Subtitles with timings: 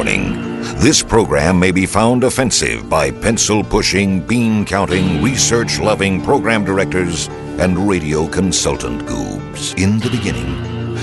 [0.00, 6.64] Warning this program may be found offensive by pencil pushing, bean counting, research loving program
[6.64, 7.28] directors
[7.60, 9.78] and radio consultant goobs.
[9.78, 10.54] In the beginning,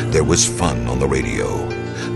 [0.09, 1.45] there was fun on the radio.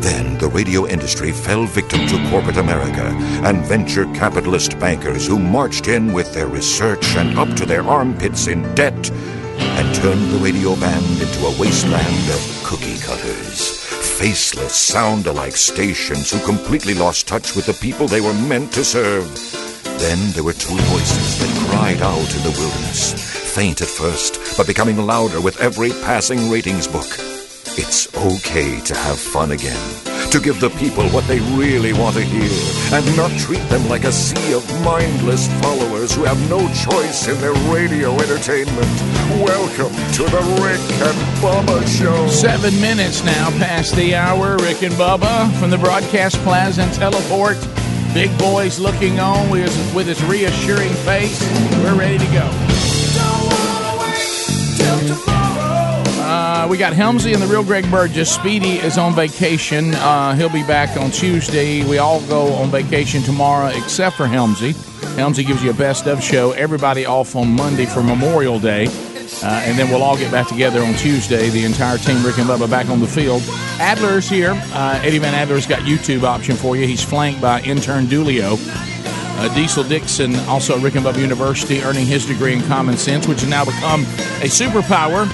[0.02, 3.06] Then the radio industry fell victim to corporate America
[3.46, 8.48] and venture capitalist bankers who marched in with their research and up to their armpits
[8.48, 13.81] in debt and turned the radio band into a wasteland of cookie cutters.
[14.22, 18.84] Faceless, sound alike stations who completely lost touch with the people they were meant to
[18.84, 19.26] serve.
[19.98, 23.16] Then there were two voices that cried out in the wilderness,
[23.56, 27.08] faint at first, but becoming louder with every passing ratings book.
[27.80, 29.82] It's okay to have fun again,
[30.32, 32.50] to give the people what they really want to hear,
[32.94, 37.38] and not treat them like a sea of mindless followers who have no choice in
[37.42, 38.88] their radio entertainment.
[39.44, 42.28] Welcome to the Rick and Bubba Show.
[42.30, 44.56] Seven minutes now past the hour.
[44.60, 47.58] Rick and Bubba from the Broadcast Plaza and Teleport.
[48.14, 51.42] Big boys looking on with his, with his reassuring face.
[51.84, 52.91] We're ready to go.
[56.72, 58.34] We got Helmsy and the real Greg Burgess.
[58.34, 59.94] Speedy is on vacation.
[59.94, 61.84] Uh, he'll be back on Tuesday.
[61.84, 64.72] We all go on vacation tomorrow except for Helmsy.
[65.18, 66.54] Helmsy gives you a best of show.
[66.54, 68.88] Everybody off on Monday for Memorial Day.
[69.44, 71.50] Uh, and then we'll all get back together on Tuesday.
[71.50, 73.42] The entire team, Rick and Bubba, back on the field.
[73.78, 74.54] Adler's here.
[74.72, 76.88] Uh, Eddie Van Adler's got YouTube option for you.
[76.88, 78.58] He's flanked by intern Dulio.
[79.42, 83.28] Uh, Diesel Dixon, also at Rick and Bubba University, earning his degree in common sense,
[83.28, 84.04] which has now become
[84.40, 85.28] a superpower.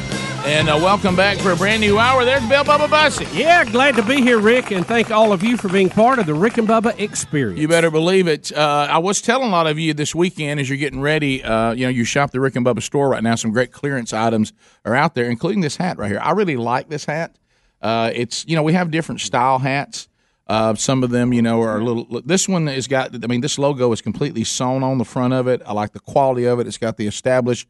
[0.45, 2.23] And uh, welcome back for a brand new hour.
[2.23, 3.27] There's Bill Bubba Bussey.
[3.37, 6.25] Yeah, glad to be here, Rick, and thank all of you for being part of
[6.25, 7.59] the Rick and Bubba experience.
[7.59, 8.51] You better believe it.
[8.55, 11.43] Uh, I was telling a lot of you this weekend as you're getting ready.
[11.43, 13.35] Uh, you know, you shop the Rick and Bubba store right now.
[13.35, 14.53] Some great clearance items
[14.85, 16.21] are out there, including this hat right here.
[16.21, 17.35] I really like this hat.
[17.81, 20.07] Uh, it's you know we have different style hats.
[20.47, 22.21] Uh, some of them, you know, are a little.
[22.21, 23.13] This one has got.
[23.21, 25.61] I mean, this logo is completely sewn on the front of it.
[25.65, 26.67] I like the quality of it.
[26.67, 27.67] It's got the established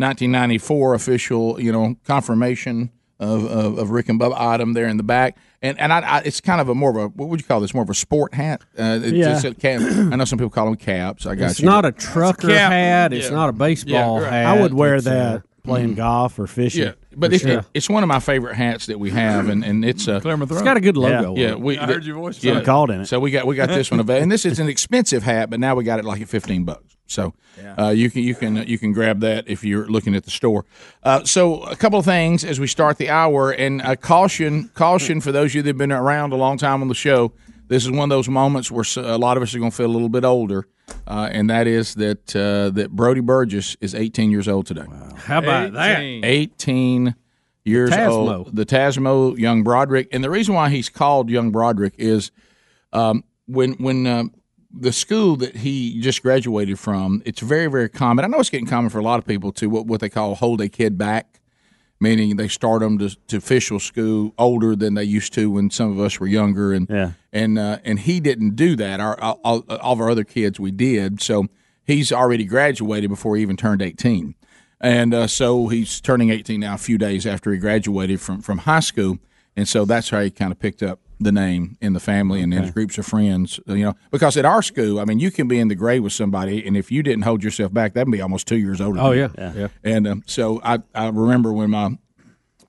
[0.00, 5.02] 1994 official, you know, confirmation of, of, of Rick and Bubba item there in the
[5.02, 5.36] back.
[5.62, 7.60] And and I, I, it's kind of a more of a what would you call
[7.60, 7.74] this?
[7.74, 8.62] More of a sport hat.
[8.78, 9.38] Uh, it, Yeah.
[9.38, 11.26] it's a I know some people call them caps.
[11.26, 11.66] I got It's you.
[11.66, 12.72] not a trucker cap.
[12.72, 13.12] hat.
[13.12, 13.34] It's Yeah.
[13.36, 14.32] not a baseball Yeah, right.
[14.32, 14.46] hat.
[14.46, 15.96] I would wear It's, uh, that playing Mhm.
[15.96, 16.84] golf or fishing.
[16.84, 17.64] Yeah, but for it's, sure.
[17.74, 20.78] it's one of my favorite hats that we have, and, and it's a It's got
[20.78, 21.36] a good logo.
[21.36, 21.60] Yeah, on it.
[21.60, 22.42] we I heard your voice.
[22.42, 23.06] Yeah, called in it.
[23.08, 25.60] So we got we got this one available, and this is an expensive hat, but
[25.60, 26.96] now we got it like at fifteen bucks.
[27.10, 27.34] So
[27.76, 30.64] uh, you can you can you can grab that if you're looking at the store.
[31.02, 35.20] Uh, so a couple of things as we start the hour, and uh, caution caution
[35.20, 37.32] for those of you that've been around a long time on the show.
[37.66, 39.86] This is one of those moments where a lot of us are going to feel
[39.86, 40.68] a little bit older,
[41.08, 44.86] uh, and that is that uh, that Brody Burgess is 18 years old today.
[45.16, 46.00] How about that?
[46.00, 47.16] 18
[47.64, 48.36] years Tasmo.
[48.36, 48.56] old.
[48.56, 52.30] The Tasmo young Broderick, and the reason why he's called young Broderick is
[52.92, 54.30] um, when when
[54.72, 57.22] the school that he just graduated from.
[57.24, 58.24] It's very very common.
[58.24, 60.34] I know it's getting common for a lot of people to what what they call
[60.36, 61.40] hold a kid back,
[62.00, 65.90] meaning they start them to, to official school older than they used to when some
[65.90, 67.12] of us were younger, and Yeah.
[67.32, 69.00] and uh, and he didn't do that.
[69.00, 71.20] Our all, all of our other kids we did.
[71.20, 71.46] So
[71.84, 74.34] he's already graduated before he even turned eighteen,
[74.80, 76.74] and uh, so he's turning eighteen now.
[76.74, 79.18] A few days after he graduated from from high school,
[79.56, 82.52] and so that's how he kind of picked up the name in the family and
[82.52, 83.60] in his groups of friends.
[83.66, 86.12] You know, because at our school, I mean, you can be in the grade with
[86.12, 89.00] somebody, and if you didn't hold yourself back, that'd be almost two years older.
[89.00, 89.60] Oh than yeah, you.
[89.60, 89.68] yeah.
[89.84, 91.98] And um, so I, I remember when my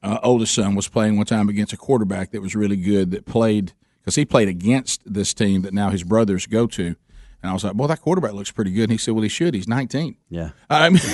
[0.03, 3.25] uh, oldest son was playing one time against a quarterback that was really good that
[3.25, 6.95] played because he played against this team that now his brothers go to.
[7.43, 8.83] And I was like, well, that quarterback looks pretty good.
[8.83, 9.53] And he said, well, he should.
[9.55, 10.15] He's 19.
[10.29, 10.51] Yeah.
[10.69, 10.99] I mean,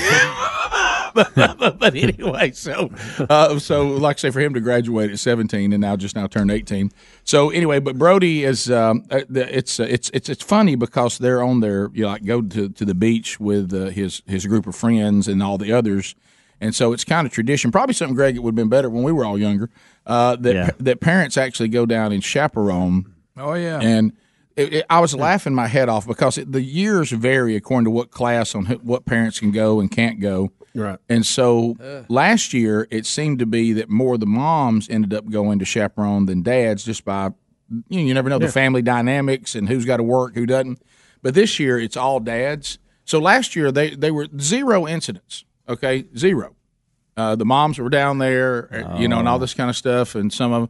[1.14, 2.90] but, but anyway, so
[3.30, 6.28] uh, so like I say, for him to graduate at 17 and now just now
[6.28, 6.92] turned 18.
[7.24, 11.44] So anyway, but Brody is um, uh, it's uh, it's it's it's funny because they're
[11.44, 14.68] on their you know, like go to, to the beach with uh, his his group
[14.68, 16.16] of friends and all the others.
[16.60, 17.72] And so it's kind of tradition.
[17.72, 19.70] Probably something, Greg, it would have been better when we were all younger.
[20.08, 20.70] Uh, that Yeah.
[20.80, 23.80] that parents actually go down and chaperone Oh yeah.
[23.80, 24.14] and
[24.56, 27.92] it, it, I was laughing my head off because it, the years vary according to
[27.92, 30.52] what class on who, what parents can go and can't go.
[30.78, 31.00] Right.
[31.10, 31.76] And so
[32.08, 35.66] last year, it seemed to be that more of the moms ended up going to
[35.66, 37.32] chaperone than dads, just by
[37.90, 40.80] you know you never know the family dynamics and who's got to work, who doesn't.
[41.24, 42.78] But this year, it's all dads.
[43.06, 45.46] So last year they they were zero incidents.
[45.68, 46.56] Okay, zero.
[47.18, 50.14] Uh, the moms were down there, uh, you know, and all this kind of stuff,
[50.14, 50.70] and some of them.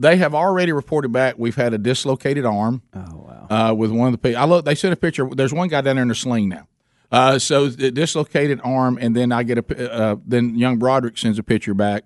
[0.00, 1.34] They have already reported back.
[1.36, 2.80] We've had a dislocated arm.
[2.94, 3.46] Oh wow!
[3.50, 4.64] Uh, with one of the people, I look.
[4.64, 5.28] They sent a picture.
[5.28, 6.66] There's one guy down there in a sling now.
[7.14, 9.92] Uh, so the dislocated arm, and then I get a.
[9.92, 12.02] Uh, then young Broderick sends a picture back.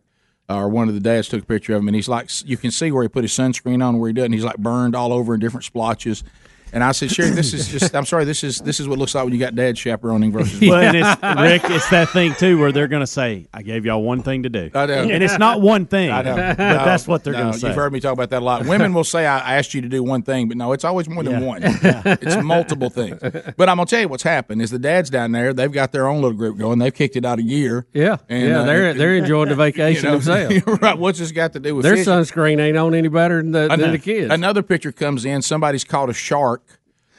[0.50, 2.70] or one of the dads took a picture of him, and he's like, you can
[2.70, 4.34] see where he put his sunscreen on, where he doesn't.
[4.34, 6.24] He's like burned all over in different splotches.
[6.72, 8.98] And I said, Sherry, this is just, I'm sorry, this is this is what it
[8.98, 12.34] looks like when you got dad chaperoning versus Well, and it's, Rick, it's that thing
[12.34, 15.02] too where they're going to say, "I gave y'all one thing to do," I know.
[15.02, 16.34] and it's not one thing, I know.
[16.36, 17.68] but No, that's what they're no, going to say.
[17.68, 18.66] You've heard me talk about that a lot.
[18.66, 21.22] Women will say, I asked you to do one thing, but no, it's always more
[21.22, 21.46] than Yeah.
[21.46, 21.62] one.
[22.20, 23.18] It's multiple things.
[23.20, 25.92] But I'm going to tell you what's happened is the dads down there, they've got
[25.92, 26.78] their own little group going.
[26.78, 27.86] They've kicked it out a year.
[27.92, 30.80] Yeah, And, yeah, uh, they're they're enjoying the vacation You know, themselves.
[30.82, 30.98] right.
[30.98, 32.12] What's this got to do with Their fishing?
[32.12, 34.32] sunscreen ain't on any better than the, I than the kids.
[34.32, 35.42] Another picture comes in.
[35.42, 36.62] Somebody's caught a shark,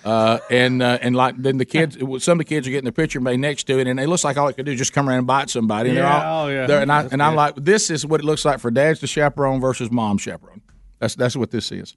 [0.05, 2.91] uh, and uh, and like then the kids, some of the kids are getting the
[2.91, 4.93] picture made next to it, and it looks like all it could do is just
[4.93, 5.89] come around and bite somebody.
[5.89, 6.65] And they're Yeah, all, oh, yeah.
[6.67, 9.07] they're- and I and I'm like, this is what it looks like for dads to
[9.07, 10.61] chaperone versus mom chaperone.
[10.99, 11.95] That's that's what this is.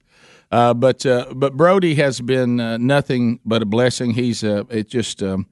[0.50, 4.12] Uh, but uh, but Brody has been uh, nothing but a blessing.
[4.14, 5.46] He's uh, it just um,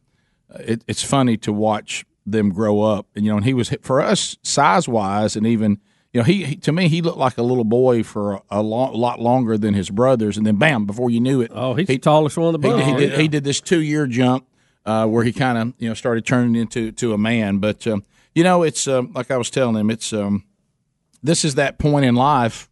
[0.58, 3.06] it, it's funny to watch them grow up.
[3.16, 5.78] And you know, and he was for us size wise, and even
[6.12, 8.62] you know, he, he to me he looked like a little boy for a, a
[8.62, 10.36] lo- lot longer than his brothers.
[10.36, 12.74] And then bam, before you knew it, oh, he's the tallest one of the he,
[12.74, 12.84] bunch.
[12.84, 14.46] he did he did this two year jump
[14.84, 17.58] uh, where he kind of you know started turning into to a man.
[17.58, 18.04] But um,
[18.34, 20.44] you know, it's um, like I was telling him, it's um,
[21.22, 22.68] this is that point in life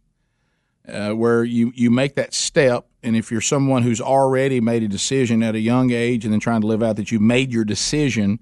[0.87, 4.87] uh, where you you make that step, and if you're someone who's already made a
[4.87, 7.63] decision at a young age and then trying to live out that you made your
[7.63, 8.39] decision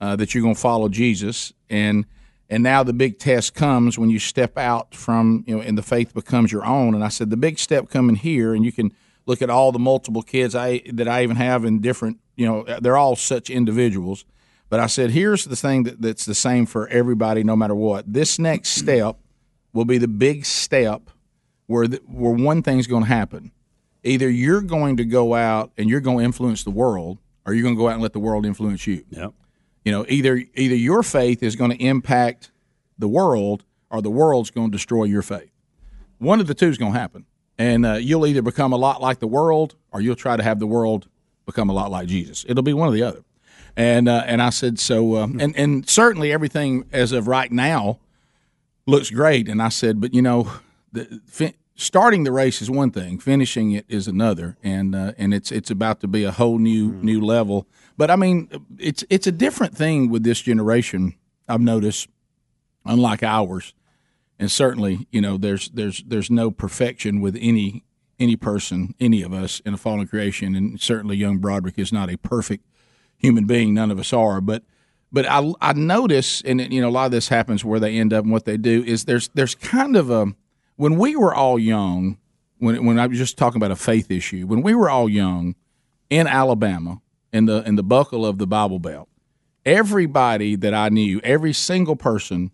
[0.00, 2.06] uh, that you're going to follow Jesus, and
[2.50, 5.82] and now the big test comes when you step out from you know, and the
[5.82, 6.94] faith becomes your own.
[6.94, 8.92] And I said the big step coming here, and you can
[9.26, 12.64] look at all the multiple kids I that I even have in different, you know,
[12.80, 14.24] they're all such individuals.
[14.70, 18.10] But I said, here's the thing that, that's the same for everybody, no matter what.
[18.12, 19.16] This next step
[19.72, 21.10] will be the big step
[21.66, 23.52] where the, where one thing's going to happen.
[24.04, 27.62] Either you're going to go out and you're going to influence the world, or you're
[27.62, 29.04] going to go out and let the world influence you.
[29.10, 29.32] Yep.
[29.84, 32.50] You know, either either your faith is going to impact
[32.98, 35.50] the world, or the world's going to destroy your faith.
[36.18, 37.26] One of the two is going to happen,
[37.58, 40.58] and uh, you'll either become a lot like the world, or you'll try to have
[40.58, 41.08] the world
[41.46, 42.44] become a lot like Jesus.
[42.48, 43.24] It'll be one or the other.
[43.76, 48.00] And uh, and I said so, um, and and certainly everything as of right now
[48.86, 49.48] looks great.
[49.48, 50.50] And I said, but you know,
[50.92, 51.20] the,
[51.78, 55.70] starting the race is one thing, finishing it is another, and uh, and it's it's
[55.70, 57.66] about to be a whole new new level.
[57.96, 61.14] But I mean, it's it's a different thing with this generation.
[61.48, 62.08] I've noticed,
[62.84, 63.72] unlike ours,
[64.38, 67.84] and certainly you know, there's there's there's no perfection with any
[68.18, 72.10] any person, any of us in a fallen creation, and certainly young Broderick is not
[72.10, 72.66] a perfect
[73.16, 73.72] human being.
[73.72, 74.64] None of us are, but
[75.10, 78.12] but I, I notice, and you know, a lot of this happens where they end
[78.12, 80.34] up and what they do is there's there's kind of a
[80.78, 82.18] when we were all young,
[82.58, 85.56] when when I was just talking about a faith issue, when we were all young
[86.08, 87.02] in Alabama
[87.32, 89.08] in the in the buckle of the Bible Belt,
[89.66, 92.52] everybody that I knew, every single person,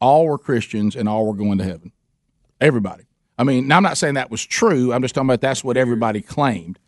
[0.00, 1.92] all were Christians and all were going to heaven.
[2.60, 3.04] Everybody.
[3.38, 4.92] I mean, I'm not saying that was true.
[4.92, 6.78] I'm just talking about that's what everybody claimed.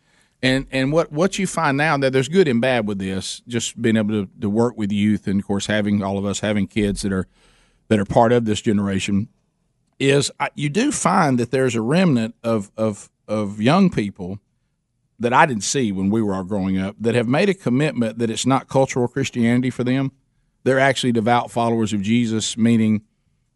[0.43, 3.81] And and what, what you find now that there's good and bad with this, just
[3.81, 6.67] being able to, to work with youth and of course having all of us having
[6.67, 7.27] kids that are
[7.87, 9.29] that are part of this generation,
[10.03, 14.39] is I- you do find that there's a remnant of of of young people
[15.19, 18.19] that I didn't see when we were all growing up that have made a commitment
[18.19, 20.11] that it's not cultural Christianity for them.
[20.63, 23.03] They're actually devout followers of Jesus, meaning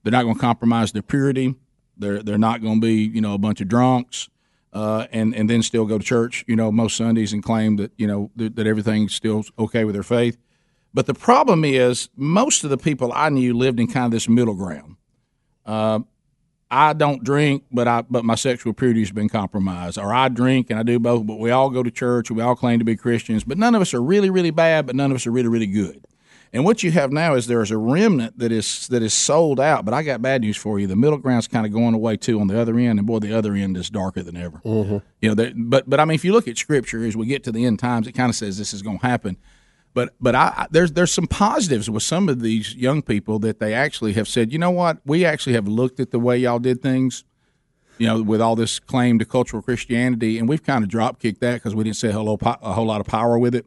[0.03, 1.55] they're not going to compromise their purity.
[1.97, 4.29] They're they're not going to be you know a bunch of drunks,
[4.73, 7.91] uh, and and then still go to church you know most Sundays and claim that
[7.97, 10.37] you know that, that everything's still okay with their faith.
[10.93, 14.29] But the problem is most of the people I knew lived in kind of this
[14.29, 14.95] middle ground.
[15.65, 15.99] Uh,
[16.69, 19.97] I don't drink, but I but my sexual purity has been compromised.
[19.97, 22.29] Or I drink and I do both, but we all go to church.
[22.29, 24.95] We all claim to be Christians, but none of us are really really bad, but
[24.95, 26.03] none of us are really really good.
[26.53, 29.59] And what you have now is there is a remnant that is that is sold
[29.59, 29.85] out.
[29.85, 30.87] But I got bad news for you.
[30.87, 33.37] The middle ground's kind of going away too on the other end, and boy, the
[33.37, 34.59] other end is darker than ever.
[34.59, 34.97] Mm-hmm.
[35.21, 37.51] You know, but but I mean, if you look at Scripture as we get to
[37.51, 39.37] the end times, it kind of says this is going to happen.
[39.97, 43.57] But but I, I there's there's some positives with some of these young people that
[43.57, 46.59] they actually have said, you know what, we actually have looked at the way y'all
[46.59, 47.23] did things,
[47.97, 51.41] you know, with all this claim to cultural Christianity, and we've kind of drop kicked
[51.41, 53.65] that because we didn't say a whole, po- a whole lot of power with it.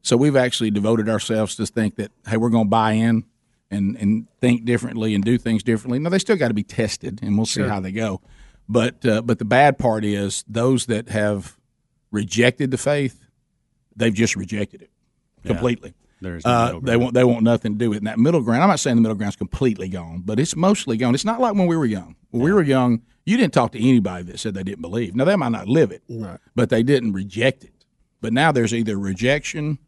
[0.00, 3.26] So we've actually devoted ourselves to think that hey, we're going to buy in
[3.70, 5.98] and and think differently and do things differently.
[5.98, 8.22] Now they still got to be tested, and we'll see how they go.
[8.66, 11.58] But uh, but the bad part is those that have
[12.10, 13.26] rejected the faith,
[13.94, 14.90] they've just rejected it
[15.46, 15.94] completely.
[16.20, 18.00] There's no Uh, they want they want nothing to do with it.
[18.00, 18.62] And that middle ground.
[18.62, 21.14] I'm not saying the middle ground's completely gone, but it's mostly gone.
[21.14, 22.16] It's not like when we were young.
[22.30, 25.14] When we were young, you didn't talk to anybody that said they didn't believe.
[25.14, 26.38] Now they might not live it, right.
[26.54, 27.72] but they didn't reject it.
[28.20, 29.78] But now there's either rejection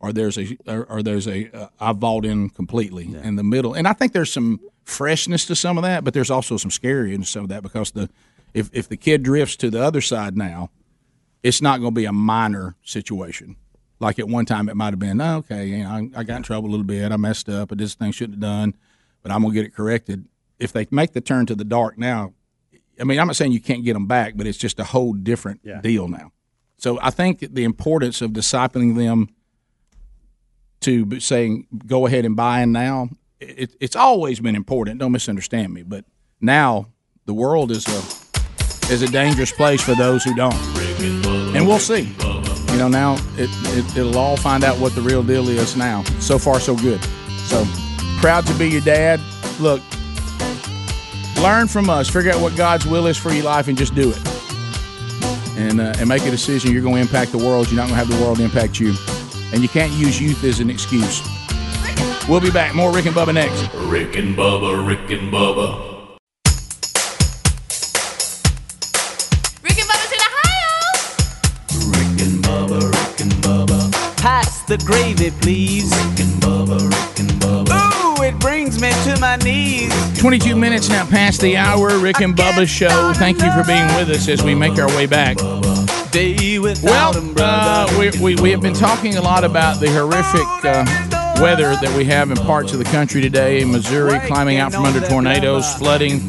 [0.00, 3.74] or there's a or, or there's a uh, I vault in completely in the middle.
[3.74, 7.20] And I think there's some freshness to some of that, but there's also some scariness
[7.20, 8.10] to some of that because the
[8.54, 10.70] if if the kid drifts to the other side now,
[11.42, 13.56] it's not going to be a minor situation.
[14.00, 16.36] Like at one time, it might have been, oh, okay, you know, I, I got
[16.36, 18.74] in trouble a little bit, I messed up, I did thing shouldn't have done,
[19.22, 20.26] but I'm gonna get it corrected.
[20.58, 22.32] If they make the turn to the dark now,
[23.00, 25.12] I mean, I'm not saying you can't get them back, but it's just a whole
[25.12, 25.80] different yeah.
[25.80, 26.32] deal now.
[26.76, 29.28] So I think the importance of discipling them
[30.80, 34.98] to saying go ahead and buy in now, it, it's always been important.
[34.98, 36.04] Don't misunderstand me, but
[36.40, 36.88] now
[37.26, 40.54] the world is a is a dangerous place for those who don't,
[41.54, 42.14] and we'll see.
[42.72, 45.76] You know, now it, it it'll all find out what the real deal is.
[45.76, 47.02] Now, so far so good.
[47.46, 47.64] So
[48.18, 49.20] proud to be your dad.
[49.58, 49.82] Look,
[51.42, 52.08] learn from us.
[52.08, 54.28] Figure out what God's will is for your life, and just do it
[55.58, 56.72] and uh, and make a decision.
[56.72, 57.70] You're going to impact the world.
[57.70, 58.94] You're not going to have the world impact you,
[59.52, 61.20] and you can't use youth as an excuse.
[62.28, 62.74] We'll be back.
[62.74, 63.74] More Rick and Bubba next.
[63.74, 64.86] Rick and Bubba.
[64.86, 65.97] Rick and Bubba.
[74.68, 75.90] The gravy, please.
[75.90, 76.78] Rick and Bubba.
[76.90, 78.18] Rick and Bubba.
[78.18, 79.90] Ooh, it brings me to my knees.
[80.20, 81.98] 22 minutes now past the hour.
[81.98, 83.12] Rick and Bubba show.
[83.14, 85.38] Thank you for being with us as we make our way back.
[85.38, 90.84] Well, uh, we, we, we have been talking a lot about the horrific uh,
[91.40, 93.64] weather that we have in parts of the country today.
[93.64, 96.20] Missouri climbing out from under tornadoes, flooding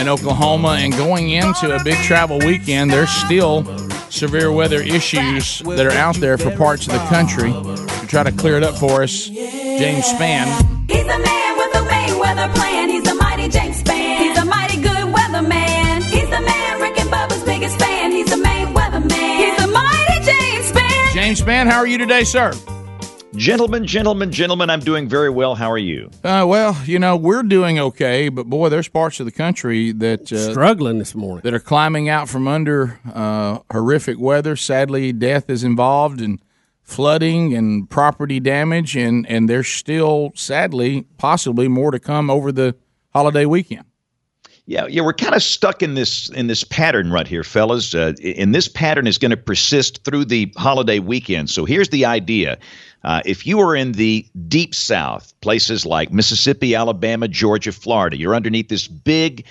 [0.00, 2.90] in Oklahoma, and going into a big travel weekend.
[2.90, 3.64] There's still
[4.10, 7.52] severe weather issues that are out there for parts of the country.
[7.52, 10.46] To try to clear it up for us, James Spann.
[10.90, 12.88] He's a man with a Mayweather plan.
[12.88, 14.18] He's a mighty James Spann.
[14.18, 16.02] He's a mighty good weatherman.
[16.02, 18.12] He's the man Rick and Bubba's biggest fan.
[18.12, 19.56] He's a Mayweather man.
[19.56, 21.12] He's a mighty James Spann.
[21.12, 22.52] James Spann, how are you today, sir?
[23.36, 25.54] Gentlemen, gentlemen, gentlemen, I'm doing very well.
[25.54, 26.10] How are you?
[26.24, 30.32] Uh, well, you know, we're doing okay, but boy, there's parts of the country that
[30.32, 34.56] uh, struggling this morning that are climbing out from under uh, horrific weather.
[34.56, 36.40] Sadly, death is involved and
[36.82, 42.74] flooding and property damage, and and there's still, sadly, possibly more to come over the
[43.12, 43.84] holiday weekend.
[44.68, 47.94] Yeah, yeah, we're kind of stuck in this in this pattern right here, fellas.
[47.94, 51.50] Uh, and this pattern is going to persist through the holiday weekend.
[51.50, 52.58] So here's the idea:
[53.06, 58.34] uh, if you are in the deep South, places like Mississippi, Alabama, Georgia, Florida, you're
[58.34, 59.46] underneath this big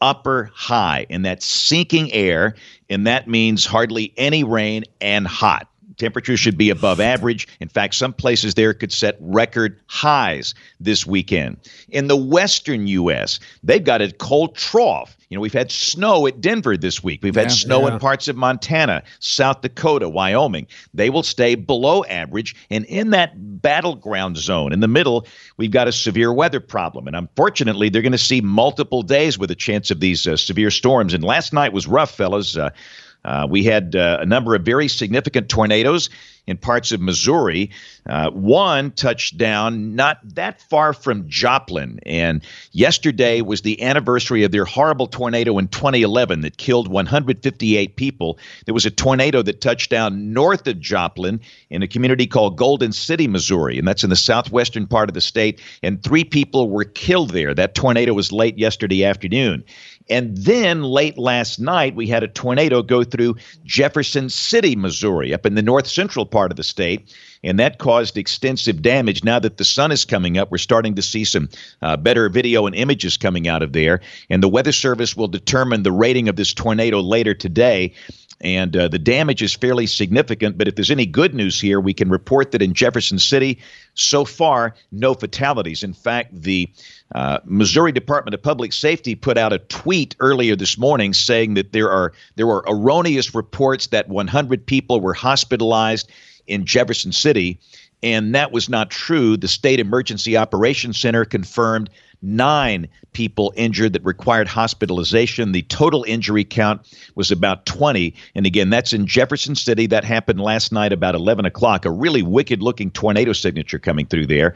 [0.00, 2.54] upper high in that sinking air,
[2.88, 5.66] and that means hardly any rain and hot.
[5.96, 7.48] Temperatures should be above average.
[7.58, 11.56] In fact, some places there could set record highs this weekend.
[11.88, 15.16] In the western U.S., they've got a cold trough.
[15.30, 17.20] You know, we've had snow at Denver this week.
[17.22, 17.94] We've had yeah, snow yeah.
[17.94, 20.66] in parts of Montana, South Dakota, Wyoming.
[20.92, 22.56] They will stay below average.
[22.68, 27.06] And in that battleground zone in the middle, we've got a severe weather problem.
[27.06, 30.72] And unfortunately, they're going to see multiple days with a chance of these uh, severe
[30.72, 31.14] storms.
[31.14, 32.56] And last night was rough, fellas.
[32.56, 32.70] Uh,
[33.24, 36.10] uh, we had uh, a number of very significant tornadoes
[36.50, 37.70] in parts of Missouri.
[38.06, 42.00] Uh, one touched down not that far from Joplin.
[42.04, 42.42] And
[42.72, 48.38] yesterday was the anniversary of their horrible tornado in 2011 that killed 158 people.
[48.66, 51.40] There was a tornado that touched down north of Joplin
[51.70, 53.78] in a community called Golden City, Missouri.
[53.78, 55.60] And that's in the southwestern part of the state.
[55.82, 57.54] And three people were killed there.
[57.54, 59.62] That tornado was late yesterday afternoon.
[60.10, 65.46] And then late last night, we had a tornado go through Jefferson City, Missouri, up
[65.46, 67.14] in the north central part of the state.
[67.42, 69.24] And that caused extensive damage.
[69.24, 71.48] Now that the sun is coming up, we're starting to see some
[71.80, 74.00] uh, better video and images coming out of there.
[74.28, 77.94] And the Weather Service will determine the rating of this tornado later today
[78.40, 80.56] and uh, the damage is fairly significant.
[80.56, 83.58] But if there's any good news here, we can report that in Jefferson City,
[83.94, 85.82] so far, no fatalities.
[85.82, 86.68] In fact, the
[87.14, 91.72] uh, Missouri Department of Public Safety put out a tweet earlier this morning saying that
[91.72, 96.10] there are there were erroneous reports that 100 people were hospitalized
[96.46, 97.58] in Jefferson City,
[98.02, 99.36] and that was not true.
[99.36, 101.90] The State Emergency Operations Center confirmed
[102.22, 105.52] nine people injured that required hospitalization.
[105.52, 106.82] The total injury count
[107.14, 108.14] was about 20.
[108.34, 109.86] And again, that's in Jefferson City.
[109.86, 111.84] That happened last night about 11 o'clock.
[111.84, 114.54] A really wicked looking tornado signature coming through there.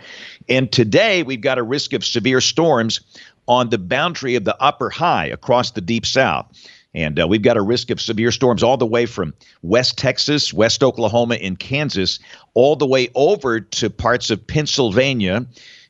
[0.49, 3.01] And today we've got a risk of severe storms
[3.47, 6.47] on the boundary of the upper high across the deep south.
[6.95, 10.53] And uh, we've got a risk of severe storms all the way from West Texas,
[10.53, 12.21] West Oklahoma, and Kansas,
[12.55, 15.47] all the way over to parts of Pennsylvania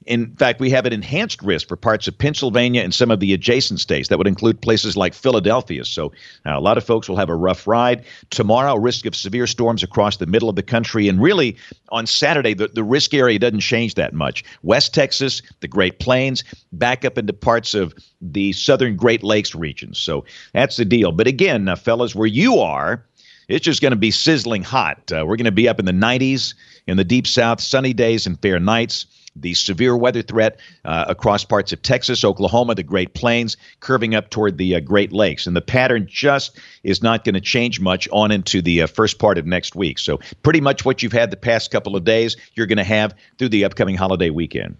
[0.07, 3.33] In fact, we have an enhanced risk for parts of Pennsylvania and some of the
[3.33, 4.09] adjacent states.
[4.09, 5.85] That would include places like Philadelphia.
[5.85, 6.13] So
[6.47, 8.05] uh, a lot of folks will have a rough ride.
[8.31, 11.09] Tomorrow, risk of severe storms across the middle of the country.
[11.09, 11.57] And really,
[11.91, 14.45] on Saturday, the, the risk area doesn't change that much.
[14.63, 19.99] West Texas, the Great Plains, back up into parts of the southern Great Lakes regions.
[19.99, 21.13] So that's the deal.
[21.13, 23.05] But again, uh, fellas, where you are,
[23.49, 25.13] it's just going to be sizzling hot.
[25.13, 26.55] Uh, we're going to be up in the 90s
[26.87, 29.07] in the deep south, sunny days and fair nights.
[29.37, 34.31] The severe weather threat uh, across parts of Texas, Oklahoma, the Great Plains, curving up
[34.31, 35.47] toward the uh, Great Lakes.
[35.47, 39.19] And the pattern just is not going to change much on into the uh, first
[39.19, 39.99] part of next week.
[39.99, 43.15] So, pretty much what you've had the past couple of days, you're going to have
[43.39, 44.77] through the upcoming holiday weekend.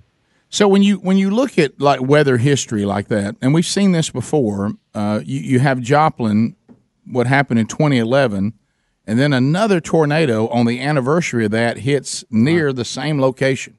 [0.55, 3.91] So when you when you look at like weather history like that, and we've seen
[3.91, 6.55] this before, uh, you you have Joplin,
[7.11, 8.53] what happened in 2011,
[9.05, 13.77] and then another tornado on the anniversary of that hits near the same location.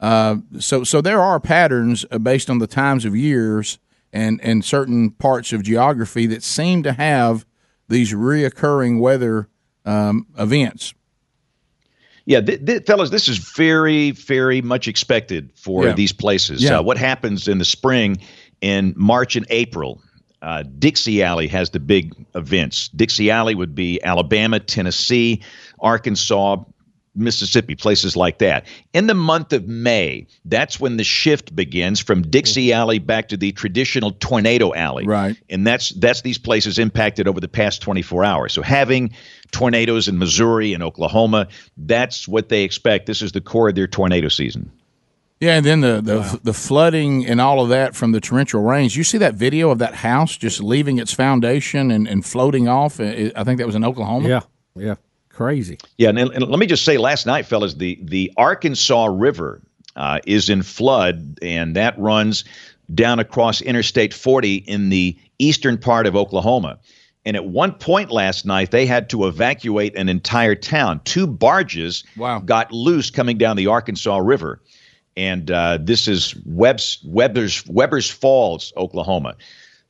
[0.00, 3.78] Uh, so so there are patterns uh, based on the times of years
[4.12, 7.46] and and certain parts of geography that seem to have
[7.88, 9.48] these reoccurring weather
[9.84, 10.92] um, events.
[12.26, 15.92] Yeah, th- th- fellas, this is very, very much expected for Yeah.
[15.92, 16.60] these places.
[16.62, 16.78] Yeah.
[16.78, 18.18] Uh, what happens in the spring,
[18.60, 20.02] in March and April?
[20.42, 22.88] Uh, Dixie Alley has the big events.
[22.88, 25.40] Dixie Alley would be Alabama, Tennessee,
[25.78, 26.56] Arkansas,
[27.16, 28.66] Mississippi, places like that.
[28.92, 32.74] In the month of May, that's when the shift begins from Dixie mm.
[32.74, 35.06] Alley back to the traditional tornado alley.
[35.06, 35.36] Right.
[35.50, 38.52] And that's that's these places impacted over the past 24 hours.
[38.52, 39.10] So having
[39.50, 43.06] tornadoes in Missouri and Oklahoma, that's what they expect.
[43.06, 44.70] This is the core of their tornado season.
[45.40, 48.96] Yeah, and then the the, the flooding and all of that from the torrential rains.
[48.96, 52.98] You see that video of that house just leaving its foundation and, and floating off?
[53.00, 54.28] I I think that was in Oklahoma.
[54.28, 54.40] Yeah,
[54.74, 54.94] yeah,
[55.36, 55.78] crazy.
[55.98, 59.60] Yeah, and, and let me just say, last night, fellas, the the Arkansas River
[59.94, 62.44] uh, is in flood, and that runs
[62.94, 66.78] down across Interstate 40 in the eastern part of Oklahoma.
[67.24, 71.00] And at one point last night, they had to evacuate an entire town.
[71.04, 72.38] Two barges Wow.
[72.38, 74.60] got loose coming down the Arkansas River,
[75.16, 79.34] and uh, this is Webb's, Webbers Webbers Falls, Oklahoma.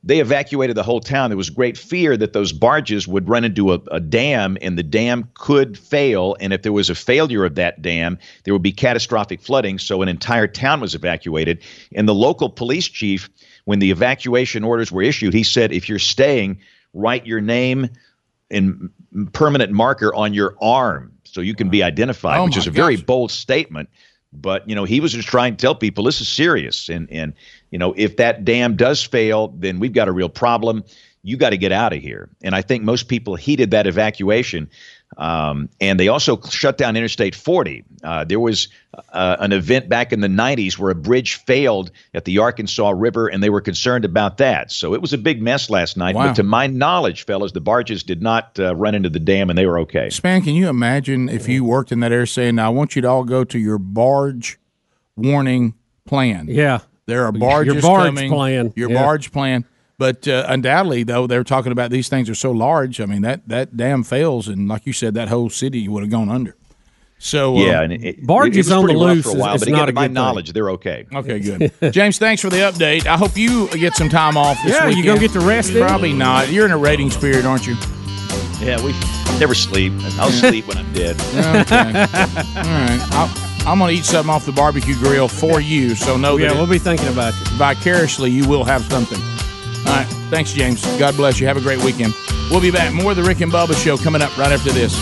[0.07, 1.31] They evacuated the whole town.
[1.31, 4.85] There was great fear that those barges would run into a, a dam and the
[4.85, 6.37] dam could fail.
[6.39, 9.81] And if there was a failure of that dam, there would be catastrophic flooding.
[9.81, 11.61] So an entire town was evacuated.
[11.95, 13.29] And the local police chief,
[13.65, 16.61] when the evacuation orders were issued, he said, if you're staying,
[16.95, 17.91] write your name
[18.49, 18.91] in
[19.33, 22.97] permanent marker on your arm so you can be identified, Oh, which is a very
[22.97, 23.89] bold statement.
[24.33, 27.33] But you know, he was just trying to tell people this is serious, and and
[27.77, 30.83] you know, if that dam does fail, then we've got a real problem.
[31.23, 32.31] You got to get out of here.
[32.43, 34.71] And I think most people heeded that evacuation.
[35.19, 37.85] Um, and they also shut down Interstate 40.
[38.03, 38.69] Uh, there was
[39.13, 43.29] uh, an event back in the 90s where a bridge failed at the Arkansas River,
[43.29, 44.73] and they were concerned about that.
[44.73, 46.15] So it was a big mess last night.
[46.15, 46.29] Wow.
[46.29, 49.59] But to my knowledge, fellas, the barges did not uh, run into the dam, and
[49.59, 50.07] they were okay.
[50.07, 53.03] Spann, can you imagine if you worked in that area saying, "Now I want you
[53.03, 54.59] to all go to your barge
[55.15, 55.75] warning
[56.07, 58.31] plan." Yeah, There are barges Your barge coming.
[58.31, 58.73] plan.
[58.77, 59.03] Your Yeah.
[59.03, 59.65] barge plan.
[59.99, 63.01] But uh, undoubtedly, though, they're talking about these things are so large.
[63.01, 66.11] I mean, that that dam fails, and like you said, that whole city would have
[66.11, 66.55] gone under.
[67.19, 69.41] So uh, Yeah, and it, it, Barges it was on the pretty loose for a
[69.41, 70.13] while, is but again, not to a my good thing.
[70.15, 71.07] knowledge, they're okay.
[71.15, 71.73] Okay, good.
[71.95, 73.07] James, thanks for the update.
[73.07, 74.59] I hope you get some time off.
[74.63, 75.07] This Yeah, you weekend.
[75.07, 75.81] gonna get the rest in?
[75.81, 76.51] Probably not.
[76.53, 77.75] You're in a ratings period, aren't you?
[78.61, 78.93] Yeah, we
[79.41, 79.95] never sleep.
[80.19, 81.17] I'll sleep when I'm dead.
[81.37, 82.01] Okay.
[82.01, 83.01] All right.
[83.13, 86.49] I'll, I'm going to eat something off the barbecue grill for you, so know yeah,
[86.49, 87.45] that we'll be thinking about you.
[87.57, 89.21] vicariously you will have something.
[89.21, 90.07] All right.
[90.31, 90.85] Thanks, James.
[90.99, 91.49] God bless you.
[91.49, 92.15] Have a great weekend.
[92.49, 92.95] We'll be back.
[92.95, 94.95] More of the Rick and Bubba show coming up right after this.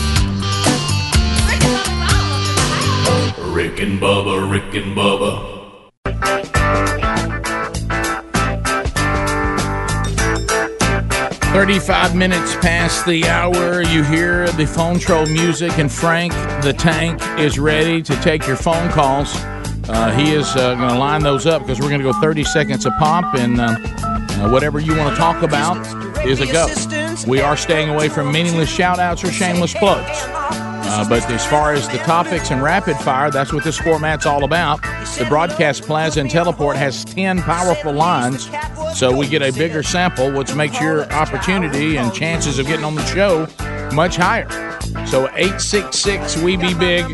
[3.53, 5.54] Rick and Bubba, Rick and Bubba,
[11.55, 13.81] 35 minutes past the hour.
[13.81, 18.57] You hear the phone troll music, and Frank the Tank is ready to take your
[18.57, 19.33] phone calls.
[19.87, 22.43] Uh, he is uh, going to line those up because we're going to go 30
[22.43, 25.77] seconds a pop, and uh, uh, whatever you want to talk about
[26.25, 26.67] is a go.
[27.25, 30.64] We are staying away from meaningless shout outs or shameless plugs.
[30.95, 34.45] Uh, but as far as the topics and rapid fire, that's what this format's all
[34.45, 34.81] about.
[35.17, 38.49] The Broadcast Plaza and Teleport has 10 powerful lines,
[38.97, 42.95] so we get a bigger sample, which makes your opportunity and chances of getting on
[42.95, 43.45] the show
[43.93, 44.49] much higher.
[45.05, 47.05] So 866 We Be Big.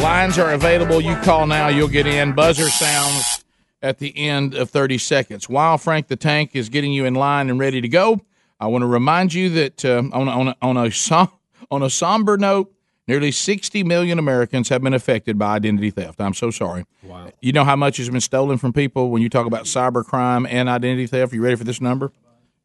[0.00, 1.02] Lines are available.
[1.02, 2.32] You call now, you'll get in.
[2.32, 3.44] Buzzer sounds
[3.82, 5.46] at the end of 30 seconds.
[5.46, 8.22] While Frank the Tank is getting you in line and ready to go,
[8.58, 11.30] I want to remind you that uh, on, a, on, a, on, a
[11.70, 12.72] on a somber note,
[13.06, 16.20] Nearly 60 million Americans have been affected by identity theft.
[16.20, 16.86] I'm so sorry.
[17.02, 17.30] Wow.
[17.42, 20.68] You know how much has been stolen from people when you talk about cybercrime and
[20.70, 21.34] identity theft?
[21.34, 22.12] You ready for this number?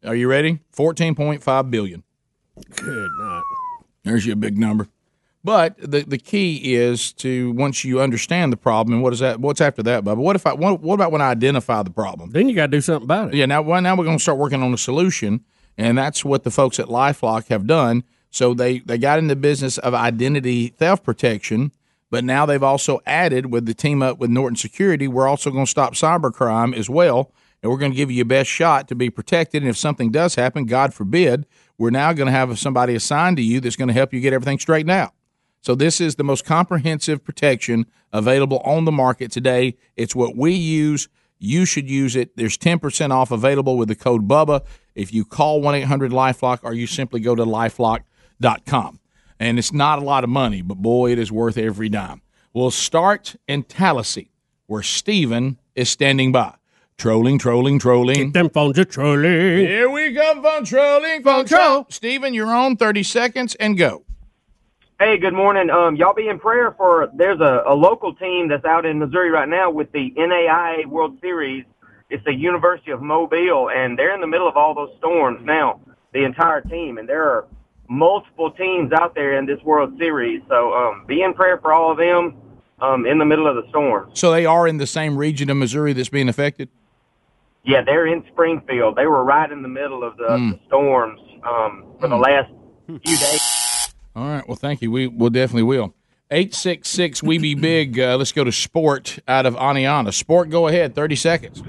[0.05, 0.59] Are you ready?
[0.73, 2.03] 14.5 billion.
[2.75, 3.43] Good night.
[4.03, 4.87] There's your big number.
[5.43, 9.39] But the the key is to once you understand the problem and what is that?
[9.39, 10.17] What's after that, Bubba?
[10.17, 10.53] What if I?
[10.53, 12.31] What, what about when I identify the problem?
[12.31, 13.35] Then you got to do something about it.
[13.35, 13.45] Yeah.
[13.45, 15.45] Now, well, now we're going to start working on a solution,
[15.77, 18.03] and that's what the folks at LifeLock have done.
[18.29, 21.71] So they they got in the business of identity theft protection,
[22.09, 25.07] but now they've also added with the team up with Norton Security.
[25.07, 28.25] We're also going to stop cybercrime as well, and we're going to give you your
[28.25, 29.63] best shot to be protected.
[29.63, 31.45] And if something does happen, God forbid,
[31.77, 34.33] we're now going to have somebody assigned to you that's going to help you get
[34.33, 35.13] everything straightened out.
[35.61, 39.75] So this is the most comprehensive protection available on the market today.
[39.97, 41.09] It's what we use.
[41.37, 42.35] You should use it.
[42.37, 44.65] There's 10% off available with the code BUBBA
[44.95, 48.05] if you call 1-800-LifeLock or you simply go to lifelock.com.
[49.39, 52.21] And it's not a lot of money, but boy, it is worth every dime.
[52.53, 54.31] We'll start in Tallahassee,
[54.67, 56.55] where Stephen is standing by.
[56.97, 58.33] Trolling, trolling, trolling.
[58.33, 59.65] Them phones are trolling.
[59.65, 61.85] Here we come, phone trolling, phone troll.
[61.89, 64.03] Stephen, you're on 30 seconds and go.
[64.99, 65.69] Hey, good morning.
[65.69, 67.09] Um, y'all be in prayer for.
[67.13, 71.17] There's a, a local team that's out in Missouri right now with the NAIA World
[71.21, 71.63] Series.
[72.09, 75.79] It's the University of Mobile, and they're in the middle of all those storms now.
[76.11, 77.47] The entire team, and there are
[77.89, 80.41] multiple teams out there in this World Series.
[80.47, 82.35] So um, be in prayer for all of them
[82.81, 84.11] um, in the middle of the storm.
[84.13, 86.69] So they are in the same region of Missouri that's being affected?
[87.65, 88.95] Yeah, they're in Springfield.
[88.95, 90.49] They were right in the middle of the, Hmm.
[90.51, 92.49] the storms um, for the last
[92.87, 93.93] few days.
[94.15, 94.47] All right.
[94.47, 94.91] Well, thank you.
[94.91, 95.93] We will definitely will.
[96.31, 97.99] 866 We Be Big.
[97.99, 100.13] Uh, let's go to Sport out of Aniana.
[100.13, 100.93] Sport, go ahead.
[100.95, 101.61] 30 seconds.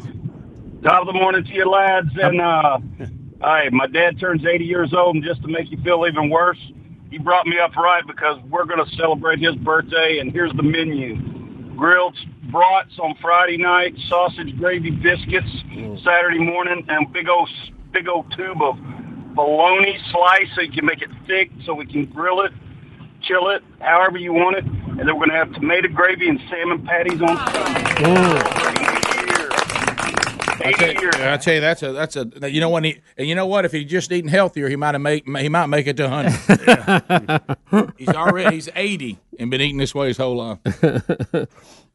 [0.83, 2.09] Top of the morning to you, lads.
[2.20, 2.78] And uh,
[3.42, 6.59] hey, my dad turns 80 years old, and just to make you feel even worse,
[7.11, 10.18] he brought me up right because we're going to celebrate his birthday.
[10.20, 11.16] And here's the menu:
[11.76, 12.16] grilled
[12.50, 16.03] brats on Friday night, sausage gravy biscuits mm.
[16.05, 17.48] Saturday morning, and big old
[17.92, 18.76] big old tube of
[19.35, 22.53] bologna slice so you can make it thick, so we can grill it,
[23.22, 24.64] chill it, however you want it.
[24.64, 29.09] And then we're going to have tomato gravy and salmon patties on mm.
[30.64, 33.28] I tell, you, I tell you, that's a that's a you know what he and
[33.28, 35.86] you know what if he just eating healthier he might have make he might make
[35.86, 37.92] it to hundred.
[37.98, 40.58] he's already he's eighty and been eating this way his whole life.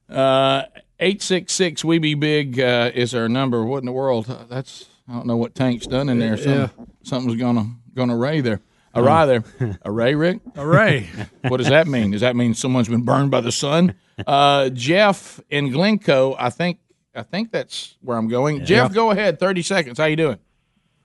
[0.08, 0.62] Uh,
[0.99, 3.65] eight six six we be big uh, is our number.
[3.65, 4.28] What in the world?
[4.49, 6.38] That's I don't know what Tank's done in there.
[6.38, 6.67] Some, Yeah.
[7.01, 8.62] Something's gonna gonna ray there.
[8.95, 9.25] Array
[9.60, 9.78] there.
[9.84, 10.39] Array, Rick.
[10.56, 11.10] Array.
[11.47, 12.12] what does that mean?
[12.12, 13.95] Does that mean someone's been burned by the sun?
[14.25, 16.36] Uh, Jeff in Glencoe.
[16.39, 16.80] I think
[17.15, 18.65] I think that's where I'm going.
[18.65, 19.39] Jeff, go ahead.
[19.39, 19.97] Thirty seconds.
[19.97, 20.38] How you doing?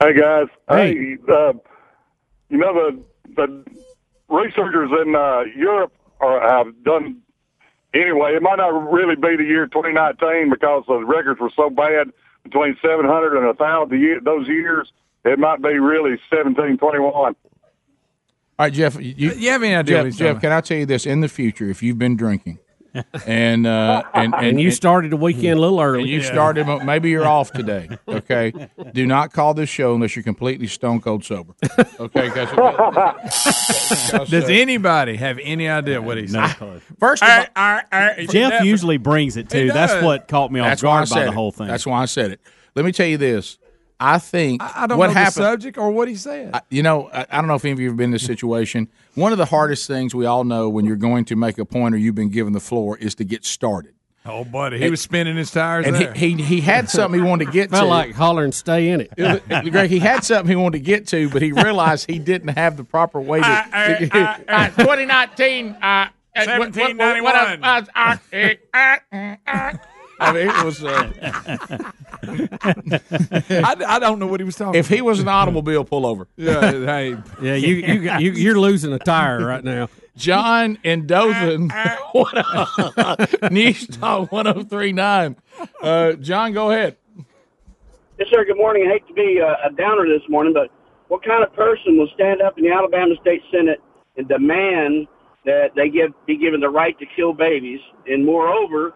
[0.01, 0.93] Hey guys, Hey.
[0.95, 1.53] hey, uh,
[2.49, 3.03] you know the
[3.35, 3.63] the
[4.29, 7.21] researchers in uh, Europe are, have done
[7.93, 8.35] anyway.
[8.35, 12.11] It might not really be the year 2019 because the records were so bad
[12.43, 14.91] between 700 and 1,000 year, those years.
[15.23, 17.13] It might be really 1721.
[17.13, 17.35] All
[18.57, 18.95] right, Jeff.
[18.99, 21.05] You, you have any idea what Jeff, he's Jeff, can I tell you this?
[21.05, 22.57] In the future, if you've been drinking,
[23.25, 26.01] and uh, and, And you started the weekend a little early.
[26.01, 26.31] and you Yeah.
[26.31, 27.89] started, maybe you're off today.
[28.07, 28.51] Okay,
[28.93, 31.53] do not call this show unless you're completely stone cold sober.
[31.99, 32.49] Okay, guys.
[34.29, 36.81] Does anybody have any idea what he's saying?
[36.99, 37.81] First, of all,
[38.29, 39.71] Jeff usually brings it too.
[39.71, 41.33] That's what caught me off That's why I guard by said the it.
[41.33, 41.67] whole thing.
[41.67, 42.41] That's why I said it.
[42.75, 43.57] Let me tell you this.
[44.01, 45.45] I think I don't what know happened.
[45.45, 46.51] the subject or what he said.
[46.55, 48.25] I- you know, I, I don't know if any of you have been in this
[48.25, 48.87] situation.
[49.15, 51.93] One of the hardest things we all know when you're going to make a point
[51.95, 53.93] or you've been given the floor is to get started.
[54.25, 56.13] oh, buddy, he And- was spinning his tires And there.
[56.13, 57.87] he, he he had something he wanted to get Felt to.
[57.87, 59.11] like holler and stay in it.
[59.17, 62.19] It was- Greg, he had something he wanted to get to, but he realized he
[62.19, 63.45] didn't have the proper way to.
[63.47, 67.61] uh, 2019, uh, 1791.
[70.21, 70.83] I mean, it was.
[70.83, 71.11] Uh,
[73.63, 74.79] I, I don't know what he was talking.
[74.79, 78.99] if he was an automobile pullover, Yeah, hey, yeah, you you, you you're losing a
[78.99, 79.89] tire right now.
[80.15, 81.69] John in Dothan,
[82.11, 83.51] what up?
[83.51, 85.35] News Talk 1039.
[85.81, 86.97] Uh, John, go ahead.
[88.19, 88.45] Yes, sir.
[88.45, 88.85] Good morning.
[88.87, 90.69] I hate to be a, a downer this morning, but
[91.07, 93.79] what kind of person will stand up in the Alabama State Senate
[94.17, 95.07] and demand
[95.45, 97.79] that they give be given the right to kill babies?
[98.05, 98.93] And moreover,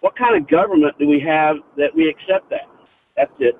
[0.00, 2.68] what kind of government do we have that we accept that?
[3.16, 3.54] That's it.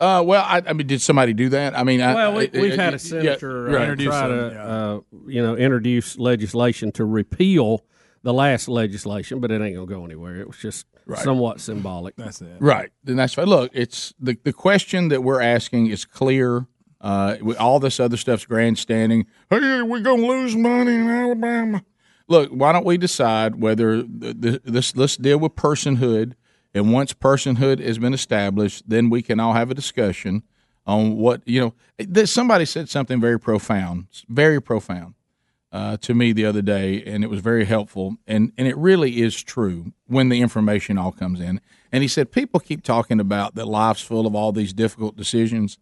[0.00, 1.76] Uh, well, I, I mean, did somebody do that?
[1.76, 3.90] I mean, Well, we, I- we've I- had a senator right.
[3.90, 7.84] uh, try to, uh, you know, introduce legislation to repeal
[8.22, 10.36] the last legislation, but it ain't gonna go anywhere.
[10.36, 12.14] It was just somewhat symbolic.
[12.16, 12.56] That's it.
[12.60, 12.90] Right.
[13.02, 13.46] Then that's fine.
[13.46, 16.66] Look, it's the the question that we're asking is clear
[17.00, 19.24] Uh, we- all this other stuff's grandstanding.
[19.50, 21.82] Hey, we're gonna lose money in Alabama.
[22.28, 26.34] Look, why don't we decide whether th- th- this let's deal with personhood,
[26.74, 30.42] and once personhood has been established, then we can all have a discussion
[30.86, 32.24] on what you know.
[32.26, 35.14] Somebody said something very profound, very profound
[35.72, 38.16] uh, to me the other day, and it was very helpful.
[38.26, 41.60] And and it really is true when the information all comes in.
[41.90, 45.78] And he said people keep talking about that life's full of all these difficult decisions.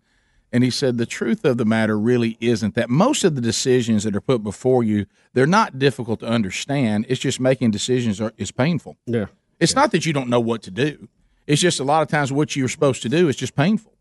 [0.53, 4.05] And he said the truth of the matter really isn't that most of the decisions
[4.05, 7.05] that are put before you they're not difficult to understand.
[7.09, 8.97] It's just making decisions are, is painful.
[9.07, 9.27] Yeah.
[9.61, 11.09] It's not that you don't know what to do.
[11.47, 13.93] It's just a lot of times what you're supposed to do is just painful.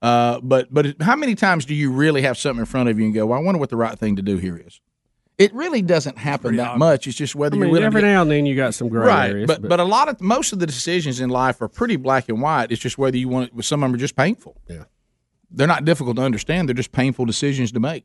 [0.00, 3.04] Uh, but but how many times do you really have something in front of you
[3.04, 4.80] and go, well, I wonder what the right thing to do here is?
[5.38, 7.06] It really doesn't happen that much.
[7.06, 8.74] It's just whether I you're mean, willing every to get- now and then you got
[8.74, 9.30] some gray right.
[9.30, 9.46] areas.
[9.46, 12.42] but, but a lot of most of the decisions in life are pretty black and
[12.42, 12.70] white.
[12.70, 13.64] It's just whether you want it.
[13.64, 14.60] Some of them are just painful.
[14.68, 14.84] Yeah,
[15.52, 16.68] they're not difficult to understand.
[16.68, 18.04] They're just painful decisions to make.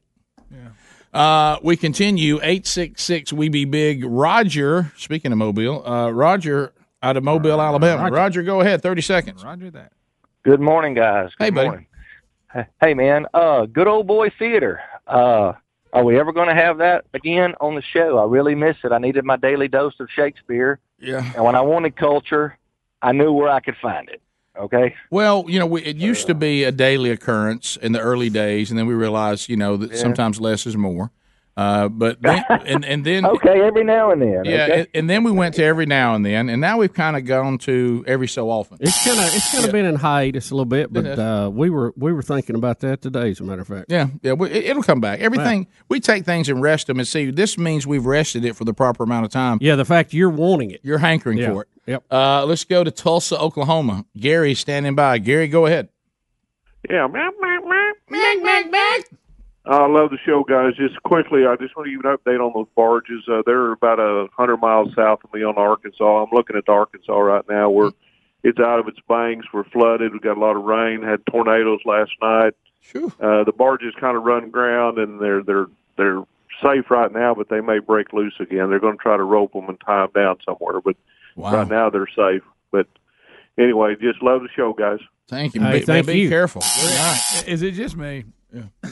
[1.14, 2.40] Uh, we continue.
[2.44, 3.32] Eight six six.
[3.34, 4.04] We be big.
[4.06, 4.92] Roger.
[4.98, 8.04] Speaking of Mobile, uh, Roger out of Mobile, Alabama.
[8.04, 8.14] Roger.
[8.16, 8.44] Roger.
[8.44, 8.82] go ahead.
[8.82, 9.44] Thirty seconds.
[9.44, 9.94] Roger that.
[10.44, 11.32] Good morning, guys.
[11.38, 11.68] Good Hey, buddy.
[11.70, 11.88] morning.
[12.82, 13.26] Hey, man.
[13.34, 14.82] Uh, good old boy theater.
[15.06, 15.54] Uh,
[15.94, 18.18] are we ever going to have that again on the show?
[18.18, 18.92] I really miss it.
[18.92, 21.24] I needed my daily dose of Shakespeare, Yeah.
[21.36, 22.58] and when I wanted culture,
[23.02, 24.22] I knew where I could find it.
[24.60, 24.96] Okay.
[25.10, 28.30] Well, you know, we, it used to uh, be a daily occurrence in the early
[28.30, 29.98] days, and then we realized, you know, that Yeah.
[29.98, 31.12] sometimes less is more.
[31.58, 34.46] Uh, but then, and and then Okay, every now and then.
[34.46, 34.80] yeah, okay?
[34.82, 37.26] and, and then we went to every now and then, and now we've kind of
[37.26, 38.78] gone to every so often.
[38.80, 41.72] It's kind of it's kind of been in hiatus a little bit, but uh, we
[41.72, 43.86] were we were thinking about that today, as a matter of fact.
[43.90, 45.20] Yeah, yeah, we, it- it'll come back.
[45.20, 47.32] Everything we take things and rest them and see.
[47.32, 49.58] This means we've rested it for the proper amount of time.
[49.60, 51.54] Yeah, the fact you're wanting it, you're hankering Yeah.
[51.54, 51.68] for it.
[51.88, 52.04] Yep.
[52.12, 54.06] Uh, let's go to Tulsa, Oklahoma.
[54.16, 55.18] Gary standing by.
[55.18, 55.90] Gary, go ahead.
[56.88, 57.08] Yeah.
[59.68, 60.76] I love the show, guys.
[60.76, 63.24] Just quickly, I just want to give an update on those barges.
[63.30, 66.24] Uh, they're about a hundred miles south of me on Arkansas.
[66.24, 67.92] I'm looking at Arkansas right now, where
[68.44, 69.48] it's out of its banks.
[69.54, 70.14] We're flooded.
[70.14, 71.04] We got a lot of rain.
[71.04, 72.54] Had tornadoes last night.
[73.20, 76.24] Uh, the barges kind of run ground, and they're they're they're
[76.62, 78.70] safe right now, but they may break loose again.
[78.70, 80.96] They're going to try to rope them and tie them down somewhere, but
[81.36, 82.44] right now they're safe.
[82.72, 82.88] But
[83.58, 85.00] anyway, just love the show, guys.
[85.28, 85.62] Thank you.
[85.62, 86.30] Hey, be, thank be you.
[86.30, 86.62] careful.
[87.46, 88.24] Is it just me?
[88.54, 88.64] Yeah.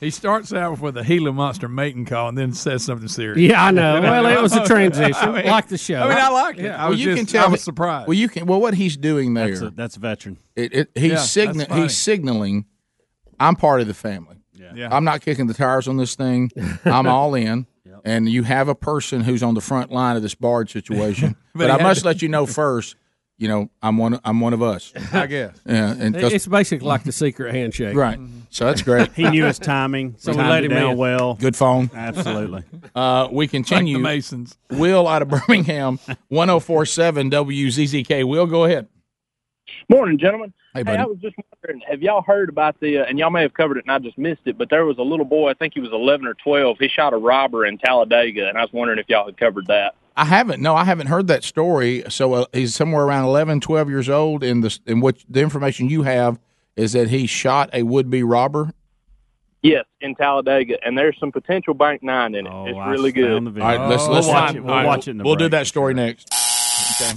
[0.00, 3.38] he starts out with a Gila monster mating call and then says something serious.
[3.38, 4.00] Yeah, I know.
[4.00, 6.00] Well, it was a transition, I like the show.
[6.02, 6.64] I mean, I like it.
[6.64, 6.76] Yeah.
[6.76, 7.46] I well, was you just, can tell.
[7.46, 8.08] I was surprised.
[8.08, 8.46] Well, you can.
[8.46, 9.48] Well, what he's doing there.
[9.48, 10.38] That's a, that's a veteran.
[10.54, 12.66] It, it, he's Yeah, signa- he's signaling
[13.40, 14.36] I'm part of the family.
[14.74, 14.88] Yeah.
[14.90, 16.50] I'm not kicking the tires on this thing.
[16.84, 17.66] I'm all in.
[18.04, 21.36] And you have a person who's on the front line of this barge situation.
[21.54, 22.94] But but I must to- let you know first,
[23.38, 24.92] you know, I'm one I'm one of us.
[25.12, 25.56] I guess.
[25.64, 28.18] Yeah, and 'cause- it's basically like the secret handshake, Right.
[28.50, 29.12] So that's great.
[29.14, 30.14] He knew his timing.
[30.18, 30.98] So we timed let him down in.
[30.98, 31.34] well.
[31.34, 31.90] Good phone.
[31.94, 32.64] Absolutely.
[32.94, 33.96] Uh, we continue.
[33.98, 34.58] Like the Masons.
[34.70, 35.98] Will out of Birmingham,
[36.28, 38.26] 1047 WZZK.
[38.26, 38.88] Will, go ahead.
[39.88, 40.52] Morning, gentlemen.
[40.74, 40.98] Hey, buddy.
[40.98, 43.76] I was just wondering, have y'all heard about the, uh, and y'all may have covered
[43.76, 45.80] it and I just missed it, but there was a little boy, I think he
[45.80, 46.78] was 11 or 12.
[46.80, 49.94] He shot a robber in Talladega, and I was wondering if y'all had covered that.
[50.18, 50.60] I haven't.
[50.60, 52.02] No, I haven't heard that story.
[52.08, 54.42] So uh, he's somewhere around 11, 12 years old.
[54.42, 56.40] And the and what the information you have
[56.76, 58.72] is that he shot a would be robber.
[59.62, 62.52] Yes, in Talladega, and there's some potential Bank Nine in it.
[62.52, 63.32] Oh, it's really good.
[63.32, 64.62] All right, let's let's watch it.
[64.62, 66.32] We'll right, watch it in the We'll do that story next.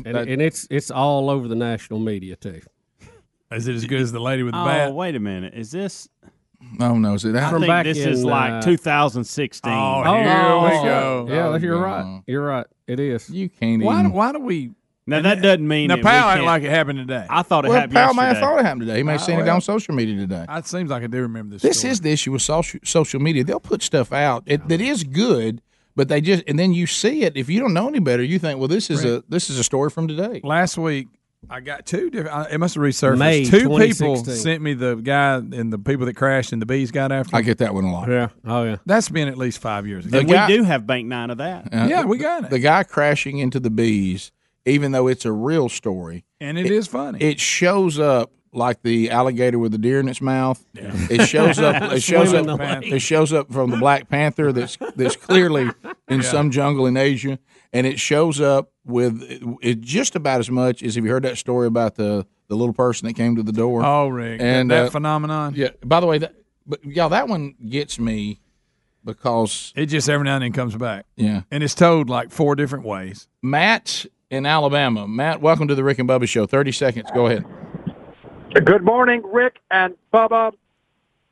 [0.05, 2.61] and, and it's it's all over the national media too.
[3.51, 4.93] Is it as good as the lady with the oh, bat?
[4.93, 5.53] wait a minute.
[5.53, 6.07] Is this?
[6.79, 7.13] No, no.
[7.15, 7.59] Is it I that?
[7.59, 9.71] think this is like uh, 2016.
[9.71, 10.63] Oh, Oh, here oh.
[10.63, 11.27] we oh, go.
[11.29, 11.81] Yeah, Oh, you're no.
[11.81, 12.21] right.
[12.27, 12.65] You're right.
[12.87, 13.29] It is.
[13.29, 14.11] You can't Why, even.
[14.13, 14.71] why do we?
[15.07, 17.25] Now that doesn't mean Now, that we Powell act can't- like it happened today.
[17.29, 18.97] I thought it Well, happened Powell may have thought it happened today.
[18.97, 20.45] He may have seen it on social media today.
[20.47, 21.63] It seems like I do remember this.
[21.63, 21.91] This story.
[21.91, 23.43] is the issue with social social media.
[23.43, 25.61] They'll put stuff out it, that is good,
[25.95, 27.35] but they just and then you see it.
[27.35, 29.63] If you don't know any better, you think, well, this is a this is a
[29.63, 30.39] story from today.
[30.43, 31.07] Last week,
[31.49, 32.51] I got two different.
[32.51, 33.17] It must have resurfaced.
[33.17, 36.91] May two people sent me the guy and the people that crashed and the bees
[36.91, 37.35] got after.
[37.35, 38.09] I get that one a lot.
[38.09, 38.29] Yeah.
[38.45, 38.77] Oh yeah.
[38.85, 40.19] That's been at least five years ago.
[40.19, 41.73] And guy- we do have Bank Nine of that.
[41.73, 44.31] Uh, yeah, we got it, The guy crashing into the bees,
[44.65, 47.19] even though it's a real story, and it is funny.
[47.21, 50.63] it shows up like the alligator with the deer in its mouth.
[50.75, 51.81] It shows up.
[51.93, 52.59] It shows up.
[52.83, 54.51] It shows up from the Black Panther.
[54.51, 55.69] That's that's clearly
[56.09, 57.39] in some jungle in Asia,
[57.73, 59.21] and it shows up with
[59.61, 62.73] it just about as much as have you heard that story about the the little
[62.73, 63.83] person that came to the door?
[63.85, 65.53] oh, Rick, and that, that uh, phenomenon.
[65.55, 65.69] yeah.
[65.85, 66.35] By the way, that
[66.65, 68.39] but y'all that one gets me
[69.03, 71.41] because It just every now and then comes back, yeah.
[71.51, 73.27] and it's told like four different ways.
[73.41, 75.07] Matt in Alabama.
[75.07, 76.45] Matt, welcome to the Rick and Bubba Show.
[76.45, 77.09] Thirty seconds.
[77.13, 77.45] Go ahead.
[78.53, 80.53] Good morning, Rick and Bubba.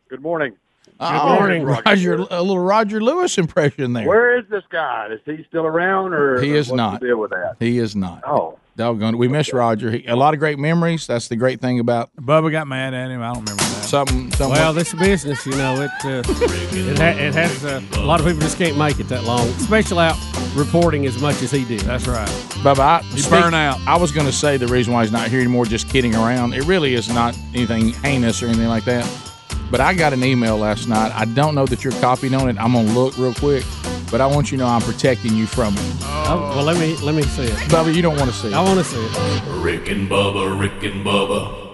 [0.09, 0.55] Good morning.
[1.01, 4.07] Oh, Roger, a little Roger Lewis impression there.
[4.07, 5.07] Where is this guy?
[5.11, 6.99] Is he still around, or He is what's not.
[7.01, 7.55] The deal with that?
[7.59, 8.23] He is not.
[8.25, 8.57] Oh.
[8.77, 9.17] Doggone it.
[9.17, 9.91] We miss Roger.
[9.91, 11.07] He, a lot of great memories.
[11.07, 13.21] That's the great thing about Bubba got mad at him.
[13.21, 13.78] I don't remember that.
[13.89, 14.31] Something.
[14.31, 18.19] something Well, this business, you know, it uh, it, ha- it has uh, a lot
[18.19, 20.15] of people just can't make it that long, especially out
[20.55, 21.81] reporting as much as he did.
[21.81, 22.27] That's right.
[22.63, 23.79] Bubba, I, He speak- burn out.
[23.87, 26.53] I was going to say the reason why he's not here anymore, just kidding around.
[26.53, 29.05] It really is not anything heinous or anything like that.
[29.71, 31.11] But I got an email last night.
[31.13, 32.57] I don't know that you're copied on it.
[32.59, 33.63] I'm going to look real quick,
[34.09, 35.83] but I want you to know I'm protecting you from it.
[36.01, 37.51] Oh, well, let me let me see it.
[37.69, 38.53] Bubba, you don't want to see it.
[38.55, 39.43] I want to see it.
[39.61, 41.68] Rick and Bubba, Rick and Bubba.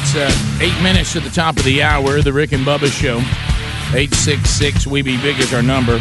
[0.00, 0.30] It's uh,
[0.62, 2.22] eight minutes to the top of the hour.
[2.22, 3.20] The Rick and Bubba Show.
[3.98, 4.86] Eight six six.
[4.86, 5.94] We be big is our number.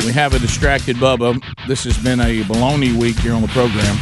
[0.00, 1.40] We have a distracted Bubba.
[1.68, 3.96] This has been a baloney week here on the program.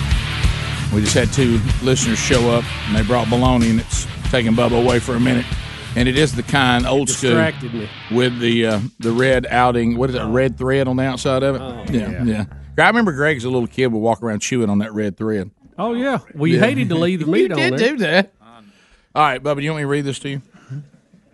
[0.94, 4.82] We just had two listeners show up, and they brought baloney, and it's taking Bubba
[4.82, 5.44] away for a minute.
[5.94, 7.88] And it is the kind old school me.
[8.10, 9.98] with the uh, the red outing.
[9.98, 10.22] What is it?
[10.22, 11.94] A red thread on the outside of it.
[11.94, 12.24] yeah, yeah.
[12.24, 12.44] yeah.
[12.84, 15.50] I remember Greg as a little kid would walk around chewing on that red thread.
[15.78, 16.18] Oh yeah.
[16.34, 16.66] Well, you Yeah.
[16.66, 17.88] hated to leave the meat you on did there.
[17.90, 18.32] do that.
[19.18, 20.38] All right, Bubba, you want me to read this to you?
[20.38, 20.78] Mm-hmm.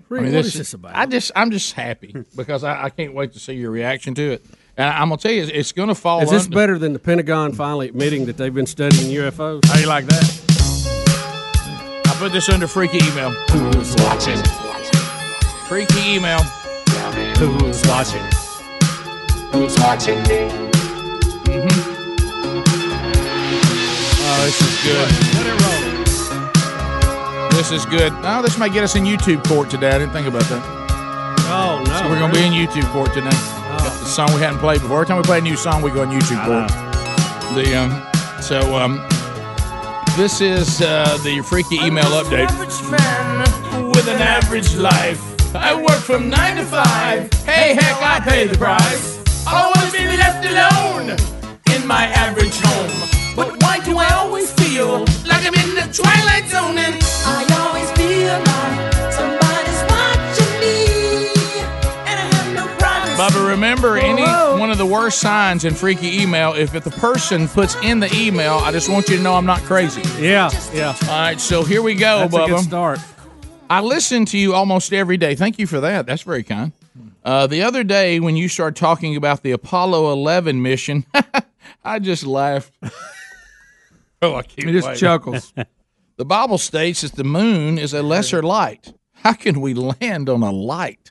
[0.09, 0.97] Rick, I mean, this, is this about?
[0.97, 4.23] I just, I'm just happy because I, I can't wait to see your reaction to
[4.33, 4.47] it.
[4.79, 6.23] And I'm gonna tell you, it's, it's going to fall.
[6.23, 9.67] Is this under- better than the Pentagon finally admitting that they've been studying UFOs?
[9.67, 10.41] How you like that?
[12.07, 13.33] I put this under freaky email.
[13.51, 14.43] Who's watching?
[15.69, 16.41] Freaky email.
[17.37, 18.25] Who's watching?
[19.53, 20.49] Who's watching me?
[21.45, 21.91] Mm-hmm.
[24.27, 24.83] Oh, this is
[25.61, 25.74] good.
[27.55, 27.71] Let it roll.
[27.71, 28.13] This is good.
[28.25, 29.91] Oh, this might get us in YouTube court today.
[29.91, 30.85] I didn't think about that.
[31.47, 31.93] Oh no.
[31.99, 33.31] So we're gonna be in YouTube court today.
[33.31, 35.03] Got the song we hadn't played before.
[35.03, 36.69] Every time we play a new song, we go in YouTube court.
[37.55, 38.97] The um, so um,
[40.17, 42.51] this is uh, the freaky email update.
[42.91, 45.23] man with an average life.
[45.55, 47.33] I work from nine to five.
[47.45, 49.23] Hey, heck, I pay the price.
[49.47, 51.11] I want to be left alone
[51.77, 53.37] in my average home.
[53.37, 56.77] But why do I always feel like I'm in the twilight zone?
[56.79, 61.29] And I always feel like somebody's watching me,
[62.09, 63.15] and I have no privacy.
[63.15, 64.23] Bubba, remember any
[64.59, 66.55] one of the worst signs in freaky email?
[66.55, 69.47] If, if the person puts in the email, I just want you to know I'm
[69.47, 70.03] not crazy.
[70.21, 70.97] Yeah, yeah.
[71.03, 72.49] All right, so here we go, That's a Bubba.
[72.49, 72.99] good start.
[73.71, 75.35] I listen to you almost every day.
[75.37, 76.05] Thank you for that.
[76.07, 76.73] That's very kind.
[77.25, 81.07] Uh, the other day, when you started talking about the Apollo 11 mission,
[81.85, 82.71] I just laughed.
[84.33, 84.99] oh, I can't He just wait.
[84.99, 85.53] chuckles.
[86.17, 88.95] The Bible states that the moon is a lesser light.
[89.15, 91.11] How can we land on a light?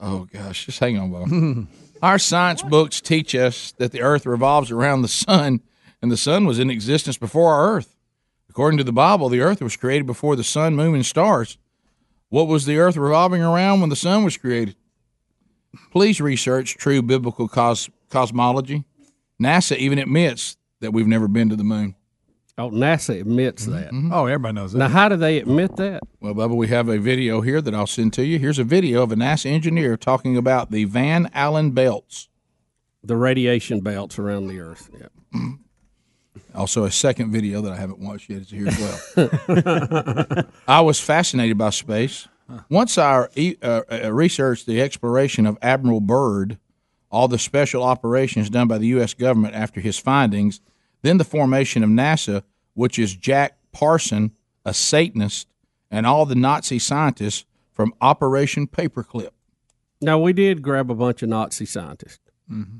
[0.00, 0.66] Oh, gosh.
[0.66, 1.68] Just hang on, Bob.
[2.02, 5.60] Our science books teach us that the earth revolves around the sun,
[6.02, 7.94] and the sun was in existence before our earth.
[8.50, 11.56] According to the Bible, the earth was created before the sun, moon, and stars.
[12.28, 14.74] What was the earth revolving around when the sun was created?
[15.92, 18.82] Please research true biblical cos- cosmology.
[19.40, 21.94] NASA even admits that we've never been to the moon.
[22.58, 23.90] Oh, NASA admits that.
[24.10, 24.78] Oh, everybody knows that.
[24.78, 26.00] Now, how do they admit that?
[26.20, 28.38] Well, Bubba, we have a video here that I'll send to you.
[28.38, 32.28] Here's a video of a NASA engineer talking about the Van Allen belts.
[33.04, 34.90] The radiation belts around the Earth.
[34.98, 35.40] Yeah.
[36.54, 38.78] Also, a second video that I haven't watched yet is here as
[39.16, 40.44] well.
[40.68, 42.28] I was fascinated by space.
[42.70, 43.26] Once I
[43.62, 46.58] uh, uh, researched the exploration of Admiral Byrd,
[47.10, 49.14] all the special operations done by the U.S.
[49.14, 50.60] government after his findings,
[51.02, 52.42] then the formation of NASA,
[52.74, 54.32] which is Jack Parson,
[54.64, 55.48] a Satanist,
[55.90, 59.30] and all the Nazi scientists from Operation Paperclip.
[60.00, 62.20] Now we did grab a bunch of Nazi scientists.
[62.50, 62.78] Mm-hmm.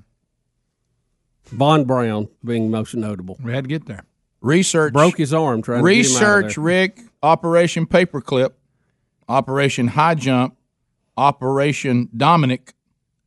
[1.44, 3.38] Von Braun being most notable.
[3.42, 4.04] We had to get there.
[4.40, 6.58] Research broke his arm trying to get him out of Research.
[6.58, 8.52] Rick, Operation Paperclip,
[9.28, 10.56] Operation High Jump,
[11.16, 12.74] Operation Dominic,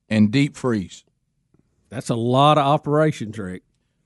[0.09, 1.03] and Deep Freeze.
[1.89, 3.63] That's a lot of operations, Rick.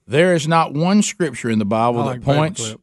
[0.08, 2.62] There is not one scripture in the Bible I that like points.
[2.62, 2.80] Paperclip.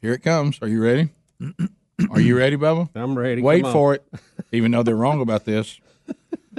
[0.00, 0.58] Here it comes.
[0.62, 1.10] Are you ready?
[2.10, 2.88] Are you ready, Bubba?
[2.94, 3.42] I'm ready.
[3.42, 3.72] Wait Come on.
[3.72, 4.06] for it.
[4.52, 5.78] Even though they're wrong about this,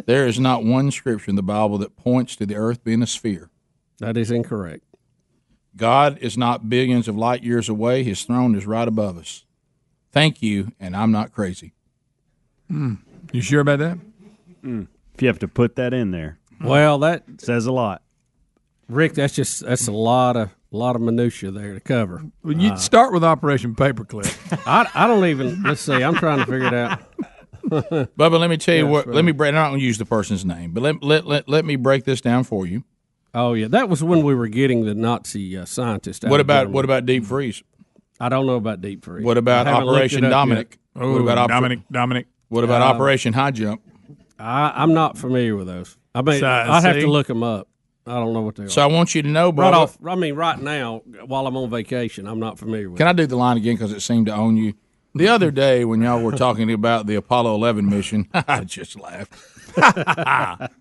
[0.06, 3.08] there is not one scripture in the Bible that points to the earth being a
[3.08, 3.50] sphere.
[4.00, 4.84] That is incorrect.
[5.76, 8.04] God is not billions of light years away.
[8.04, 9.46] His throne is right above us.
[10.12, 11.74] Thank you, and I'm not crazy.
[12.68, 12.96] Hmm.
[13.32, 13.98] You sure about that?
[14.64, 14.88] Mm.
[15.22, 18.02] If you have to put that in there, Well, that says a lot.
[18.90, 22.24] Rick, that's just that's a lot of a lot of minutia there to cover.
[22.44, 24.64] Well, you Uh, start with Operation Paperclip.
[24.66, 25.94] I I don't even let's see.
[25.94, 27.04] I'm trying to figure it out.
[28.18, 29.06] Bubba, let me tell you Yes, what.
[29.06, 29.16] right.
[29.18, 29.50] Let me break.
[29.50, 32.04] I'm not going to use the person's name, but let, let let let me break
[32.06, 32.84] this down for you.
[33.36, 36.26] Oh yeah, that was when we were getting the Nazi uh, scientist.
[36.26, 36.74] out What about Germany.
[36.74, 37.62] what about deep freeze?
[38.20, 39.24] I don't know about deep freeze.
[39.24, 40.80] What about I haven't looked Operation Dominic?
[40.96, 41.06] yet.
[41.08, 41.80] what about Oper- Dominic?
[41.92, 42.28] Dominic.
[42.50, 43.82] What about Uh, Operation High Jump?
[44.42, 45.98] I, I'm not familiar with those.
[46.16, 47.02] I mean, So, I'd have see?
[47.02, 47.68] to look them up.
[48.06, 48.70] I don't know what they are.
[48.70, 49.98] So I want you to know, right Bubba- off.
[50.06, 52.98] I mean, right now, while I'm on vacation, I'm not familiar with.
[52.98, 54.74] Can I do the line again because it seemed to own you?
[55.14, 59.34] The other day when y'all were talking about the Apollo 11 mission, I just laughed.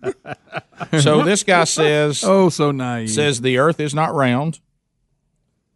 [0.99, 4.59] so this guy says, "Oh, so naive." Says the Earth is not round,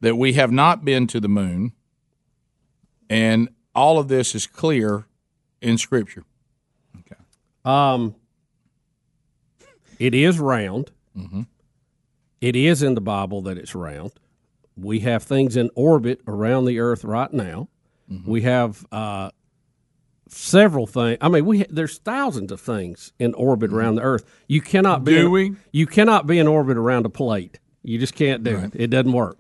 [0.02, 1.74] that we have not been to the moon,
[3.10, 5.06] and all of this is clear
[5.62, 6.24] in Scripture.
[7.66, 8.16] Um,
[10.00, 10.92] it is round.
[11.18, 11.42] Mm-hmm.
[12.42, 14.12] It is in the Bible that it's round.
[14.78, 17.70] We have things in orbit around the Earth right now.
[18.12, 18.30] Mm-hmm.
[18.30, 19.32] We have uh,
[20.28, 21.18] several things.
[21.22, 24.26] I mean, we ha- there's thousands of things in orbit around the Earth.
[24.48, 25.14] You cannot be.
[25.14, 25.56] Do in, we?
[25.72, 27.60] You cannot be in orbit around a plate.
[27.84, 28.66] You just can't do Right.
[28.66, 28.82] it.
[28.82, 29.38] It doesn't work.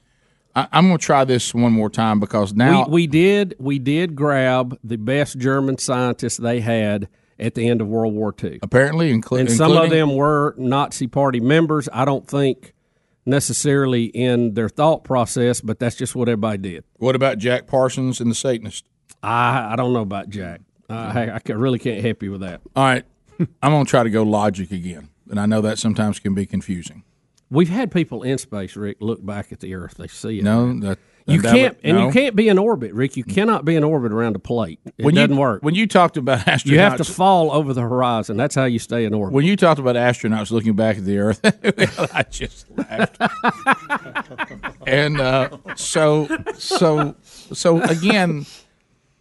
[0.56, 3.78] I, I'm going to try this one more time because now we, we did we
[3.78, 7.10] did grab the best German scientists they had
[7.40, 8.60] at the end of World War II.
[8.62, 11.90] apparently, inclu- and some of them were Nazi Party members.
[11.92, 12.74] I don't think
[13.26, 16.84] necessarily in their thought process, but that's just what everybody did.
[16.98, 18.86] What about Jack Parsons and the Satanist?
[19.24, 20.62] I I don't know about Jack.
[20.90, 22.62] I, I ca- really can't help you with that.
[22.76, 23.04] All right,
[23.64, 26.46] I'm going to try to go logic again, and I know that sometimes can be
[26.46, 27.04] confusing.
[27.50, 29.96] We've had people in space, Rick, look back at the Earth.
[29.98, 30.44] They see it.
[30.44, 32.06] No, that you can't, and no.
[32.08, 33.18] you can't be in orbit, Rick.
[33.18, 34.80] You cannot be in orbit around a plate.
[34.98, 35.64] It When you- doesn't work.
[35.64, 38.38] When you talked about astronauts, You have to fall over the horizon.
[38.38, 39.34] That's how you stay in orbit.
[39.34, 41.40] When you talked about astronauts looking back at the Earth,
[42.14, 43.18] I just laughed.
[44.88, 48.46] and uh, so, so, so again,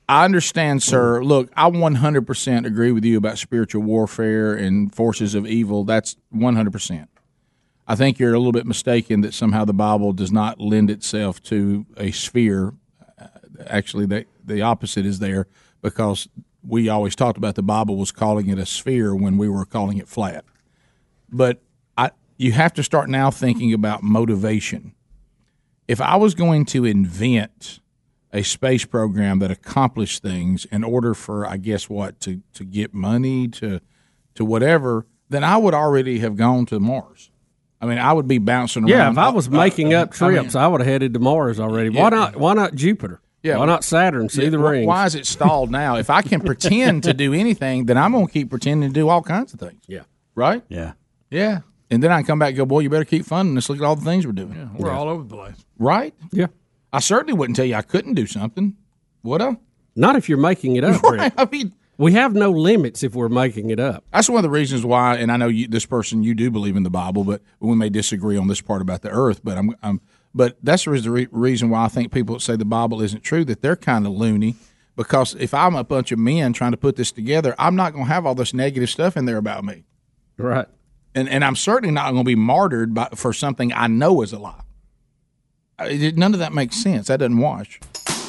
[0.06, 1.22] I understand, sir.
[1.24, 5.84] Look, I 100% agree with you about spiritual warfare and forces of evil.
[5.84, 7.08] That's 100%.
[7.86, 11.42] I think you're a little bit mistaken that somehow the Bible does not lend itself
[11.44, 12.74] to a sphere.
[13.18, 13.26] Uh,
[13.66, 15.46] Actually, the the opposite is there
[15.82, 16.28] because
[16.66, 19.98] we always talked about the Bible was calling it a sphere when we were calling
[19.98, 20.44] it flat.
[21.30, 21.60] But
[21.96, 24.94] I, you have to start now thinking about motivation.
[25.86, 27.80] If I was going to invent
[28.32, 32.94] a space program that accomplished things in order for, I guess, what to to get
[32.94, 33.80] money to
[34.34, 37.30] to whatever, then I would already have gone to Mars.
[37.84, 38.88] I mean, I would be bouncing around.
[38.90, 41.60] Yeah, if I was making up I mean- trips, I, would have headed to Mars
[41.60, 41.90] already.
[41.92, 42.02] Yeah.
[42.02, 42.36] Why not?
[42.36, 43.20] Why not Jupiter?
[43.42, 43.58] Yeah.
[43.58, 44.28] Why not Saturn?
[44.30, 44.86] See Yeah, the wh- rings.
[44.86, 45.96] Why is it stalled now?
[45.96, 49.08] If I can pretend to do anything, then I'm going to keep pretending to do
[49.10, 49.82] all kinds of things.
[49.86, 50.04] Yeah.
[50.34, 50.62] Right?
[50.68, 50.92] Yeah.
[51.30, 51.60] Yeah.
[51.90, 53.68] And then I come back and go, boy, you better keep funding this.
[53.68, 54.70] Look at all the things we're doing.
[54.78, 55.56] We're all over the place.
[55.78, 56.14] Right?
[56.32, 56.46] Yeah.
[56.92, 58.76] I certainly wouldn't tell you I couldn't do something.
[59.24, 59.58] Would I?
[59.94, 61.02] Not if you're making it up.
[61.04, 61.32] Right.
[61.36, 64.04] I mean, we have no limits if we're making it up.
[64.12, 66.76] That's one of the reasons why, and I know you, this person you do believe
[66.76, 69.40] in the Bible, but we may disagree on this part about the earth.
[69.44, 70.00] But I'm, I'm
[70.34, 73.44] but that's the re- reason why I think people that say the Bible isn't true
[73.44, 74.56] that they're kind of loony.
[74.96, 78.04] Because if I'm a bunch of men trying to put this together, I'm not going
[78.04, 79.82] to have all this negative stuff in there about me,
[80.36, 80.66] Right.
[81.16, 84.32] and and I'm certainly not going to be martyred by, for something I know is
[84.32, 84.60] a lie.
[85.80, 87.08] I- it- none of that makes sense.
[87.08, 87.80] That doesn't wash.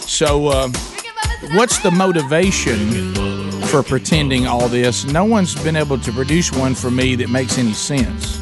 [0.07, 0.73] So, um,
[1.53, 3.44] what's the motivation
[3.75, 5.03] for pretending all this?
[5.03, 8.37] No one's been able to produce one for me that makes any sense.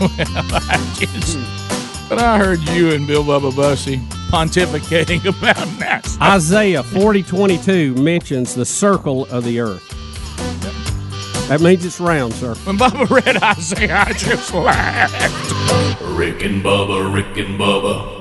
[0.00, 3.98] well, I just, but I heard you and Bill Bubba Bussey
[4.28, 6.20] pontificating about NASA.
[6.20, 9.86] Isaiah forty twenty two mentions the circle of the earth.
[11.48, 12.54] That means it's round, sir.
[12.64, 16.02] When Bubba read Isaiah, I just laughed.
[16.02, 18.19] Rick and Bubba, Rick and Bubba.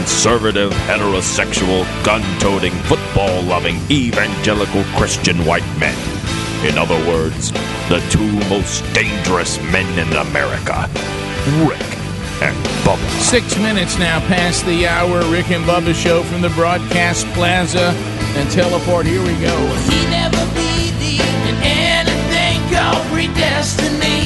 [0.00, 5.94] Conservative, heterosexual, gun toting, football loving, evangelical Christian white men.
[6.66, 7.52] In other words,
[7.90, 10.88] the two most dangerous men in America
[11.68, 11.84] Rick
[12.40, 13.06] and Bubba.
[13.20, 15.20] Six minutes now past the hour.
[15.30, 17.92] Rick and Bubba show from the Broadcast Plaza
[18.38, 19.04] and Teleport.
[19.04, 19.54] Here we go.
[19.84, 24.19] He never believed in anything called predestiny.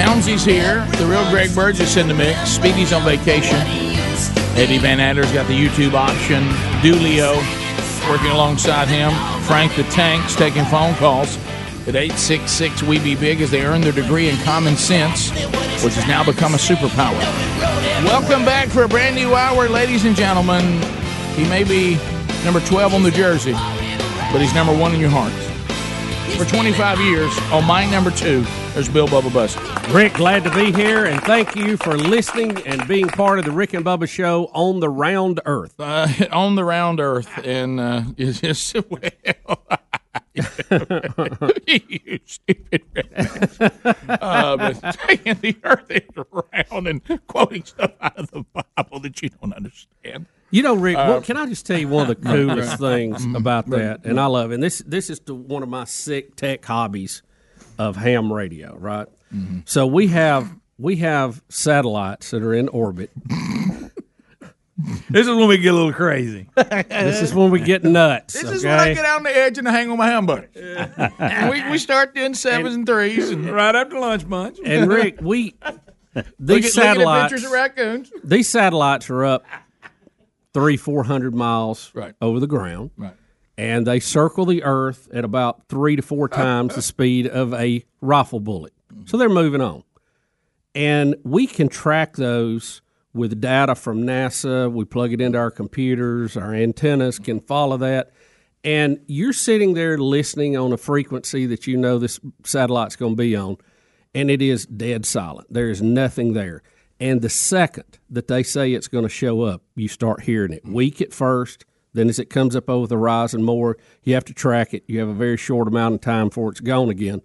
[0.00, 0.86] Helmsy's here.
[0.96, 2.50] The real Greg Burgess in the mix.
[2.50, 3.58] Speedy's on vacation.
[4.56, 6.42] Eddie Van Adder's got the YouTube option.
[6.80, 7.36] Dulio
[8.08, 9.12] working alongside him.
[9.42, 11.36] Frank the Tank's taking phone calls
[11.86, 15.30] at 866 We Be Big as they earn their degree in common sense,
[15.84, 17.18] which has now become a superpower.
[18.04, 20.80] Welcome back for a brand new hour, ladies and gentlemen.
[21.34, 21.98] He may be
[22.44, 25.49] number 12 on the jersey, but he's number one in your hearts.
[26.36, 29.60] For 25 years, on my number two, There's Bill Bubba Bussey.
[29.92, 33.50] Rick, glad to be here, and thank you for listening and being part of the
[33.50, 35.78] Rick and Bubba Show on the round earth.
[35.78, 39.62] Uh, on the round earth, and uh, it's just well.
[41.66, 44.18] you stupid redneck.
[44.22, 46.02] uh, but taking the earth is
[46.52, 48.44] round and quoting stuff out of the
[48.76, 50.26] Bible that you don't understand.
[50.50, 53.24] You know, Rick, Uh, what, can I just tell you one of the coolest things
[53.24, 53.36] Mhm.
[53.36, 54.04] about that?
[54.04, 54.54] And I love it.
[54.54, 57.22] And this this is the, one of my sick tech hobbies
[57.78, 59.06] of ham radio, right?
[59.34, 59.60] Mm-hmm.
[59.64, 63.10] So we have we have satellites that are in orbit.
[65.10, 66.48] This is when we get a little crazy.
[66.56, 68.32] this is when we get nuts.
[68.32, 70.48] This is when I get out on the edge and I hang on my humbucker.
[71.18, 74.58] and we, we start doing sevens and, threes and right after lunch bunch.
[74.64, 75.80] And Rick, we look
[76.16, 78.10] at, these look at Adventures of Raccoons.
[78.24, 79.44] these satellites are up
[80.54, 82.14] three four hundred miles Right.
[82.20, 83.14] over the ground, Right.
[83.58, 87.84] and they circle the Earth at about three to four times the speed of a
[88.00, 88.72] rifle bullet.
[89.06, 89.84] So they're moving on,
[90.74, 92.82] and we can track those
[93.12, 94.70] with data from NASA.
[94.72, 96.36] We plug it into our computers.
[96.36, 98.12] Our antennas can follow that.
[98.62, 103.16] And you're sitting there listening on a frequency that you know this satellite's going to
[103.16, 103.56] be on,
[104.14, 105.46] and it is dead silent.
[105.52, 106.62] There is nothing there.
[107.00, 110.66] And the second that they say it's going to show up, you start hearing it.
[110.66, 114.34] Weak at first, then as it comes up over the horizon more, you have to
[114.34, 114.84] track it.
[114.86, 117.22] You have a very short amount of time before it's gone again.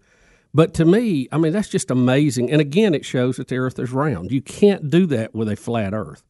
[0.53, 2.49] But to me, I mean, that's just amazing.
[2.49, 4.31] And again, it shows that the Earth is round.
[4.31, 6.23] You can't do that with a flat Earth.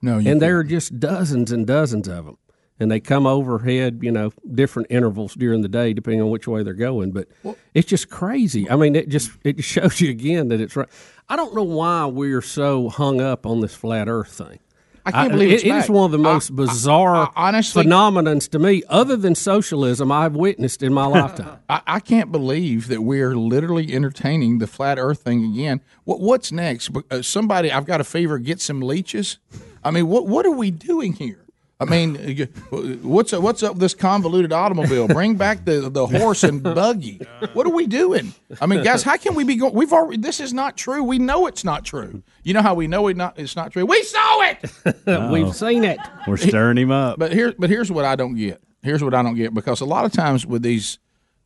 [0.00, 2.38] No, you and there are just dozens and dozens of them,
[2.80, 6.62] and they come overhead, you know, different intervals during the day depending on which way
[6.62, 7.12] they're going.
[7.12, 7.28] But
[7.74, 8.68] it's just crazy.
[8.68, 10.88] I mean, it just it shows you again that it's right.
[11.28, 14.58] I don't know why we're so hung up on this flat Earth thing.
[15.06, 18.58] I can't believe it's it, it is one of the most bizarre honestly- phenomenons to
[18.58, 21.58] me, other than socialism, I've witnessed in my lifetime.
[21.68, 25.80] I, I can't believe that we're literally entertaining the flat Earth thing again.
[26.04, 26.90] What what's next?
[27.10, 28.38] Uh, somebody, I've got a fever.
[28.38, 29.38] Get some leeches.
[29.82, 31.44] I mean, what what are we doing here?
[31.80, 35.08] I mean, uh, what's up, what's up with this convoluted automobile?
[35.08, 37.22] Bring back the, the horse and buggy.
[37.54, 38.34] What are we doing?
[38.60, 39.72] I mean, guys, how can we be going?
[39.72, 40.18] We've already.
[40.18, 41.02] This is not true.
[41.02, 42.22] We know it's not true.
[42.42, 43.86] You know how we know it not it's not true?
[43.86, 45.30] We saw it.
[45.32, 45.98] We've seen it.
[46.26, 47.18] We're stirring him up.
[47.18, 48.62] But here, but here's what I don't get.
[48.82, 50.98] Here's what I don't get because a lot of times with these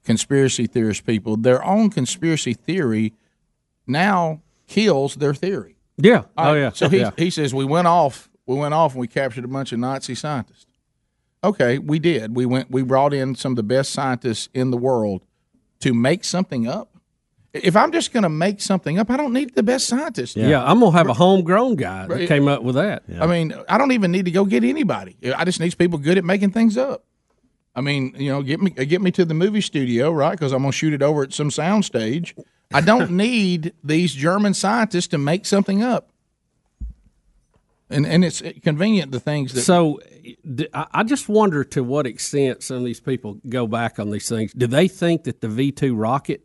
[0.05, 3.13] conspiracy theorist people, their own conspiracy theory
[3.87, 5.77] now kills their theory.
[5.97, 6.25] Yeah.
[6.37, 6.71] All oh yeah.
[6.73, 7.11] So he yeah.
[7.17, 8.29] he says we went off.
[8.47, 10.67] We went off and we captured a bunch of Nazi scientists.
[11.43, 12.35] Okay, we did.
[12.35, 12.71] We went.
[12.71, 15.25] We brought in some of the best scientists in the world
[15.81, 16.91] to make something up.
[17.53, 20.35] If I'm just going to make something up, I don't need the best scientists.
[20.35, 20.65] Yeah.
[20.65, 23.05] I'm gonna have a homegrown guy that came up with that.
[23.21, 25.17] I mean, I don't even need to go get anybody.
[25.37, 27.05] I just need people good at making things up.
[27.77, 30.33] I mean, you know, get me uh, get me to the movie studio, right?
[30.33, 32.35] Because I'm gonna shoot it over at some sound stage.
[32.73, 36.11] I don't need these German scientists to make something up.
[37.95, 40.01] And and it's convenient the things that So,
[40.75, 44.53] I just wonder to what extent some of these people go back on these things.
[44.53, 46.45] Do they think that the V two rocket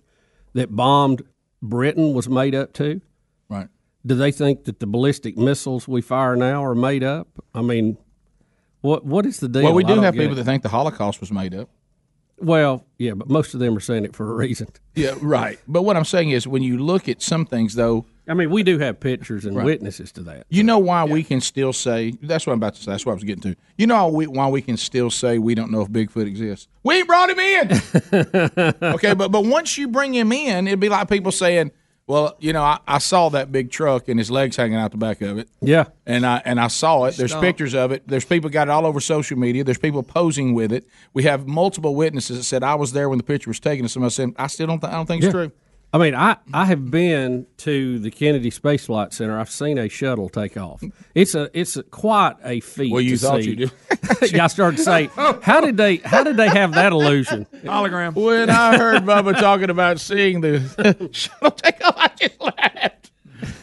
[0.53, 1.23] that bombed
[1.61, 3.01] Britain was made up too?
[3.49, 3.67] Right.
[4.05, 7.27] Do they think that the ballistic missiles we fire now are made up?
[7.53, 7.97] I mean,
[8.81, 9.63] what what is the deal?
[9.63, 10.35] well, we do have people it.
[10.35, 11.69] that think the Holocaust was made up.
[12.41, 14.69] Well, yeah, but most of them are saying it for a reason.
[14.95, 15.59] Yeah, right.
[15.67, 18.63] But what I'm saying is, when you look at some things, though, I mean, we
[18.63, 19.65] do have pictures and Right.
[19.65, 20.45] witnesses to that.
[20.49, 22.91] You know why we can still say that's what I'm about to say.
[22.91, 23.55] That's what I was getting to.
[23.77, 26.67] You know how we, why we can still say we don't know if Bigfoot exists.
[26.83, 28.73] We brought him in.
[28.93, 31.71] okay, but but once you bring him in, it'd be like people saying,
[32.07, 34.97] "Well, you know, I, I saw that big truck and his legs hanging out the
[34.97, 35.85] back of it." Yeah.
[36.05, 37.15] And I and I saw it.
[37.17, 37.43] There's Stump.
[37.43, 38.03] pictures of it.
[38.07, 39.63] There's people got it all over social media.
[39.63, 40.85] There's people posing with it.
[41.13, 43.85] We have multiple witnesses that said I was there when the picture was taken.
[43.85, 44.79] And somebody said I still don't.
[44.79, 45.51] Th- I don't think it's true.
[45.91, 49.39] I mean, I, I have been to the Kennedy Space Flight Center.
[49.39, 50.83] I've seen a shuttle take off.
[51.15, 52.91] It's a it's a, quite a feat.
[52.91, 53.49] Well, you to thought see.
[53.49, 53.71] you did.
[54.31, 55.09] yeah, I started to say,
[55.41, 57.47] how did they how did they have that illusion?
[57.63, 58.13] Hologram.
[58.13, 63.11] When I heard Bubba talking about seeing the shuttle take off, I just laughed.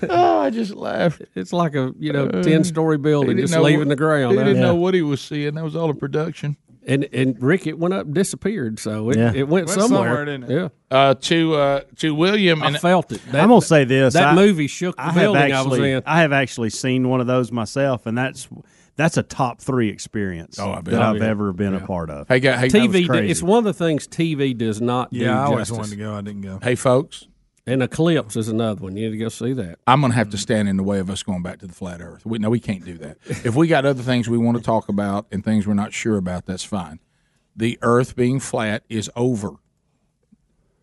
[0.09, 1.23] Oh, I just laughed.
[1.37, 4.37] It's like a you know ten story building just know leaving what- the ground.
[4.37, 5.55] He didn't know what he was seeing.
[5.55, 6.57] That was all a production.
[6.89, 8.79] And and Rick, it went up, and disappeared.
[8.79, 9.33] So it, Yeah.
[9.35, 9.89] it went, Went somewhere.
[10.09, 10.55] somewhere, didn't it?
[10.55, 13.21] Yeah, Uh, to uh, to William I and felt it.
[13.33, 14.15] That, I'm gonna say this.
[14.15, 16.03] That I- movie shook the I have building actually, I was in.
[16.07, 18.49] I have actually seen one of those myself, and that's
[18.95, 21.25] that's a top three experience Oh, that Oh, I've yeah.
[21.27, 22.29] ever been a part of.
[22.29, 23.31] hey, guy, hey, TV, crazy.
[23.31, 25.77] it's one of the things TV does not do Yeah, I always justice.
[25.77, 26.15] wanted to go.
[26.15, 26.61] I didn't go.
[26.63, 27.27] hey, folks,
[27.69, 28.97] And Eclipse is another one.
[28.97, 29.81] You need to go see that.
[29.89, 31.73] I'm going to have to stand in the way of us going back to the
[31.75, 32.25] flat Earth.
[32.25, 33.17] We, no, we can't do that.
[33.27, 36.17] If we got other things we want to talk about and things we're not sure
[36.17, 37.01] about, that's fine.
[37.57, 39.57] The Earth being flat is over.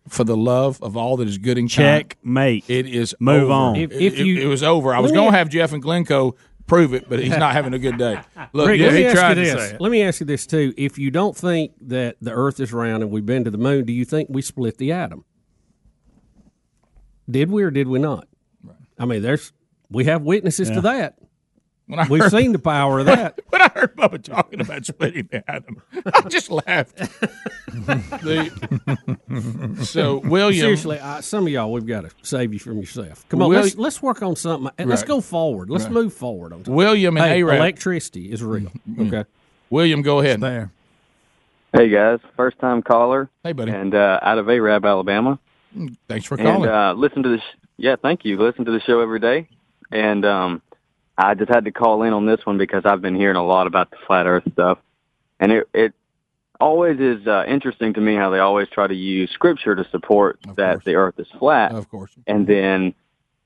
[0.06, 2.10] for the love of all that is good and kind.
[2.10, 2.68] Checkmate.
[2.68, 3.52] It is Move over.
[3.52, 3.76] on.
[3.76, 4.94] If- if it- you- it was over.
[4.94, 6.34] I was going to have Jeff and Glencoe
[6.66, 8.20] prove it, but he's not having a good day.
[8.52, 9.52] Look, Rick, yeah, let me he tried to this.
[9.70, 9.80] say it.
[9.80, 10.74] Let me ask you this too.
[10.76, 13.86] If you don't think that the Earth is round and we've been to the moon,
[13.86, 15.24] do you think we split the atom?
[17.30, 18.28] Did we or did we not?
[18.98, 19.52] I mean, there's
[19.90, 20.74] we have witnesses Yeah.
[20.76, 21.18] to that.
[21.86, 23.38] When I We've heard- seen the power of that.
[23.50, 26.96] when I heard Bubba talking about splitting the atom, I just laughed.
[27.74, 33.26] The- so William, seriously, I, some of y'all, we've got to save you from yourself.
[33.28, 34.70] Come on, Will- let's let's work on something.
[34.86, 35.70] Let's go forward.
[35.70, 35.92] Let's Right.
[35.92, 36.52] move forward.
[36.52, 36.74] On something.
[36.74, 37.56] William and hey, A-Rab.
[37.58, 38.70] electricity is real.
[38.98, 39.24] Okay,
[39.70, 40.40] William, go ahead.
[40.40, 40.70] There.
[41.72, 43.28] Hey guys, first time caller.
[43.42, 43.72] Hey, buddy.
[43.72, 45.38] And uh, out of Arab, Alabama.
[46.08, 46.68] Thanks for and calling.
[46.68, 48.38] uh, listen to the sh- yeah, thank you.
[48.38, 49.48] Listen to the show every day,
[49.90, 50.62] and um,
[51.18, 53.66] I just had to call in on this one because I've been hearing a lot
[53.66, 54.78] about the flat Earth stuff,
[55.40, 55.94] and it it
[56.60, 60.38] always is uh, interesting to me how they always try to use scripture to support
[60.56, 61.72] that the Earth is flat.
[61.72, 62.94] Of course, and then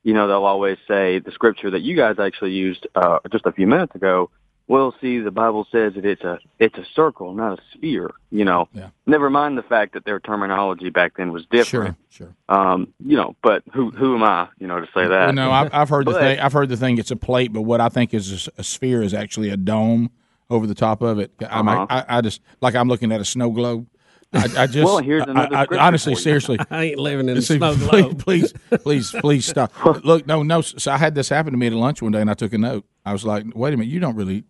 [0.02, 3.52] you know they'll always say the scripture that you guys actually used uh, just a
[3.52, 4.30] few minutes ago.
[4.68, 8.10] Well, see, the Bible says that it's a it's a circle, not a sphere.
[8.30, 8.90] You know, Yeah.
[9.06, 11.96] never mind the fact that their terminology back then was different.
[12.10, 15.10] Sure, Um, you know, but who who am I, you know, to say that?
[15.26, 16.38] Well, no, I've, I've heard the thing.
[16.38, 16.98] I've heard the thing.
[16.98, 20.10] It's a plate, but what I think is a sphere is actually a dome
[20.50, 21.32] over the top of it.
[21.48, 22.04] I, might- Uh-huh.
[22.08, 23.86] I, I just like I'm looking at a snow globe.
[24.34, 26.22] I, I just Well, here's I- another I, scripture honestly, for you.
[26.24, 28.18] seriously, I ain't living in a See, snow please, globe.
[28.24, 28.52] please,
[28.82, 29.72] please, please stop.
[30.04, 30.60] Look, no, no.
[30.60, 32.58] So I had this happen to me at lunch one day, and I took a
[32.58, 32.84] note.
[33.06, 34.44] I was like, "Wait a minute, you don't really."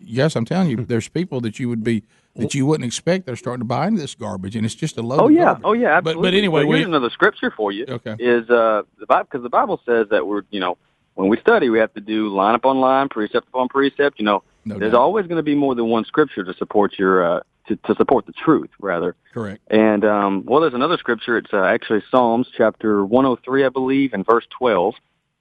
[0.00, 2.04] Yes, I'm telling you, there's people that you would be
[2.36, 3.26] that you wouldn't expect.
[3.26, 5.20] They're starting to buy into this garbage, and it's just a load.
[5.20, 6.30] Oh of yeah, oh yeah, But absolutely.
[6.30, 7.84] but anyway, So we, here's another scripture for you.
[7.88, 8.16] Okay.
[8.18, 10.78] Is uh the Bible because the Bible says that we're you know
[11.14, 14.18] when we study we have to do line upon line, precept upon precept.
[14.18, 15.00] You know, there's doubt.
[15.00, 18.26] always going to be more than one scripture to support your uh to, to support
[18.26, 19.14] the truth rather.
[19.34, 19.60] correct.
[19.70, 21.36] And um, well, there's another scripture.
[21.36, 24.94] It's uh, actually Psalms chapter 103, I believe, and verse 12.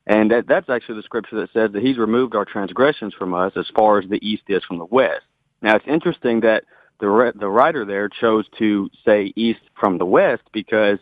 [0.08, 3.52] And that, that's actually the scripture that says that He's removed our transgressions from us
[3.58, 5.26] as far as the east is from the west.
[5.62, 6.64] Now, it's interesting that
[7.00, 10.98] the re- the writer there chose to say east from the west because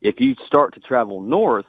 [0.00, 1.66] if you start to travel north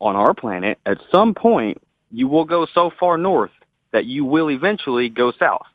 [0.00, 3.50] on our planet, at some point you will go so far north
[3.92, 5.66] that you will eventually go south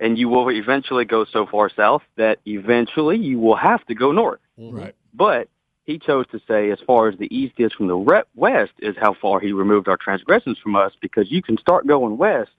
[0.00, 4.12] and you will eventually go so far south that eventually you will have to go
[4.12, 4.40] north.
[4.58, 4.76] Mm-hmm.
[4.76, 4.94] Right.
[5.12, 5.48] But
[5.84, 8.96] he chose to say, as far as the east is from the re- west, is
[8.98, 12.50] how far he removed our transgressions from us, because you can start going west,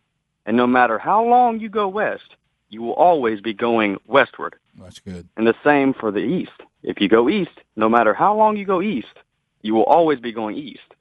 [0.45, 2.36] and no matter how long you go west,
[2.69, 4.55] you will always be going westward.
[4.80, 5.28] That's good.
[5.38, 6.51] And the same for the east.
[6.84, 9.17] If you go east, no matter how long you go east,
[9.61, 10.93] you will always be going east.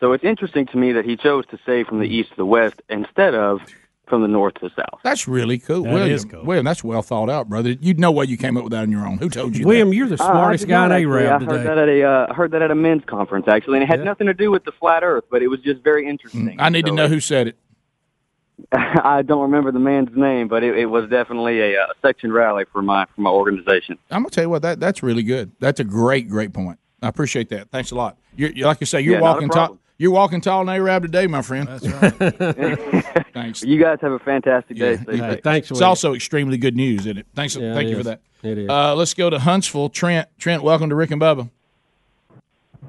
[0.00, 2.44] So it's interesting to me that he chose to say from the east to the
[2.44, 3.62] west instead of
[4.06, 5.00] from the north to south.
[5.02, 6.10] That's really cool, That William.
[6.14, 6.44] is cool.
[6.44, 7.70] William, that's well thought out, brother.
[7.80, 9.18] You know what you came up with that on your own.
[9.18, 9.66] Who told you?
[9.66, 9.96] William, that?
[9.96, 11.26] you're the Uh, smartest did guy in not, actually.
[11.26, 13.84] Arab I heard that at a uh, heard that at a men's conference actually, and
[13.84, 16.56] it had nothing to do with the flat Earth, but it was just very interesting.
[16.58, 17.56] I need to know who said it.
[18.72, 22.64] I don't remember the man's name, but it, it was definitely a, uh section rally
[22.72, 23.98] for my for my organization.
[24.10, 25.52] I'm gonna tell you what that that's really good.
[25.60, 26.78] That's a great, great point.
[27.02, 27.70] I appreciate that.
[27.70, 28.16] Thanks a lot.
[28.36, 29.78] You're, you like you say, you're Yeah, walking tall.
[29.96, 30.02] Problem.
[30.02, 31.68] You're walking tall in Arab today, my friend.
[31.68, 33.26] That's right.
[33.34, 33.62] Thanks.
[33.62, 34.96] You guys have a fantastic day.
[34.96, 35.36] Stay Yeah.
[35.42, 35.70] safe.
[35.70, 37.26] It's also extremely good news, isn't it?
[37.34, 37.56] Thanks.
[37.56, 38.20] Yeah, thank it you for that.
[38.42, 38.68] It is.
[38.68, 39.88] Uh, let's go to Huntsville.
[39.88, 40.28] Trent.
[40.38, 41.48] Trent, welcome to Rick and Bubba.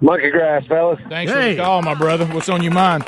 [0.01, 0.99] Monkey grass, fellas.
[1.07, 2.25] Thanks for the call, my brother.
[2.25, 3.05] What's on your mind?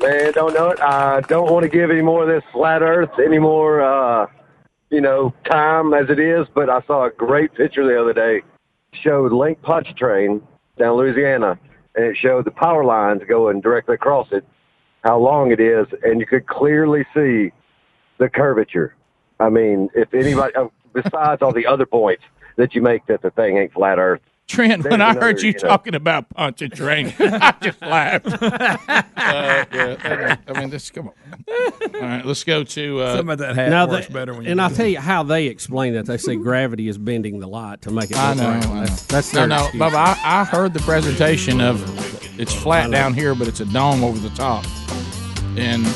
[0.00, 0.80] Man, don't know it.
[0.80, 4.26] I don't want to give any more of this flat Earth any more, uh,
[4.90, 6.46] you know, time as it is.
[6.54, 8.42] But I saw a great picture the other day.
[8.92, 10.40] Showed Lake Pontchartrain
[10.78, 11.58] down Louisiana,
[12.00, 14.44] and it showed the power lines going directly across it,
[15.04, 17.52] how long it is, and you could clearly see
[18.18, 18.94] the curvature.
[19.38, 22.22] I mean, if anybody, uh, besides all the other points
[22.56, 24.20] that you make that the thing ain't flat Earth.
[24.50, 27.80] Trent, There's when I heard you you know- talking about punch and train, I just
[27.80, 28.26] laughed.
[28.42, 31.14] uh, yeah, I mean, this come on.
[31.94, 34.42] All right, let's go to uh, Something about that hat Now works they- better when
[34.44, 36.06] you and I'll tell you how they explain that.
[36.06, 38.16] They say gravity is bending the light to make it.
[38.16, 38.48] I look know.
[38.50, 38.64] round.
[38.64, 38.80] I know.
[38.80, 39.82] That's, that's no, their no, excuse.
[39.82, 39.94] Bubba.
[39.94, 44.18] I, I heard the presentation of it's flat down here, but it's a dome over
[44.18, 44.64] the top.
[45.56, 45.86] And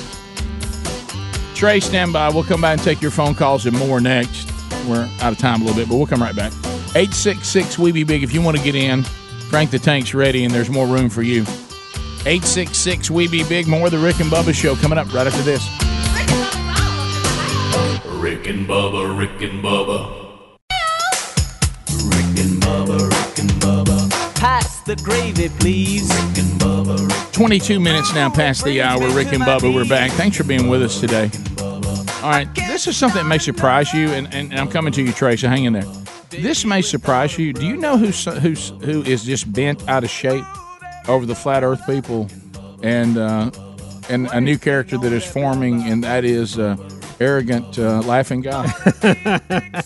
[1.57, 2.29] Trey, stand by.
[2.29, 4.49] We'll come back and take your phone calls and more next.
[4.87, 6.53] We're out of time a little bit, but we'll come right back.
[6.97, 8.23] Eight six six We Be Big.
[8.23, 9.03] If you want to get in,
[9.51, 11.45] Frank the Tank's ready, and there's more room for you.
[12.25, 13.67] Eight six six We Be Big.
[13.67, 15.67] More of the Rick and Bubba show coming up right after this.
[18.21, 20.23] Rick and Bubba, Rick and Bubba.
[22.11, 24.35] Rick and Bubba, Rick and Bubba.
[24.37, 26.09] Pass the gravy, please.
[26.09, 27.33] Rick and Bubba.
[27.33, 29.11] 22 minutes now past the hour.
[29.11, 30.13] Rick and Bubba, we're back.
[30.13, 31.29] Thanks for being with us today.
[32.23, 35.03] All right, this is something that may surprise you, and, and, and I'm coming to
[35.03, 35.85] you, Trey, so hang in there.
[36.43, 37.53] This may surprise you.
[37.53, 40.45] Do you know who's who's who is just bent out of shape
[41.09, 42.29] over the flat Earth people,
[42.83, 43.51] and uh,
[44.09, 46.77] and a new character that is forming, and that is uh,
[47.21, 48.71] arrogant uh, laughing guy,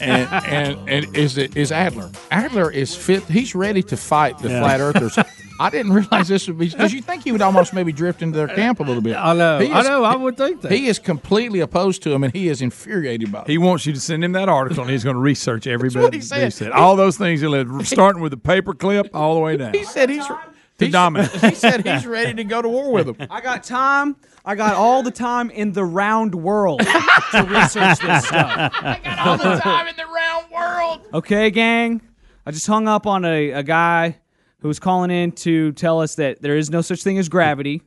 [0.00, 2.10] and, and and is it is Adler?
[2.30, 3.22] Adler is fit.
[3.24, 4.60] He's ready to fight the Yeah.
[4.60, 5.18] flat Earthers.
[5.60, 8.36] I didn't realize this would be because you think he would almost maybe drift into
[8.36, 9.16] their camp a little bit.
[9.16, 9.58] I know.
[9.58, 10.04] He I know.
[10.04, 10.70] I would think that.
[10.72, 13.48] He is completely opposed to him, and he is infuriated by it.
[13.48, 16.12] He wants you to send him that article, and he's going to research every what
[16.12, 16.14] bit.
[16.14, 16.52] he said.
[16.52, 17.40] said all those things.
[17.40, 19.74] He'll starting with the paperclip all the way down.
[19.74, 20.38] He said he's to
[20.78, 21.30] he's- dominate.
[21.30, 23.26] He said he's ready to go to war with him.
[23.30, 24.16] I got time.
[24.44, 28.72] I got all the time in the round world to research this stuff.
[28.80, 31.00] I got all the time in the round world.
[31.12, 32.00] Okay, gang.
[32.46, 34.16] I just hung up on a, a guy
[34.60, 37.82] who was calling in to tell us that there is no such thing as gravity.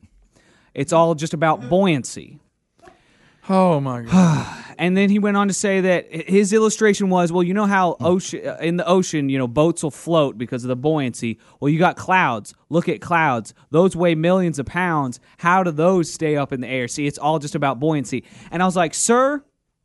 [0.74, 2.38] It's all just about buoyancy.
[3.48, 4.64] Oh my god!
[4.78, 7.96] and then he went on to say that his illustration was, well, you know how
[8.00, 11.38] ocean uh, in the ocean, you know, boats will float because of the buoyancy.
[11.58, 12.54] Well, you got clouds.
[12.68, 15.18] Look at clouds; those weigh millions of pounds.
[15.38, 16.86] How do those stay up in the air?
[16.86, 18.24] See, it's all just about buoyancy.
[18.50, 19.44] And I was like, sir.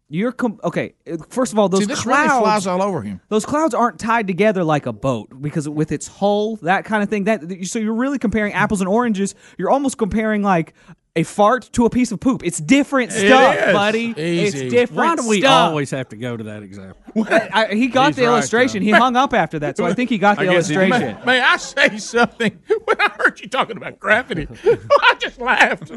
[0.10, 0.94] You're com- okay.
[1.30, 3.20] First of all, those See, this really clouds flies all over him.
[3.28, 7.10] Those clouds aren't tied together like a boat because with its hull, that kind of
[7.10, 7.26] thing.
[7.26, 9.36] That so you're really comparing apples and oranges.
[9.58, 10.74] You're almost comparing like
[11.18, 12.44] a fart to a piece of poop.
[12.46, 13.74] It's different stuff, is.
[13.74, 14.14] buddy.
[14.18, 14.40] Easy.
[14.66, 14.98] It's different.
[14.98, 15.70] Why do we stuff.
[15.72, 17.02] always have to go to that example?
[17.30, 18.82] I, he got He's the right, illustration.
[18.82, 18.86] though.
[18.86, 21.18] he hung up after that, so I think he got the I guess he- illustration.
[21.26, 22.60] May, may I say something?
[22.86, 25.92] When I heard you talking about gravity, I just laughed.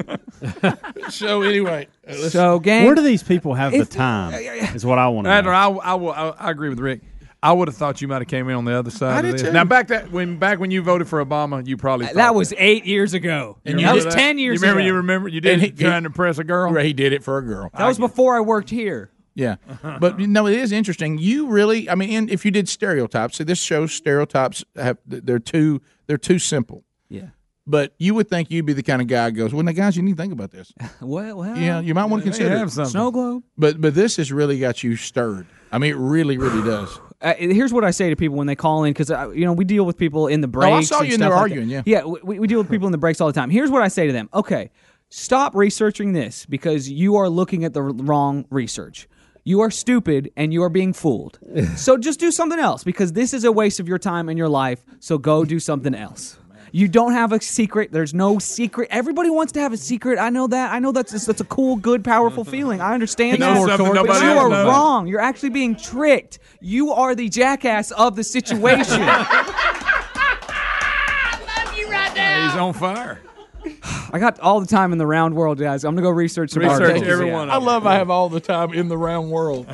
[1.11, 4.35] so anyway, uh, let's- So, gang, Where do these people have the time?
[4.75, 5.81] Is what I want to Adler, know.
[5.81, 7.03] I, I, will- I, I agree with Rick.
[7.43, 9.13] I would have thought you might have came in on the other side.
[9.15, 9.43] I of did this.
[9.43, 9.53] too.
[9.53, 12.53] Now back that when back when you voted for Obama, you probably thought that was
[12.59, 13.57] eight years ago.
[13.65, 14.13] And you that was that?
[14.13, 14.81] ten years You remember?
[14.81, 14.87] ago.
[14.87, 15.29] You remember?
[15.29, 16.75] You did And he- it trying to impress a girl.
[16.75, 17.71] He did it for a girl.
[17.77, 19.11] That was before I worked here.
[19.35, 19.57] Yeah,
[20.01, 21.17] but you know it is interesting.
[21.17, 25.39] You really, I mean, and if you did stereotypes, see, this shows stereotypes have they're
[25.39, 26.85] too they're too simple.
[27.09, 27.29] Yeah.
[27.67, 29.97] But you would think you'd be the kind of guy who goes, well, now guys,
[29.97, 30.73] you need to think about this.
[31.01, 32.91] well, well, yeah, you might want to consider have something.
[32.91, 33.45] Snow globe.
[33.57, 35.47] But but this has really got you stirred.
[35.71, 36.99] I mean, it really, really does.
[37.23, 39.53] Uh, here's what I say to people when they call in because uh, you know
[39.53, 40.73] we deal with people in the breaks.
[40.73, 41.43] I saw you in there like that.
[41.43, 41.83] arguing, yeah.
[41.85, 42.05] yeah.
[42.05, 43.51] We, we deal with people in the breaks all the time.
[43.51, 44.71] Here's what I say to them: Okay,
[45.11, 49.07] stop researching this because you are looking at the wrong research.
[49.45, 51.39] You are stupid and you are being fooled.
[51.77, 54.49] so just do something else because this is a waste of your time and your
[54.49, 54.85] life.
[54.99, 56.39] So go do something else.
[56.73, 57.93] You don't have a secret.
[57.93, 58.89] There's no secret.
[58.91, 60.19] Everybody wants to have a secret.
[60.19, 60.73] I know that.
[60.73, 62.81] I know that's that's a cool, good, powerful feeling.
[62.81, 63.79] I understand He knows that.
[63.79, 64.67] something But you are knows.
[64.67, 65.07] wrong.
[65.07, 66.39] You're actually being tricked.
[66.61, 69.01] You are the jackass of the situation.
[71.77, 72.49] You right now.
[72.51, 73.21] He's on fire.
[74.13, 75.85] I got all the time in the round world, guys.
[75.85, 77.09] I'm gonna go research some Research articles.
[77.09, 77.43] every Yeah.
[77.43, 79.67] I love I have all the time in the round world.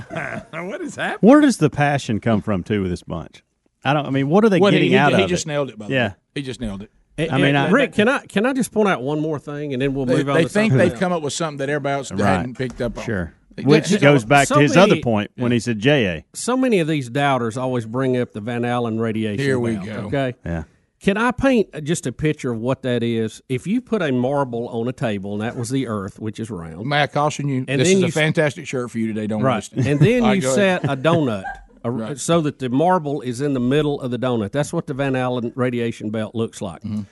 [0.53, 1.18] what is happening?
[1.28, 3.42] Where does the passion come from too with this bunch?
[3.84, 4.05] I don't.
[4.07, 5.49] I mean, what are they What, getting he, out he of He just it?
[5.49, 5.78] nailed it.
[5.78, 6.12] By the yeah.
[6.37, 6.41] Way.
[6.43, 6.91] he just nailed it.
[7.30, 9.80] I mean, I- Rick, can I can I just point out one more thing, and
[9.80, 10.34] then we'll They, move on.
[10.37, 11.01] they to think they've else?
[11.01, 12.20] come up with something that everybody else Right.
[12.20, 13.05] hadn't picked up on.
[13.05, 13.32] Sure.
[13.62, 16.24] Which they- goes back so to his many- other point when he said JA.
[16.34, 19.43] So many of these doubters always bring up the Van Allen radiation.
[19.43, 19.93] Here we belt, go.
[20.09, 20.34] Okay.
[20.45, 20.64] Yeah.
[21.01, 23.41] Can I paint just a picture of what that is?
[23.49, 26.51] If you put a marble on a table, and that was the Earth, which is
[26.51, 27.64] round, May I caution you?
[27.68, 29.26] And this then is you a s- fantastic shirt for you today.
[29.26, 29.87] Don't right, waste it.
[29.87, 30.82] and then All you right, go ahead.
[30.82, 31.45] set a donut,
[31.87, 32.18] a- Right.
[32.18, 34.53] so that the marble is in the middle of the donut.
[34.53, 36.82] That's what the Van Allen radiation belt looks like.
[36.82, 37.03] Mm-hmm.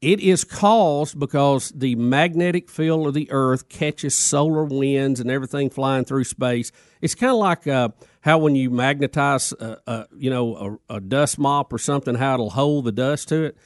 [0.00, 5.70] It is caused because the magnetic field of the Earth catches solar winds and everything
[5.70, 6.72] flying through space.
[7.00, 7.88] It's kind of like uh,
[8.20, 12.34] how when you magnetize, uh, uh, you know, a, a dust mop or something, how
[12.34, 13.56] it'll hold the dust to it.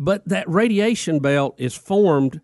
[0.00, 2.40] But that radiation belt is formed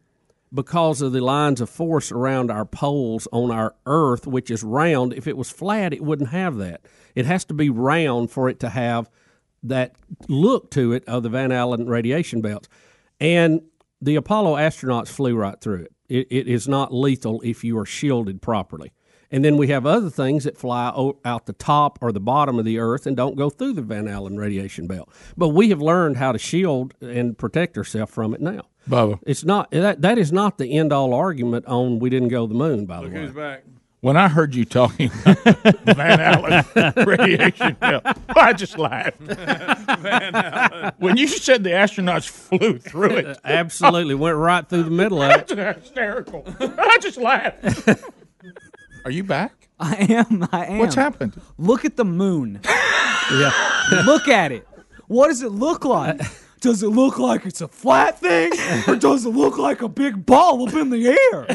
[0.54, 5.12] because of the lines of force around our poles on our Earth, which is round.
[5.12, 6.82] If it was flat, it wouldn't have that.
[7.14, 9.10] It has to be round for it to have
[9.64, 9.96] that
[10.28, 12.68] look to it of the Van Allen radiation belts.
[13.18, 13.62] And
[14.00, 15.92] the Apollo astronauts flew right through it.
[16.08, 18.92] It, it is not lethal if you are shielded properly.
[19.30, 20.92] And then we have other things that fly
[21.24, 24.06] out the top or the bottom of the Earth and don't go through the Van
[24.08, 25.08] Allen radiation belt.
[25.36, 28.62] But we have learned how to shield and protect ourselves from it now.
[28.88, 29.18] Bubba.
[29.26, 32.52] It's not that that is not the end all argument on we didn't go to
[32.52, 32.84] the moon.
[32.86, 33.64] By the way, Who's back?
[34.02, 38.02] When I heard you talking about Van Allen radiation belt,
[38.36, 39.16] I just laughed.
[39.20, 40.92] Van Allen.
[40.98, 45.30] When you said the astronauts flew through it, absolutely went right through the middle of
[45.30, 45.48] it.
[45.48, 46.44] that's hysterical.
[46.60, 47.64] I just laughed.
[49.04, 49.68] Are you back?
[49.80, 50.48] I am.
[50.52, 50.78] I am.
[50.78, 51.40] What's happened?
[51.58, 52.60] Look at the moon.
[53.32, 54.02] Yeah.
[54.04, 54.68] Look at it.
[55.06, 56.20] What does it look like?
[56.60, 58.52] does it look like it's a flat thing,
[58.86, 61.46] or does it look like a big ball up in the air?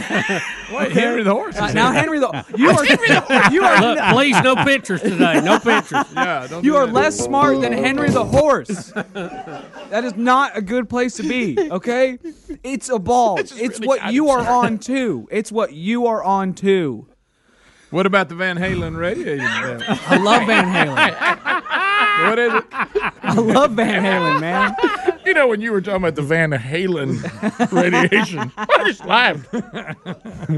[0.72, 1.58] Wait, Henry the horse.
[1.58, 2.28] Uh, now Henry the
[2.58, 5.42] you are Henry the, you are Look, please, no pictures today.
[5.42, 6.06] No pictures.
[6.16, 6.94] Yeah, don't you do are that.
[6.94, 8.92] less smart than Henry the horse.
[8.94, 11.56] That is not a good place to be.
[11.72, 12.18] Okay,
[12.64, 13.38] it's a ball.
[13.40, 15.28] It's, what you are on too.
[15.32, 17.09] It's what you are on too.
[17.92, 19.80] What about the Van Halen radiator?
[20.08, 22.30] I love Van Halen.
[22.30, 22.64] what is it?
[23.24, 24.76] I love Van Halen, man.
[25.26, 29.52] You know, when you were talking about the Van Halen radiation, I just laughed.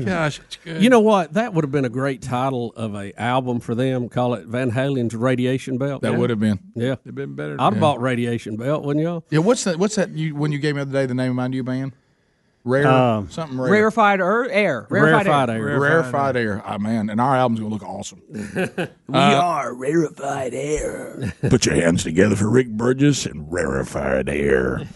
[0.05, 0.82] Gosh, it's good.
[0.84, 1.34] You know what?
[1.34, 4.09] That would have been a great title of a album for them.
[4.09, 6.01] Call it Van Halen's Radiation Belt.
[6.01, 6.59] That would have been.
[6.75, 7.55] Yeah, It'd been better.
[7.59, 7.79] I'd have Yeah.
[7.79, 9.23] bought Radiation Belt, wouldn't y'all?
[9.29, 9.77] Yeah, what's that?
[9.79, 10.09] What's that?
[10.11, 11.93] You when you gave me the other day the name of my new band?
[12.64, 13.72] Rare Um, something rare.
[13.72, 14.86] Rarefied er, air.
[14.89, 15.70] Rarefied, Rarefied air.
[15.70, 15.80] air.
[15.80, 16.64] Rarefied air.
[16.66, 18.22] Oh man, and our album's gonna look awesome.
[19.07, 21.34] We are rarefied air.
[21.49, 24.88] Put your hands together for Rick Burgess and rarefied air.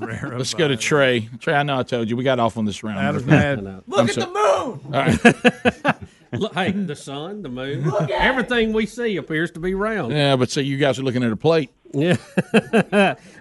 [0.00, 1.28] Let's go to Trey.
[1.40, 2.98] Trey, I know I told you we got off on this round.
[2.98, 3.82] Adam's mad.
[3.86, 4.34] Look at the moon.
[4.34, 5.96] All right.
[6.32, 10.12] Look, hey, the sun, the moon, everything we see appears to be round.
[10.12, 11.70] Yeah, but so you guys are looking at a plate.
[11.92, 12.16] Yeah.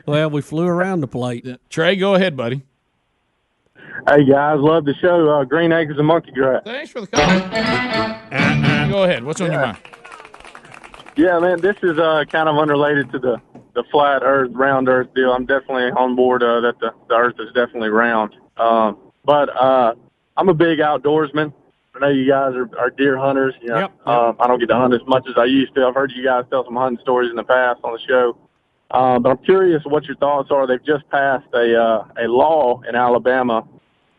[0.05, 1.45] well, we flew around the plate.
[1.69, 2.63] Trey, go ahead, buddy.
[4.07, 5.29] Hey guys, love the show.
[5.29, 6.61] Uh, Green Acres and Monkey Grass.
[6.63, 7.25] Thanks for the call.
[8.89, 9.23] go ahead.
[9.23, 9.77] What's on your mind?
[11.15, 13.41] Yeah, man, this is uh, kind of unrelated to the
[13.73, 15.31] the flat Earth, round Earth deal.
[15.31, 18.35] I'm definitely on board uh, that the, the Earth is definitely round.
[18.57, 19.95] Um, but uh,
[20.37, 21.51] I'm a big outdoorsman.
[21.95, 23.53] I know you guys are, are deer hunters.
[23.61, 24.07] You know, Yep, yep.
[24.07, 25.85] Um, I don't get to hunt as much as I used to.
[25.85, 28.37] I've heard you guys tell some hunting stories in the past on the show.
[28.91, 30.67] Um, but I'm curious what your thoughts are.
[30.67, 33.67] They've just passed a uh, a law in Alabama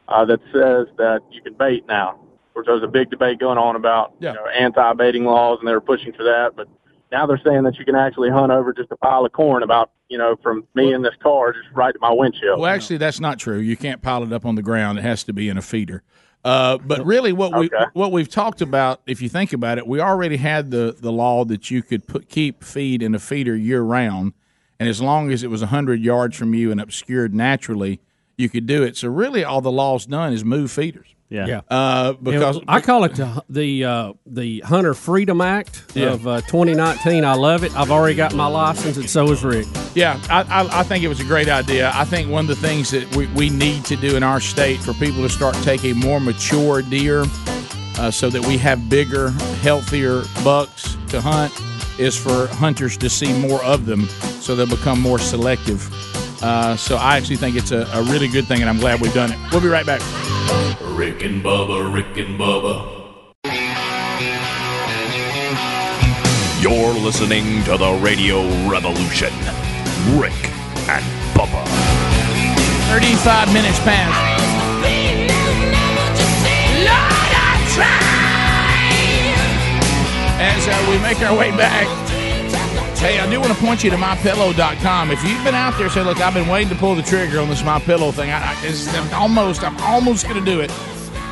[0.08, 2.10] uh, that says that you can bait now.
[2.48, 4.30] Of course, there's a big debate going on about Yeah.
[4.30, 6.52] you know, anti-baiting laws, and they were pushing for that.
[6.56, 6.68] But
[7.12, 9.90] now they're saying that you can actually hunt over just a pile of corn about
[10.08, 12.60] you know from me in this car just right to my windshield.
[12.60, 13.58] Well, actually, that's not true.
[13.58, 14.98] You can't pile it up on the ground.
[14.98, 16.02] It has to be in a feeder.
[16.44, 17.84] Uh, but really, what we Okay.
[17.92, 21.44] what we've talked about, if you think about it, we already had the the law
[21.44, 24.32] that you could put keep feed in a feeder year round,
[24.78, 28.00] and as long as it was hundred yards from you and obscured naturally,
[28.36, 28.96] you could do it.
[28.96, 31.06] So really, all the law's done is move feeders.
[31.28, 31.46] Yeah.
[31.46, 31.60] Yeah.
[31.68, 36.12] Uh, because I call it the the, uh, the Hunter Freedom Act Yeah.
[36.12, 37.24] of uh, 2019.
[37.24, 37.74] I love it.
[37.76, 39.66] I've already got my license, and so is Rick.
[39.96, 41.90] Yeah, I, I, I think it was a great idea.
[41.94, 44.78] I think one of the things that we, we need to do in our state
[44.78, 47.24] for people to start taking more mature deer
[47.98, 49.30] uh, so that we have bigger,
[49.62, 51.52] healthier bucks to hunt
[51.98, 54.06] is for hunters to see more of them
[54.40, 55.88] so they'll become more selective.
[56.42, 59.14] Uh, so I actually think it's a, a really good thing, and I'm glad we've
[59.14, 59.38] done it.
[59.50, 60.00] We'll be right back.
[60.80, 62.94] Rick and Bubba, Rick and Bubba.
[66.60, 69.32] You're listening to the Radio Revolution.
[70.18, 70.32] Rick
[70.88, 71.64] and Bubba.
[72.88, 74.36] 35 minutes past.
[80.38, 81.86] As uh, we make our way back,
[82.98, 85.10] hey, I do want to point you to mypillow.com.
[85.10, 87.48] If you've been out there, say, look, I've been waiting to pull the trigger on
[87.48, 88.30] this mypillow thing.
[88.30, 90.70] I, I, it's, I'm almost, I'm almost going to do it.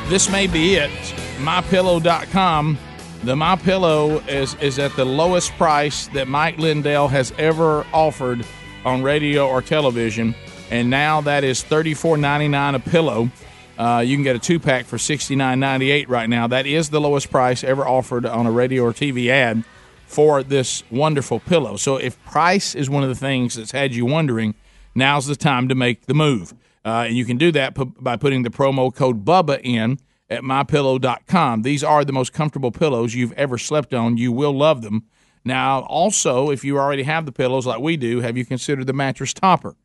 [0.09, 0.91] This may be it.
[1.39, 2.79] Mypillow.com.
[3.25, 8.45] The MyPillow is is at the lowest price that Mike Lindell has ever offered
[8.85, 10.35] on radio or television,
[10.71, 13.31] and now that is thirty four ninety nine a pillow.
[13.79, 16.47] Uh, you can get a two pack for sixty nine ninety eight right now.
[16.47, 19.65] That is the lowest price ever offered on a radio or TV ad
[20.07, 21.77] for this wonderful pillow.
[21.77, 24.55] So if price is one of the things that's had you wondering,
[24.95, 26.55] now's the time to make the move.
[26.85, 29.99] Uh, and you can do that pu- by putting the promo code BUBBA in
[30.29, 31.63] at mypillow.com.
[31.63, 34.17] These are the most comfortable pillows you've ever slept on.
[34.17, 35.05] You will love them.
[35.45, 38.93] Now, also, if you already have the pillows like we do, have you considered the
[38.93, 39.77] mattress topper?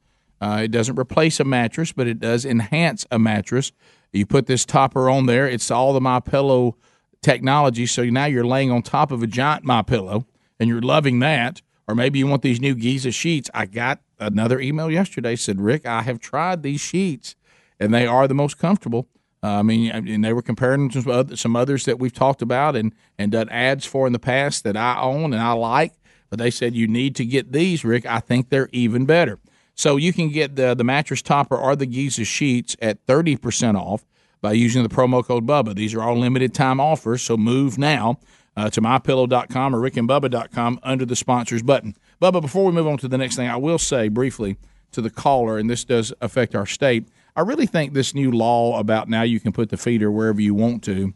[0.42, 3.74] Uh, it doesn't replace a mattress, but it does enhance a mattress.
[4.14, 5.48] You put this topper on there.
[5.48, 6.78] It's all the My Pillow
[7.22, 7.86] technology.
[7.86, 10.26] So now you're laying on top of a giant My Pillow,
[10.60, 11.62] and you're loving that.
[11.88, 13.50] Or maybe you want these new Giza sheets.
[13.54, 17.36] I got another email yesterday said, Rick, I have tried these sheets,
[17.80, 19.08] and they are the most comfortable.
[19.42, 22.94] Uh, I mean, and they were comparing some, some others that we've talked about and
[23.18, 25.94] and done ads for in the past that I own and I like.
[26.30, 28.06] But they said you need to get these, Rick.
[28.06, 29.40] I think they're even better.
[29.76, 33.78] So you can get the the mattress topper or the Giza sheets at thirty percent
[33.78, 34.04] off
[34.42, 35.76] by using the promo code Bubba.
[35.76, 38.20] These are all limited time offers, so move now
[38.56, 41.96] uh, to mypillow.com or rickandbubba.com under the sponsors button.
[42.22, 44.58] Bubba, before we move on to the next thing, I will say briefly
[44.92, 47.08] to the caller, and this does affect our state.
[47.36, 50.54] I really think this new law about now you can put the feeder wherever you
[50.54, 51.14] want to,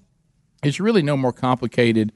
[0.63, 2.13] it's really no more complicated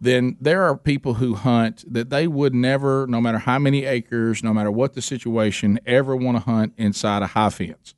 [0.00, 4.42] than there are people who hunt that they would never, no matter how many acres,
[4.42, 7.94] no matter what the situation, ever want to hunt inside a high fence.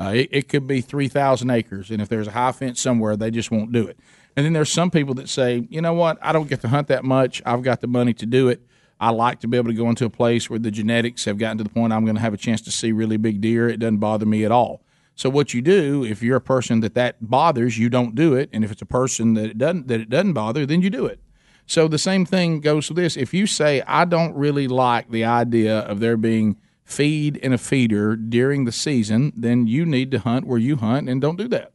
[0.00, 3.30] Uh, it, it could be 3,000 acres, and if there's a high fence somewhere, they
[3.30, 3.98] just won't do it.
[4.36, 6.86] And then there's some people that say, you know what, I don't get to hunt
[6.88, 7.42] that much.
[7.44, 8.62] I've got the money to do it.
[9.00, 11.58] I like to be able to go into a place where the genetics have gotten
[11.58, 13.68] to the point I'm going to have a chance to see really big deer.
[13.68, 14.82] It doesn't bother me at all.
[15.14, 18.48] So what you do, if you're a person that that bothers, you don't do it,
[18.52, 21.06] and if it's a person that it doesn't that it doesn't bother, then you do
[21.06, 21.18] it.
[21.66, 23.16] So the same thing goes for this.
[23.16, 26.56] If you say I don't really like the idea of there being
[26.88, 31.06] feed and a feeder during the season, then you need to hunt where you hunt
[31.06, 31.72] and don't do that.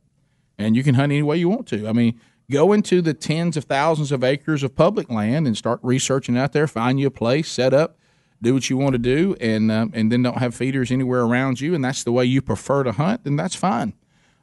[0.58, 1.88] And you can hunt any way you want to.
[1.88, 5.80] I mean, go into the tens of thousands of acres of public land and start
[5.84, 6.68] researching out there.
[6.68, 8.00] Find you a place, set up,
[8.42, 11.62] do what you want to do, and um, and then don't have feeders anywhere around
[11.62, 11.76] you.
[11.76, 13.24] And that's the way you prefer to hunt.
[13.24, 13.94] Then that's fine.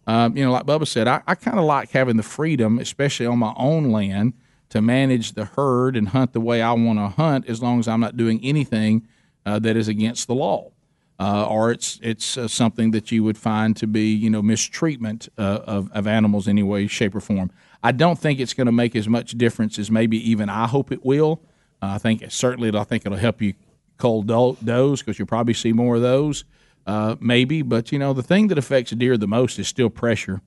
[0.07, 3.27] Um, you know, like Bubba said, I, I kind of like having the freedom, especially
[3.27, 4.35] on my own land,
[4.69, 7.89] to manage the herd and hunt the way I want to hunt, as long as
[7.89, 9.09] I'm not doing anything
[9.47, 10.71] uh, that is against the law.
[11.19, 15.29] Uh, or it's it's uh, something that you would find to be you know mistreatment
[15.37, 17.51] uh, of of animals any way, shape, or form.
[17.83, 20.91] I don't think it's going to make as much difference as maybe even I hope
[20.91, 21.43] it will.
[21.83, 23.55] I think certainly I think it'll help you
[23.99, 26.45] cull do- does because you'll probably see more of those,
[26.87, 27.61] uh, maybe.
[27.61, 30.41] But you know the thing that affects deer the most is still pressure.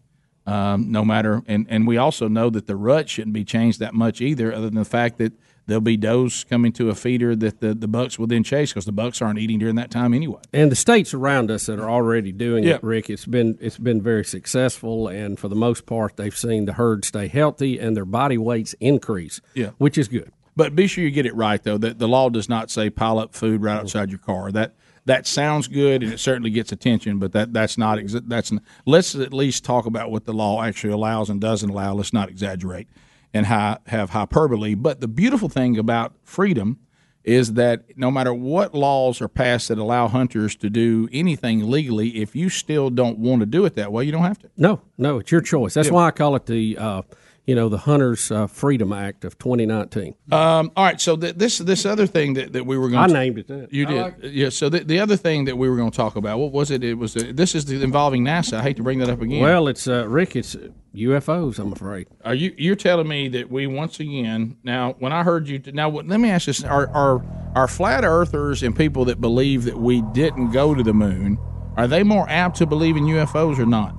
[0.45, 3.93] Um, no matter, and, and we also know that the rut shouldn't be changed that
[3.93, 5.31] much either, other than the fact that
[5.65, 8.85] there'll be does coming to a feeder that the, the bucks will then chase because
[8.85, 10.41] the bucks aren't eating during that time anyway.
[10.51, 12.75] And the states around us that are already doing Yeah.
[12.75, 16.65] it, Rick, it's been it's been very successful, and for the most part, they've seen
[16.65, 19.41] the herd stay healthy and their body weights increase.
[19.53, 19.71] Yeah.
[19.77, 20.31] which is good.
[20.55, 21.77] But be sure you get it right though.
[21.77, 24.51] That the law does not say pile up food right outside your car.
[24.51, 28.51] That that sounds good and it certainly gets attention, but that that's not that's
[28.85, 31.93] let's at least talk about what the law actually allows and doesn't allow.
[31.93, 32.87] Let's not exaggerate
[33.33, 34.75] and hi, have hyperbole.
[34.75, 36.79] But the beautiful thing about freedom
[37.23, 42.17] is that no matter what laws are passed that allow hunters to do anything legally,
[42.21, 44.49] if you still don't want to do it that way, you don't have to.
[44.57, 45.73] No, no, it's your choice.
[45.73, 45.93] That's Yeah.
[45.93, 47.01] why I call it the uh,
[47.45, 50.15] you know the Hunters uh, Freedom Act of 2019.
[50.31, 53.07] Um, all right, so th- this this other thing that, that we were going I
[53.07, 53.73] named it that.
[53.73, 54.49] You I did, like yeah.
[54.49, 56.83] So the, the other thing that we were going to talk about, what was it?
[56.83, 58.53] It was this is the, involving NASA.
[58.53, 59.41] I hate to bring that up again.
[59.41, 60.35] Well, it's uh, Rick.
[60.35, 60.55] It's
[60.95, 61.59] UFOs.
[61.59, 62.07] I'm afraid.
[62.23, 65.89] Are you you're telling me that we once again now when I heard you now
[65.89, 67.25] what- let me ask this are are
[67.55, 71.37] are flat earthers and people that believe that we didn't go to the moon
[71.75, 73.95] are they more apt to believe in UFOs or not?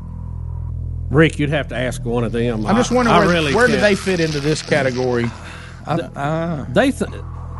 [1.11, 2.67] Rick, you'd have to ask one of them.
[2.67, 5.27] I'm just wondering I where, really where do they fit into this category?
[5.87, 7.11] they th-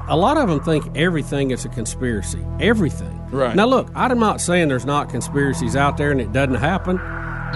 [0.07, 2.45] a lot of them think everything is a conspiracy.
[2.61, 3.21] Everything.
[3.31, 3.57] Right.
[3.57, 6.97] Now, look, I'm not saying there's not conspiracies out there and it doesn't happen,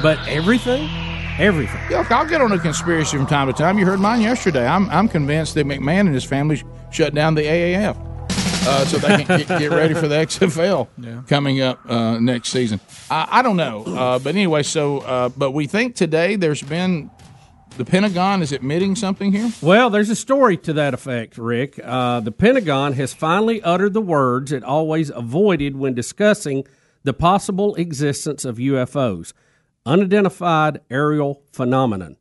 [0.03, 0.89] but everything,
[1.39, 1.81] everything.
[1.91, 3.79] Yeah, I'll get on a conspiracy from time to time.
[3.79, 4.67] You heard mine yesterday.
[4.67, 8.08] I'm I'm convinced that McMahon and his family shut down the AAF
[8.69, 11.23] uh, so they can get, get ready for the XFL Yeah.
[11.27, 12.81] coming up uh, next season.
[13.11, 14.63] I, I don't know, uh, but anyway.
[14.63, 17.11] So, uh, but we think today there's been
[17.77, 19.51] the Pentagon is admitting something here.
[19.63, 21.79] Well, there's a story to that effect, Rick.
[21.83, 26.65] Uh, the Pentagon has finally uttered the words it always avoided when discussing
[27.05, 29.33] the possible existence of UFOs,
[29.87, 32.17] unidentified aerial phenomenon,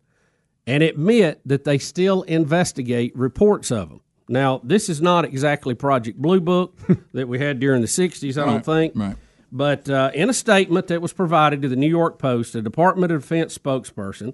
[0.65, 4.01] and admit that they still investigate reports of them.
[4.29, 6.77] Now, this is not exactly Project Blue Book
[7.13, 8.93] that we had during the 60s, I don't think.
[8.95, 9.15] right.
[9.51, 13.13] But uh, in a statement that was provided to the New York Post, a Department
[13.13, 14.33] of Defense spokesperson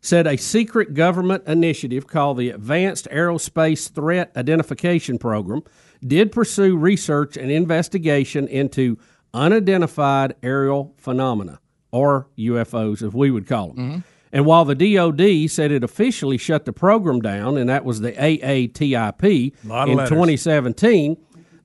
[0.00, 5.62] said a secret government initiative called the Advanced Aerospace Threat Identification Program
[6.04, 8.98] did pursue research and investigation into
[9.34, 14.04] unidentified aerial phenomena, or UFOs, as we would call them.
[14.32, 18.12] And while the DoD said it officially shut the program down, and that was the
[18.12, 20.08] AATIP in letters.
[20.08, 21.16] 2017,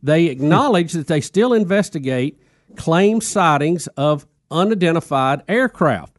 [0.03, 2.41] they acknowledge that they still investigate
[2.75, 6.13] claimed sightings of unidentified aircraft.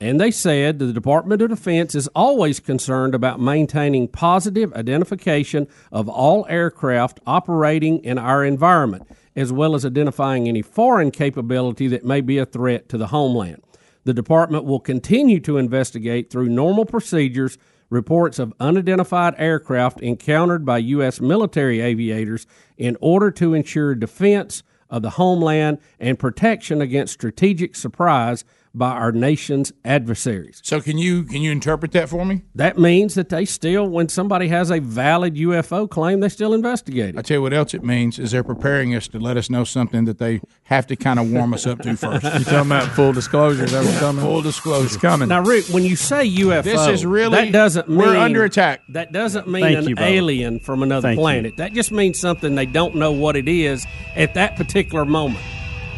[0.00, 6.08] And they said the Department of Defense is always concerned about maintaining positive identification of
[6.08, 12.20] all aircraft operating in our environment, as well as identifying any foreign capability that may
[12.20, 13.62] be a threat to the homeland.
[14.04, 17.58] The department will continue to investigate through normal procedures
[17.90, 21.20] reports of unidentified aircraft encountered by U.S.
[21.20, 22.46] military aviators
[22.76, 28.44] in order to ensure defense of the homeland and protection against strategic surprise
[28.74, 30.60] by our nation's adversaries.
[30.64, 32.42] So can you can you interpret that for me?
[32.54, 37.14] That means that they still, when somebody has a valid UFO claim, they still investigate
[37.14, 37.18] it.
[37.18, 39.62] I tell you what else it means is they're preparing us to let us know
[39.64, 42.24] something that they have to kind of warm us up to first.
[42.24, 43.64] You talking about full disclosure?
[43.64, 44.24] Is that what's coming?
[44.24, 44.86] Full disclosure.
[44.86, 45.28] It's coming.
[45.28, 48.80] Now, Rick, when you say UFO, This is really- that doesn't mean we're under attack.
[48.90, 51.22] That doesn't mean Thank an you, alien from another Thank you.
[51.22, 51.56] planet.
[51.58, 55.40] That just means something they don't know what it is at that particular moment.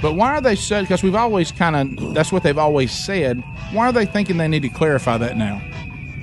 [0.02, 0.82] But why are they so?
[0.82, 3.42] Because we've always kind of that's what they've always said.
[3.72, 5.60] Why are they thinking they need to clarify that now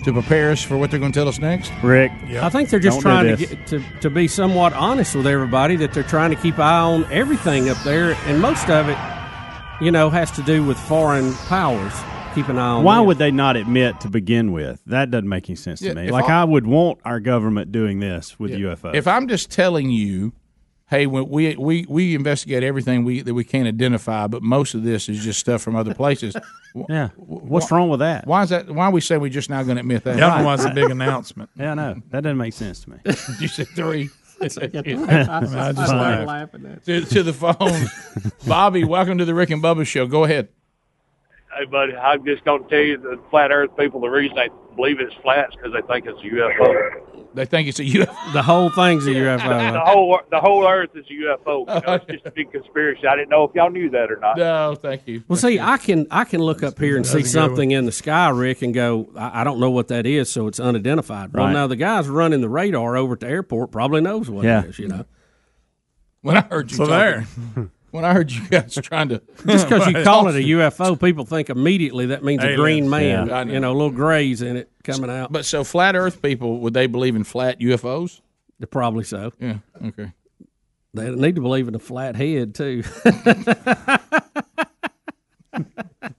[0.03, 1.71] to prepare us for what they're going to tell us next?
[1.81, 5.27] Rick, I think they're just Don't trying to, get, to to be somewhat honest with
[5.27, 8.97] everybody that they're trying to keep eye on everything up there, and most of it,
[9.81, 11.93] you know, has to do with foreign powers.
[12.35, 12.83] Keep an eye on.
[12.83, 13.05] Why them.
[13.05, 14.81] would they not admit to begin with?
[14.87, 16.09] That doesn't make any sense Yeah, to me.
[16.11, 18.95] Like I- I, would want our government doing this with UFOs.
[18.95, 20.33] If I'm just telling you,
[20.89, 25.09] hey, we we we investigate everything we that we can't identify, but most of this
[25.09, 26.35] is just stuff from other places.
[26.89, 28.27] yeah, what's wrong with that?
[28.27, 28.69] Why is that?
[28.69, 30.17] Why are we say we're just now going to admit that?
[30.17, 31.49] The other one's a big announcement.
[31.63, 32.97] Yeah, no, that doesn't make sense to me.
[33.39, 34.09] you said three.
[34.41, 36.27] I I just just laughed.
[36.27, 36.85] laughed.
[36.85, 37.85] To, to the phone,
[38.45, 38.83] Bobby.
[38.83, 40.07] Welcome to the Rick and Bubba Show.
[40.07, 40.49] Go ahead.
[41.57, 44.01] Hey, buddy, I'm just going to tell you the flat Earth people.
[44.01, 47.12] The reason they believe it's flat is because they think it's a UFO.
[47.33, 48.15] They think it's a UFO.
[48.33, 49.73] The whole thing's a UFO.
[49.73, 51.59] the whole the whole Earth is a UFO.
[51.67, 53.07] You know, it's just a big conspiracy.
[53.07, 54.37] I didn't know if y'all knew that or not.
[54.37, 55.23] No, thank you.
[55.27, 57.71] Well, see, I can I can look up here and see That's a good something
[57.71, 60.59] in the sky, Rick, and go, I, I don't know what that is, so it's
[60.59, 61.33] unidentified.
[61.33, 61.53] Well, Right.
[61.53, 64.63] now the guys running the radar over at the airport probably knows what Yeah.
[64.63, 64.79] it is.
[64.79, 65.05] You know,
[66.21, 69.85] When I heard you, So talking- When I heard you guys trying to, just because
[69.85, 73.27] you call it a UFO, people think immediately that means a green man.
[73.27, 73.43] Yeah.
[73.43, 73.53] Know.
[73.53, 75.31] You know, little grays in it coming out.
[75.31, 78.21] But so flat Earth people would they believe in flat UFOs?
[78.57, 79.31] They're Probably so.
[79.39, 79.57] Yeah.
[79.85, 80.11] Okay.
[80.95, 82.81] They need to believe in a flat head too.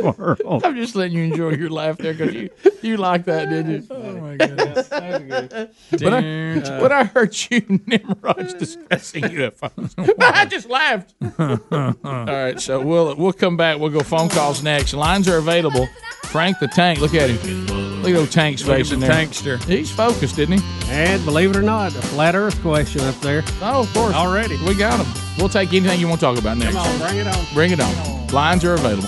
[0.00, 0.60] Oh.
[0.64, 2.50] I'm just letting you enjoy your laugh there because you
[2.82, 3.86] you like that, did you?
[3.90, 5.70] Oh my goodness, that's good.
[6.02, 11.14] When I, when I heard you, Nimrod's discussing UFOs, I just laughed.
[11.38, 11.96] All
[12.26, 13.78] right, so we'll we'll come back.
[13.78, 14.94] We'll go phone calls next.
[14.94, 15.86] Lines are available.
[16.24, 17.66] Frank the Tank, look at him.
[18.02, 19.10] Look at old Tank's Look at face the in there.
[19.10, 19.56] tankster.
[19.58, 20.64] He's focused, isn't he?
[20.90, 23.42] and believe it or not, a flat Earth question up there.
[23.62, 24.14] Oh, of course.
[24.14, 24.56] Already.
[24.66, 25.22] We got him.
[25.38, 26.74] We'll take anything you want to talk about next.
[26.74, 27.46] Come on, bring it on.
[27.54, 28.26] Bring it on.
[28.28, 29.03] Lines are available.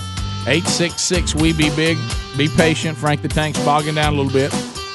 [0.46, 1.98] 866 We Be Big.
[2.36, 2.96] Be patient.
[2.96, 4.52] Frank the Tank's bogging down a little bit.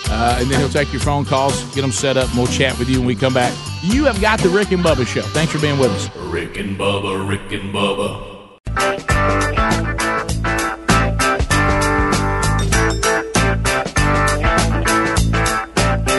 [0.10, 2.78] Uh, and then he'll take your phone calls, get them set up, and we'll chat
[2.78, 3.54] with you when we come back.
[3.82, 5.22] You have got the Rick and Bubba Show.
[5.22, 6.16] Thanks for being with us.
[6.28, 8.32] Rick and Bubba, Rick and Bubba.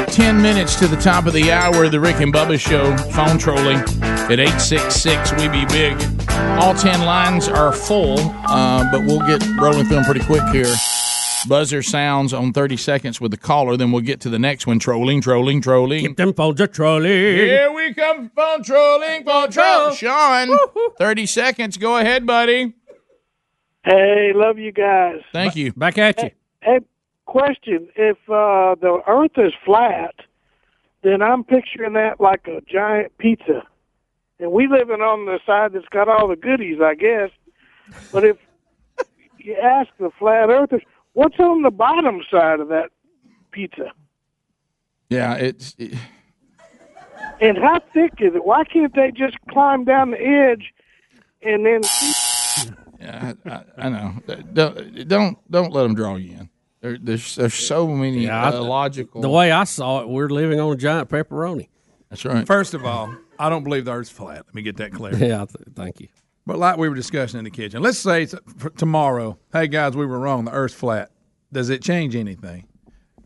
[0.09, 2.97] 10 minutes to the top of the hour of the Rick and Bubba Show.
[3.13, 6.12] Phone trolling at 866 We Be Big.
[6.61, 10.73] All 10 lines are full, uh, but we'll get rolling through them pretty quick here.
[11.49, 14.79] Buzzer sounds on 30 seconds with the caller, then we'll get to the next one.
[14.79, 16.07] Trolling, trolling, trolling.
[16.07, 17.11] Keep them phones a trolling.
[17.11, 19.97] Here we come, phone trolling, phone trolling.
[19.97, 20.57] Sean,
[20.99, 21.77] 30 seconds.
[21.77, 22.75] Go ahead, buddy.
[23.85, 25.21] Hey, love you guys.
[25.33, 25.73] Thank you.
[25.73, 26.31] Back at you.
[26.63, 26.79] Hey,
[27.27, 30.15] question: If uh, the Earth is flat,
[31.03, 33.65] then I'm picturing that like a giant pizza,
[34.43, 37.31] and we living on the side that's got all the goodies, I guess.
[38.13, 38.37] But if
[39.39, 40.83] you ask the flat earthers,
[41.15, 42.91] what's on the bottom side of that
[43.53, 43.93] pizza,
[45.09, 45.75] Yeah, it's.
[45.79, 45.95] It,
[47.41, 48.45] and how thick is it?
[48.45, 50.73] Why can't they just climb down the edge
[51.43, 51.81] and then?
[53.01, 54.15] yeah, I, I, I know.
[54.53, 56.51] Don't, don't don't let them draw you in.
[56.81, 59.21] There, there's there's so many Yeah, I- uh, logical.
[59.23, 61.69] The way I saw it, we're living on a giant pepperoni.
[62.11, 62.47] That's right.
[62.47, 64.45] First of all, I don't believe the Earth's flat.
[64.47, 65.15] Let me get that clear.
[65.15, 66.09] Yeah, th- thank you.
[66.47, 69.39] But like we were discussing in the kitchen, let's say it's for tomorrow.
[69.53, 70.45] Hey guys, we were wrong.
[70.45, 71.11] The Earth's flat.
[71.53, 72.67] Does it change anything?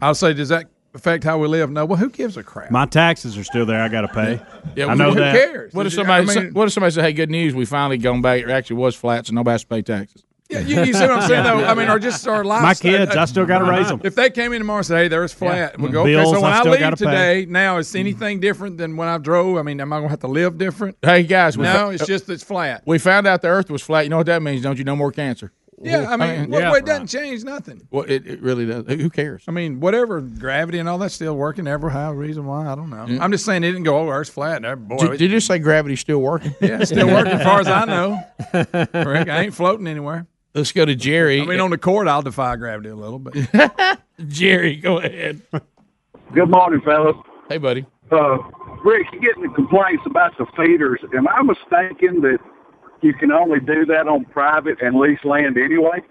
[0.00, 1.70] I'll say, does that affect how we live?
[1.70, 1.84] No.
[1.84, 2.70] Well, who gives a crap?
[2.70, 3.80] My taxes are still there.
[3.82, 4.40] I got to pay.
[4.74, 5.34] Yeah, I know who that.
[5.34, 5.72] cares?
[5.74, 6.28] What if somebody?
[6.30, 8.42] I mean- what if somebody said, "Hey, good news, we finally gone back.
[8.42, 11.10] It actually was flat, so nobody has to pay taxes." Yeah, you, you see what
[11.10, 11.44] I'm saying?
[11.44, 12.62] Though, I mean, or just our lives.
[12.62, 13.78] My kids, I still gotta uh-huh.
[13.78, 14.00] raise 'em.
[14.04, 15.84] If they came in tomorrow and said, "Hey, there's flat," Yeah.
[15.84, 17.04] we go, Bills, "Okay." So when I I, leave gotta pay.
[17.04, 17.98] today, now is mm-hmm.
[17.98, 19.56] anything different than when I drove?
[19.56, 20.98] I mean, am I going to have to live different?
[21.02, 22.82] Hey guys, no, it's just it's flat.
[22.86, 24.04] we found out the Earth was flat.
[24.04, 24.84] You know what that means, don't you?
[24.84, 25.52] No more cancer.
[25.82, 26.70] Yeah, I mean, I mean, what, yeah.
[26.70, 27.86] well, it doesn't change nothing.
[27.90, 28.86] Well, it, it really does.
[28.86, 29.44] Who cares?
[29.46, 31.66] I mean, whatever gravity and all that's still working.
[31.66, 33.04] Ever how reason why I don't know.
[33.06, 33.22] Yeah.
[33.22, 33.98] I'm just saying it didn't go.
[33.98, 34.64] Oh, Earth's flat.
[34.64, 36.54] Uh, Boy, Did, did you say gravity's still working?
[36.62, 38.18] yeah, still working as far as I know.
[39.10, 40.26] Rick, I ain't floating anywhere.
[40.56, 41.42] Let's go to Jerry.
[41.42, 43.34] I mean, on the court, I'll defy gravity a little, but
[44.26, 45.42] Jerry, go ahead.
[46.32, 47.14] Good morning, fellas.
[47.50, 47.84] Hey, buddy.
[48.10, 48.38] Uh,
[48.82, 51.00] Rick, you getting the complaints about the feeders.
[51.14, 52.38] Am I mistaken that
[53.02, 56.02] you can only do that on private and lease land anyway?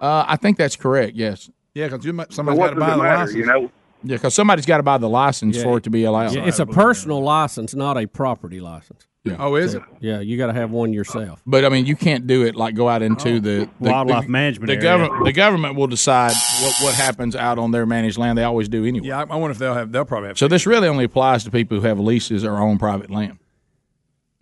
[0.00, 1.14] Uh, I think that's correct.
[1.14, 1.50] Yes.
[1.74, 3.70] Yeah, because somebody's So what does it matter, you know?
[4.02, 6.34] Yeah, because somebody's got to buy the license for it to be allowed.
[6.34, 9.06] Yeah, it's a personal license, not a property license.
[9.24, 9.36] Yeah.
[9.38, 9.82] Oh, is it?
[10.00, 11.40] Yeah, you got to have one yourself.
[11.46, 13.06] But I mean, you can't do it like go out Oh.
[13.06, 16.32] into the, the Wildlife the, management The government, the government will decide
[16.62, 18.36] what, what happens out on their managed land.
[18.36, 19.08] They always do anyway.
[19.08, 19.92] Yeah, I, I wonder if they'll have.
[19.92, 20.38] They'll probably have.
[20.38, 23.38] So this really only applies to people who have leases or own private land.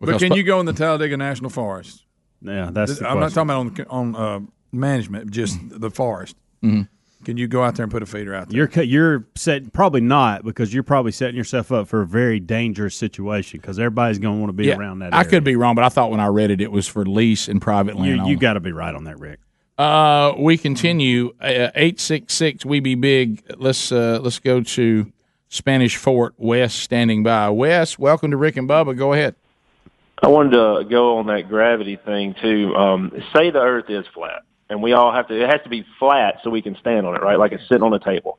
[0.00, 2.04] But can you go in the Talladega National Forest?
[2.40, 2.98] Yeah, that's.
[2.98, 4.40] The I'm not talking about on on uh,
[4.72, 6.34] management, just the forest.
[6.64, 6.88] Mhm.
[7.24, 8.56] Can you go out there and put a feeder out there?
[8.56, 12.96] You're you're set probably not because you're probably setting yourself up for a very dangerous
[12.96, 15.14] situation because everybody's going to want to be Yeah, around that.
[15.14, 15.30] I area.
[15.30, 17.60] could be wrong, but I thought when I read it, it was for lease and
[17.62, 18.06] private land.
[18.06, 18.30] You, only.
[18.32, 19.38] you got to be right on that, Rick.
[19.78, 21.32] Uh, we continue.
[21.40, 22.64] Uh, Eight six six.
[22.64, 23.42] We be big.
[23.56, 25.12] Let's uh, let's go to
[25.48, 26.34] Spanish Fort.
[26.38, 27.48] West standing by.
[27.50, 28.96] Wes, welcome to Rick and Bubba.
[28.96, 29.34] Go ahead.
[30.22, 32.76] I wanted to go on that gravity thing too.
[32.76, 34.42] Um, say the Earth is flat,
[34.72, 35.40] and we all have to.
[35.40, 37.38] It has to be flat so we can stand on it, right?
[37.38, 38.38] Like it's sitting on a table.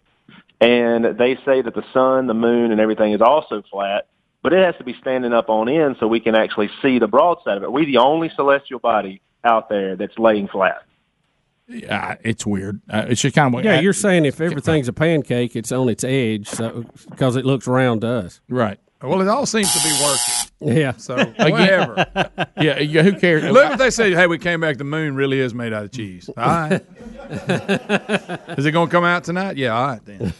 [0.59, 4.07] And they say that the sun, the moon, and everything is also flat,
[4.41, 7.07] but it has to be standing up on end so we can actually see the
[7.07, 7.71] broad side of it.
[7.71, 10.83] We're the only celestial body out there that's laying flat.
[11.67, 12.81] Yeah, it's weird.
[12.89, 16.03] Uh, it's just kind of Yeah, you're saying if everything's a pancake, it's on its
[16.03, 18.41] edge, so because it looks round to us.
[18.49, 18.79] Right.
[19.03, 20.77] Well, it all seems to be working.
[20.81, 20.93] Yeah.
[20.93, 22.05] So whatever.
[22.57, 23.03] yeah, yeah.
[23.03, 23.43] Who cares?
[23.43, 24.77] Look if they say, "Hey, we came back.
[24.77, 26.71] The moon really is made out of cheese." All right.
[28.57, 29.57] is it going to come out tonight?
[29.57, 29.75] Yeah.
[29.77, 30.33] All right then.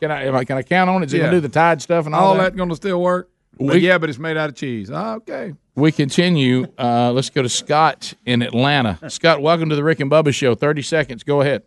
[0.00, 0.28] can I?
[0.36, 1.06] I can I count on it?
[1.06, 1.22] Is it Yeah.
[1.24, 2.42] going to do the tide stuff and all, All that?
[2.52, 3.30] that going to still work?
[3.58, 4.90] But yeah, but it's made out of cheese.
[4.90, 5.54] Okay.
[5.76, 6.66] We continue.
[6.76, 8.98] Uh, let's go to Scott in Atlanta.
[9.08, 10.56] Scott, welcome to the Rick and Bubba Show.
[10.56, 11.22] Thirty seconds.
[11.22, 11.62] Go ahead.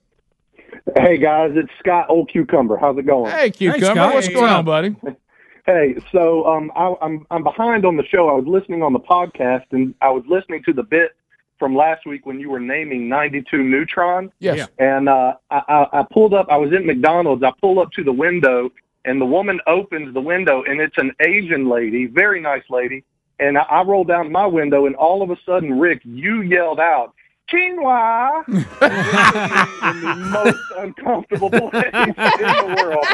[0.96, 2.78] Hey guys, it's Scott Old Cucumber.
[2.78, 3.32] How's it going?
[3.32, 4.14] Hey, Cucumber.
[4.14, 4.96] What's going on, buddy?
[5.66, 8.30] Hey, so um, I, I'm I'm behind on the show.
[8.30, 11.12] I was listening on the podcast, and I was listening to the bit
[11.60, 14.32] from last week when you were naming 92 Neutron.
[14.40, 14.70] Yes.
[14.80, 16.48] And uh, I, I, I pulled up.
[16.50, 17.44] I was in McDonald's.
[17.44, 18.70] I pull up to the window,
[19.04, 23.04] and the woman opens the window, and it's an Asian lady, very nice lady.
[23.40, 26.80] And I, I roll down my window, and all of a sudden, Rick, you yelled
[26.80, 27.14] out.
[27.52, 33.06] Quinoa in the most uncomfortable place in the world.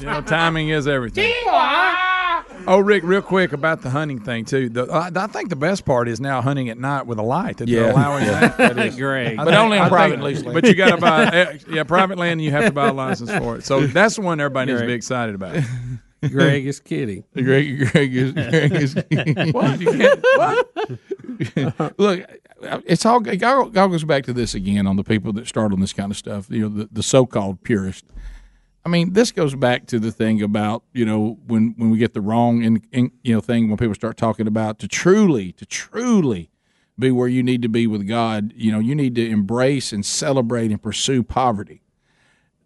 [0.00, 1.32] You know, timing is everything.
[2.68, 4.68] Oh, Rick, real quick about the hunting thing too.
[4.68, 7.58] The, I, I think the best part is now hunting at night with a light.
[7.58, 7.82] That Yeah.
[7.82, 8.40] they're allowing Yeah.
[8.48, 8.56] that.
[8.76, 9.38] That is great.
[9.38, 10.54] I But only on I private lease land.
[10.54, 12.40] But you got to buy, eh, yeah, private land.
[12.42, 13.64] You have to buy a license for it.
[13.64, 15.56] So that's the one everybody needs to be excited about.
[16.30, 17.24] Greg is kidding.
[17.34, 18.32] Greg, Greg is.
[18.32, 18.94] Greg is
[19.52, 19.80] What?
[19.80, 20.24] Can't-
[21.84, 21.98] what?
[21.98, 22.30] Look,
[22.86, 25.80] it's all it all goes back to this again on the people that start on
[25.80, 26.50] this kind of stuff.
[26.50, 28.04] You know, the, the so-called purist.
[28.84, 32.14] I mean, this goes back to the thing about you know when when we get
[32.14, 35.66] the wrong in, in you know thing when people start talking about to truly to
[35.66, 36.50] truly
[36.98, 38.52] be where you need to be with God.
[38.56, 41.82] You know, you need to embrace and celebrate and pursue poverty.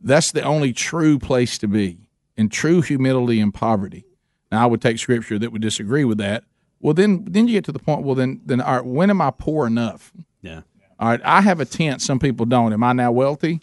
[0.00, 2.06] That's the only true place to be
[2.40, 4.06] in true humility and poverty.
[4.50, 6.42] Now, I would take scripture that would disagree with that.
[6.80, 8.02] Well, then, then you get to the point.
[8.02, 10.10] Well, then, then, all right, when am I poor enough?
[10.40, 10.62] Yeah.
[10.98, 12.00] All right, I have a tent.
[12.00, 12.72] Some people don't.
[12.72, 13.60] Am I now wealthy?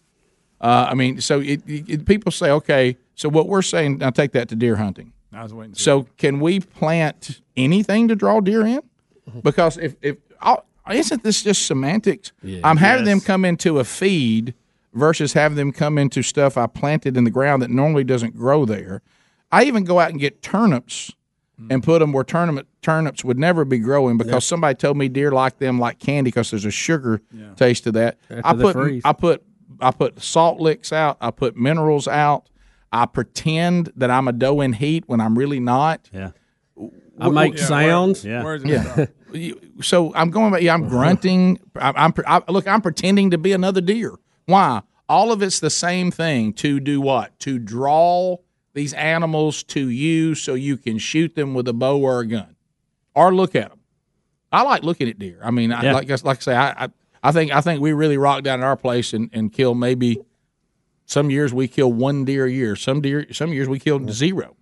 [0.61, 4.33] Uh, I mean, so it, it, people say, okay, so what we're saying now, take
[4.33, 5.11] that to deer hunting.
[5.33, 5.73] I was waiting.
[5.73, 8.81] to see So, can we plant anything to draw deer in?
[9.43, 12.31] Because if if I'll, isn't this just semantics?
[12.41, 12.61] Yeah.
[12.63, 14.53] I'm having them come into a feed
[14.93, 18.65] versus having them come into stuff I planted in the ground that normally doesn't grow
[18.65, 19.01] there.
[19.51, 21.14] I even go out and get turnips
[21.57, 21.68] hmm.
[21.72, 25.31] and put them where turnip, turnips would never be growing because somebody told me deer
[25.31, 27.22] like them like candy because there's a sugar
[27.55, 28.18] taste to that.
[28.30, 29.01] After I put freeze.
[29.05, 29.43] I put
[29.80, 31.18] I put salt licks out.
[31.22, 32.49] I put minerals out.
[32.91, 36.09] I pretend that I'm a doe in heat when I'm really not.
[36.11, 36.31] Yeah.
[37.19, 38.23] I make sounds.
[38.23, 38.43] Yeah.
[38.43, 39.05] Where's it Yeah.
[39.34, 40.64] You- so I'm going.
[40.64, 41.59] Yeah, I'm grunting.
[41.76, 42.65] I'm, I'm I, look.
[42.65, 44.14] I'm pretending to be another deer.
[44.47, 44.81] Why?
[45.07, 46.51] All of it's the same thing.
[46.53, 47.37] To do what?
[47.41, 48.37] To draw
[48.73, 52.55] these animals to you so you can shoot them with a bow or a gun,
[53.15, 53.79] or look at them.
[54.51, 55.39] I like looking at deer.
[55.43, 55.93] I mean, I, Yeah.
[55.93, 56.89] like like I say, I, I
[57.23, 60.19] I think I think we really rock down at our place and, and kill maybe
[61.05, 62.75] some years we kill one deer a year.
[62.75, 64.55] Some deer some years we kill zero.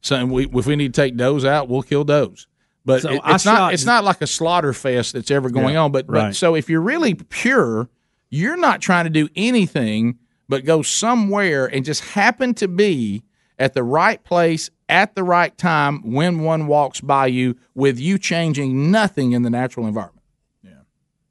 [0.00, 2.46] So we if we need to take does out, we'll kill does.
[2.84, 5.74] But So it- I it's not it's not like a slaughter fest that's ever going
[5.74, 5.92] Yeah, on.
[5.92, 7.88] But but so if you're really pure,
[8.30, 10.18] you're not trying to do anything
[10.48, 13.22] but go somewhere and just happen to be
[13.58, 18.16] at the right place at the right time when one walks by you with you
[18.18, 20.24] changing nothing in the natural environment.
[20.62, 20.70] Yeah.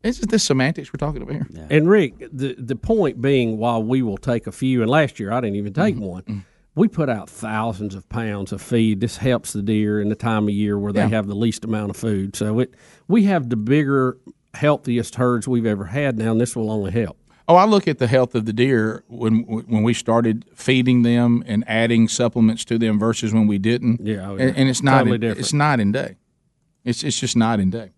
[0.03, 1.47] Isn't this semantics we're talking about here?
[1.71, 5.31] And Rick, the the point being, while we will take a few, and last year
[5.31, 6.03] I didn't even take Mm-hmm.
[6.05, 6.45] one,
[6.75, 8.99] we put out thousands of pounds of feed.
[8.99, 11.07] This helps the deer in the time of year where they Yeah.
[11.07, 12.35] have the least amount of food.
[12.35, 12.73] So it
[13.07, 14.17] we have the bigger,
[14.57, 17.17] healthiest herds we've ever had now, and this will only help.
[17.49, 21.43] Oh, I look at the health of the deer when when we started feeding them
[21.47, 24.01] and adding supplements to them versus when we didn't.
[24.05, 24.35] Yeah, oh.
[24.35, 25.39] And, and it's not Totally in- different.
[25.39, 26.17] it's night and day.
[26.83, 27.91] It's it's just night and day.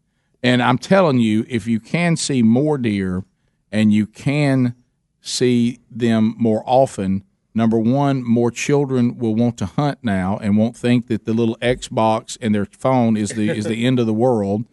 [0.44, 3.24] And I'm telling you, if you can see more deer
[3.72, 4.76] and you can
[5.20, 7.24] see them more often,
[7.54, 11.58] number one, more children will want to hunt now and won't think that the little
[11.58, 14.66] Xbox and their phone is the is the end of the world.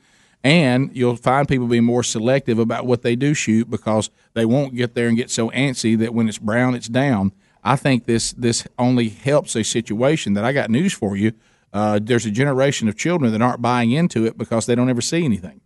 [0.47, 4.77] And you'll find people being more selective about what they do shoot because they won't
[4.77, 7.32] get there and get so antsy that when it's brown, it's down.
[7.64, 11.32] I think this this only helps a situation that I got news for you.
[11.73, 15.01] Uh, there's a generation of children that aren't buying into it because they don't ever
[15.01, 15.62] see anything.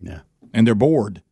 [0.00, 0.20] Yeah.
[0.54, 1.22] And they're bored.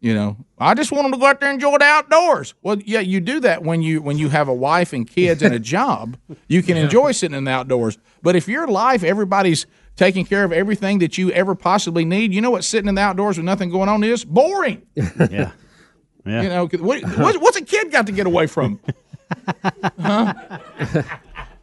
[0.00, 2.54] You know, I just want them to go out there and enjoy the outdoors.
[2.62, 5.54] Well, yeah, you do that when you when you have a wife and kids and
[5.54, 6.16] a job.
[6.48, 7.96] You can enjoy sitting in the outdoors.
[8.22, 9.66] But if your life, everybody's
[9.98, 13.02] taking care of everything that you ever possibly need, you know what sitting in the
[13.02, 14.24] outdoors with nothing going on is?
[14.24, 14.82] Boring.
[14.94, 15.50] yeah.
[16.24, 16.42] Yeah.
[16.42, 18.80] You know, what, what's, what's a kid got to get away from?
[20.00, 20.34] huh?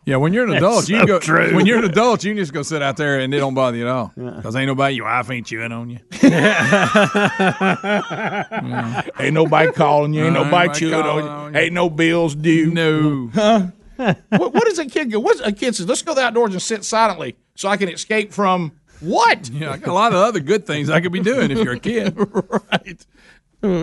[0.06, 1.20] Yeah, when you're an That's adult, you so can go.
[1.20, 1.56] true.
[1.56, 3.88] When you're an adult, you just go sit out there and it don't bother you
[3.88, 4.12] at all.
[4.16, 5.98] Because ain't nobody, your wife ain't chewing on you.
[9.20, 10.26] Ain't nobody calling you.
[10.26, 11.60] Ain't No, nobody ain't chewing calling on you.
[11.60, 12.72] Ain't no bills due.
[12.72, 13.32] No.
[13.34, 13.68] Huh?
[13.98, 15.20] What, what does a kid go?
[15.20, 15.88] What's a kid says?
[15.88, 19.50] Let's go to the outdoors and sit silently so I can escape from what?
[19.54, 21.74] Yeah, I got a lot of other good things I could be doing if you're
[21.74, 22.16] a kid.
[22.74, 23.06] right.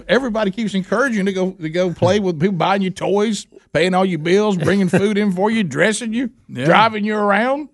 [0.09, 3.94] Everybody keeps encouraging you to go to go play with people buying you toys, paying
[3.94, 6.66] all your bills, bringing food in for you, dressing you, Yeah.
[6.66, 7.68] driving you around.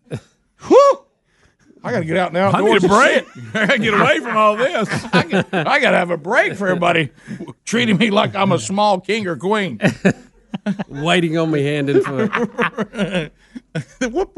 [0.66, 1.04] Whew!
[1.84, 2.50] I got to get out now.
[2.50, 3.24] I need a break.
[3.54, 4.88] I gotta get away from all this.
[5.12, 5.22] I
[5.80, 7.10] got to have a break for everybody
[7.64, 9.78] treating me like I'm a small king or queen.
[10.88, 13.32] Waiting on me hand and foot.
[14.12, 14.36] what,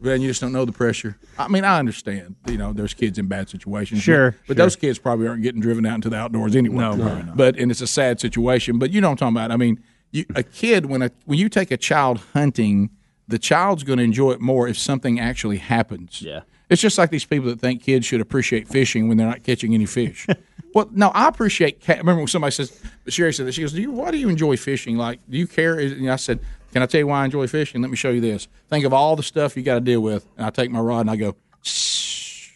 [0.00, 1.18] man, you just don't know the pressure.
[1.38, 2.36] I mean, I understand.
[2.46, 4.02] You know, there's kids in bad situations.
[4.02, 4.64] Sure, but, but sure.
[4.66, 6.76] those kids probably aren't getting driven out into the outdoors anyway.
[6.76, 7.36] No, probably not.
[7.36, 8.78] But and it's a sad situation.
[8.78, 9.50] But you know what I'm talking about.
[9.50, 12.90] I mean, you, a kid when a when you take a child hunting,
[13.28, 16.22] the child's going to enjoy it more if something actually happens.
[16.22, 16.40] Yeah.
[16.74, 19.74] It's just like these people that think kids should appreciate fishing when they're not catching
[19.74, 20.26] any fish.
[20.74, 21.80] well, no, I appreciate.
[21.80, 23.92] Ca- remember when somebody says, Sherry said that she goes, "Do you?
[23.92, 24.96] Why do you enjoy fishing?
[24.96, 26.40] Like, do you care?" And I said,
[26.72, 27.80] "Can I tell you why I enjoy fishing?
[27.80, 28.48] Let me show you this.
[28.70, 31.02] Think of all the stuff you got to deal with." And I take my rod
[31.02, 32.50] and I go, "Shh,"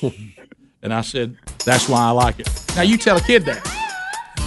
[0.82, 1.36] and I said,
[1.66, 3.66] "That's why I like it." Now you tell a kid that.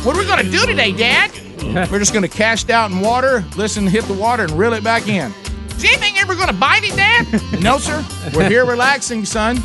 [0.01, 1.31] What are we going to do today, Dad?
[1.91, 4.83] We're just going to cast out in water, listen, hit the water, and reel it
[4.83, 5.31] back in.
[5.81, 7.25] Is anything ever going to bite it, Dad?
[7.63, 8.05] no, sir.
[8.35, 9.57] We're here relaxing, son.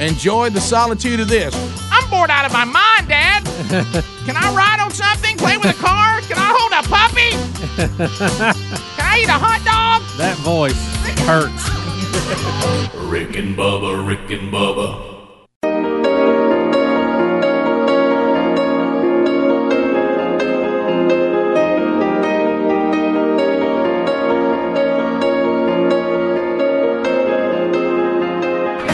[0.00, 1.54] Enjoy the solitude of this.
[1.88, 3.44] I'm bored out of my mind, Dad.
[4.26, 5.36] Can I ride on something?
[5.36, 6.20] Play with a car?
[6.22, 7.30] Can I hold a puppy?
[8.96, 10.02] Can I eat a hot dog?
[10.18, 10.74] That voice
[11.28, 11.68] hurts.
[13.08, 15.11] Rick and Bubba, Rick and Bubba.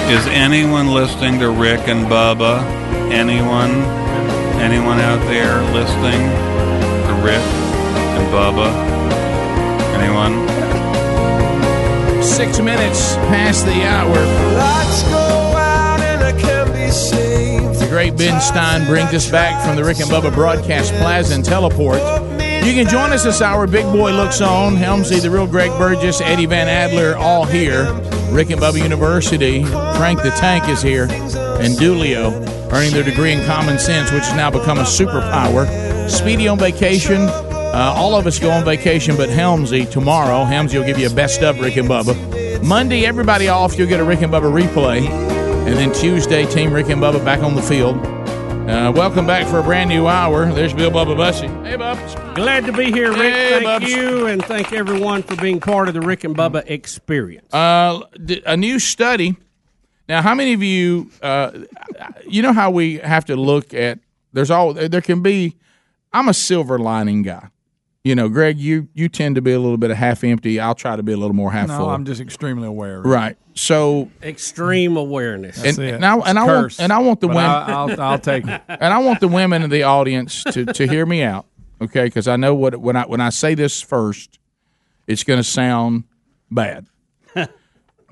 [0.08, 2.62] Is anyone listening to Rick and Bubba?
[3.12, 3.70] Anyone?
[4.58, 6.22] Anyone out there listening
[7.04, 7.44] to Rick
[8.16, 8.72] and Bubba?
[9.98, 10.48] Anyone?
[12.22, 14.14] Six minutes past the hour.
[14.56, 17.78] Lights go out and I can be saved.
[17.78, 21.44] The great Ben Stein brings us back from the Rick and Bubba Broadcast Plaza and
[21.44, 22.00] Teleport.
[22.64, 23.66] You can join us this hour.
[23.66, 24.74] Big Boy looks on.
[24.74, 27.84] Helmsy, the real Greg Burgess, Eddie Van Adler, all here.
[28.30, 29.64] Rick and Bubba University.
[29.64, 31.04] Frank the Tank is here.
[31.04, 32.32] And Dulio
[32.72, 35.66] earning their degree in common sense, which has now become a superpower.
[36.08, 37.22] Speedy on vacation.
[37.22, 40.44] Uh, all of us go on vacation, but Helmsy tomorrow.
[40.44, 42.64] Helmsy will give you a best of Rick and Bubba.
[42.64, 43.78] Monday, everybody off.
[43.78, 45.06] You'll get a Rick and Bubba replay.
[45.08, 47.96] And then Tuesday, Team Rick and Bubba back on the field.
[48.68, 50.52] Uh, welcome back for a brand new hour.
[50.52, 51.46] There's Bill Bubba Bussey.
[51.46, 52.34] Hey, Bubba.
[52.34, 53.32] Glad to be here, Rick.
[53.32, 53.90] Hey, thank Bubs.
[53.90, 57.52] you, and thank everyone for being part of the Rick and Bubba experience.
[57.54, 58.00] Uh,
[58.44, 59.38] a new study.
[60.06, 61.60] Now, how many of you, uh,
[62.28, 64.00] you know how we have to look at?
[64.34, 65.56] There's all there can be.
[66.12, 67.48] I'm a silver lining guy.
[68.04, 70.60] You know, Greg, you you tend to be a little bit of half empty.
[70.60, 71.90] I'll try to be a little more half no, full.
[71.90, 73.00] I'm just extremely aware.
[73.02, 73.36] right.
[73.54, 75.62] So Extreme awareness.
[75.62, 77.44] and, and I and I want and I want the women.
[77.44, 78.62] I- I'll- I'll take it.
[78.68, 81.46] And I want the women in the audience to, to hear me out,
[81.82, 82.04] okay?
[82.04, 84.38] Because I know what when I when I say this first,
[85.08, 86.04] it's going to sound
[86.50, 86.86] bad.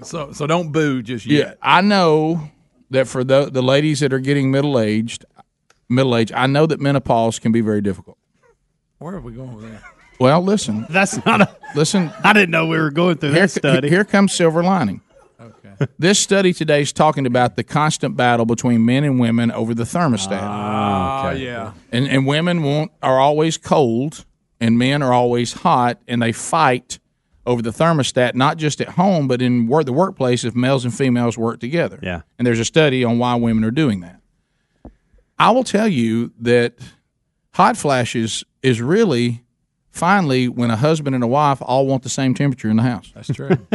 [0.02, 1.58] So so don't boo just Yeah, yet.
[1.62, 2.50] I know
[2.90, 5.24] that for the the ladies that are getting middle aged,
[5.88, 8.18] middle aged, I know that menopause can be very difficult.
[8.98, 9.82] Where are we going with that?
[10.18, 10.86] Well, listen.
[10.88, 12.10] That's not a listen.
[12.24, 13.88] I didn't know we were going through Here, that study.
[13.90, 15.02] here comes silver lining.
[15.38, 15.86] Okay.
[15.98, 19.84] This study today is talking about the constant battle between men and women over the
[19.84, 20.40] thermostat.
[20.40, 21.72] Ah, yeah.
[21.92, 24.24] And and women want are always cold,
[24.58, 26.98] and men are always hot, and they fight
[27.44, 30.94] over the thermostat, not just at home, but in work, the workplace if males and
[30.94, 31.98] females work together.
[32.02, 32.22] Yeah.
[32.38, 34.20] And there's a study on why women are doing that.
[35.38, 36.74] I will tell you that
[37.52, 39.42] hot flashes is really
[39.90, 43.12] finally when a husband and a wife all want the same temperature in the house.
[43.14, 43.50] That's true.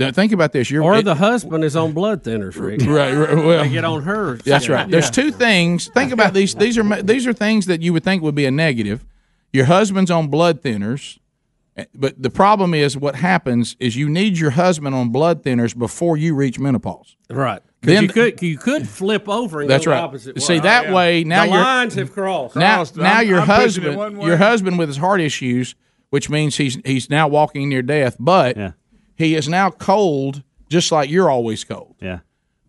[0.00, 0.70] Now, think about this.
[0.70, 2.82] You're Or it- the husband is on blood thinners, Rick.
[2.86, 4.36] Right, right, well- they get on her.
[4.36, 4.88] That's right.
[4.88, 5.88] There's two things.
[5.88, 6.54] Think about these.
[6.54, 9.04] These are these are things that you would think would be a negative.
[9.52, 11.18] Your husband's on blood thinners,
[11.94, 16.16] but the problem is what happens is you need your husband on blood thinners before
[16.16, 17.16] you reach menopause.
[17.30, 17.60] Right.
[17.82, 19.98] Then- you could you could flip over and That's go right.
[19.98, 20.60] the opposite See way.
[20.60, 22.56] that way now the you're lines have crossed.
[22.56, 25.74] now, now I'm- your I'm husband, your husband with his heart issues,
[26.10, 28.56] which means he's he's now walking near death, but
[29.14, 31.94] he is now cold, just like you're always cold.
[32.00, 32.20] Yeah.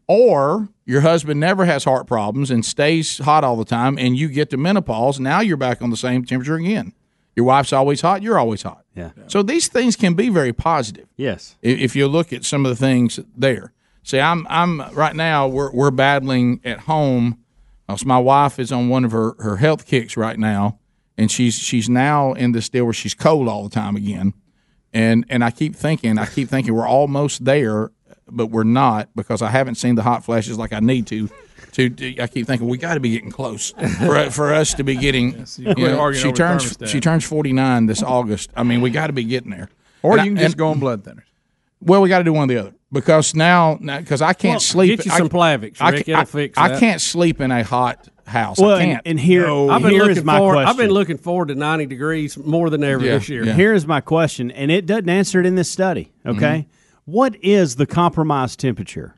[0.07, 4.27] Or your husband never has heart problems and stays hot all the time, and you
[4.27, 5.19] get to menopause.
[5.19, 6.94] Now you're back on the same temperature again.
[7.36, 8.22] Your wife's always hot.
[8.23, 8.84] You're always hot.
[8.99, 9.11] Yeah.
[9.27, 11.07] So these things can be very positive.
[11.15, 11.55] Yes.
[11.61, 13.73] If you look at some of the things there.
[14.03, 17.38] See, I'm I'm right now we're we're battling at home.
[17.88, 20.80] uh, so my wife is on one of her, her health kicks right now,
[21.17, 24.34] and she's she's now in this deal where she's cold all the time again.
[24.93, 27.91] And and I keep thinking, I keep thinking we're almost there,
[28.27, 31.30] but we're not because I haven't seen the hot flashes like I need to.
[31.74, 34.84] To, to- I keep thinking we got to be getting close for, for us to
[34.84, 35.46] be getting.
[35.58, 38.50] you you know, she turns she turns forty nine this August.
[38.56, 39.70] I mean, we got to be getting there.
[40.02, 41.24] Or And you I- can just and- go on blood thinners.
[41.82, 44.60] well, we got to do one or the other because now, because I can't Well,
[44.60, 44.98] sleep.
[44.98, 45.80] get you I- some Plavix, Rick.
[45.80, 48.58] ca- It'll I- fix I can't sleep in a hot house.
[48.60, 49.02] Well, I and- can't.
[49.08, 50.58] and here- I've been Here looking is my forward.
[50.66, 53.46] I've been looking forward to 90 degrees more than ever this year.
[53.46, 56.12] Here's my question, and it doesn't answer it in this study.
[56.26, 56.38] Okay,
[56.68, 57.12] mm-hmm.
[57.12, 59.16] What is the compromised temperature?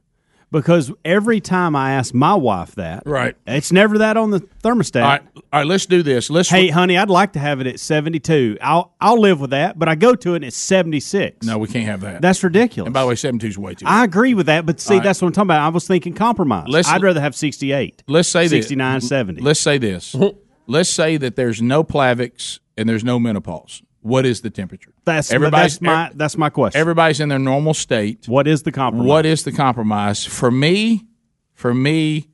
[0.52, 3.36] Because every time I ask my wife that, Right.
[3.48, 5.02] it's never that on the thermostat.
[5.02, 5.66] All right, all right.
[5.68, 6.30] Let's do this.
[6.30, 6.50] Let's.
[6.50, 8.58] Hey, honey, I'd like to have it at seventy-two.
[8.62, 11.46] I'll I'll live with that, but I go to it and it's seventy-six.
[11.46, 12.22] no, we can't have that.
[12.22, 12.88] That's ridiculous.
[12.88, 13.86] And by the way, seventy two is way too.
[13.88, 15.04] I agree with that, but see, All right.
[15.06, 15.62] that's what I'm talking about.
[15.66, 16.66] I was thinking compromise.
[16.68, 18.04] Let's- I'd rather have sixty-eight.
[18.08, 18.52] Let's say this.
[18.68, 19.42] 69, 70.
[19.42, 20.14] Let's say this.
[20.68, 23.82] let's say that there's no Plavix and there's no menopause.
[24.02, 24.94] What is the temperature?
[25.06, 26.80] That's Everybody's- that's my that's my question.
[26.80, 28.28] Everybody's in their normal state.
[28.28, 29.08] What is the compromise?
[29.08, 30.26] What is the compromise?
[30.26, 31.06] For me,
[31.54, 32.30] for me,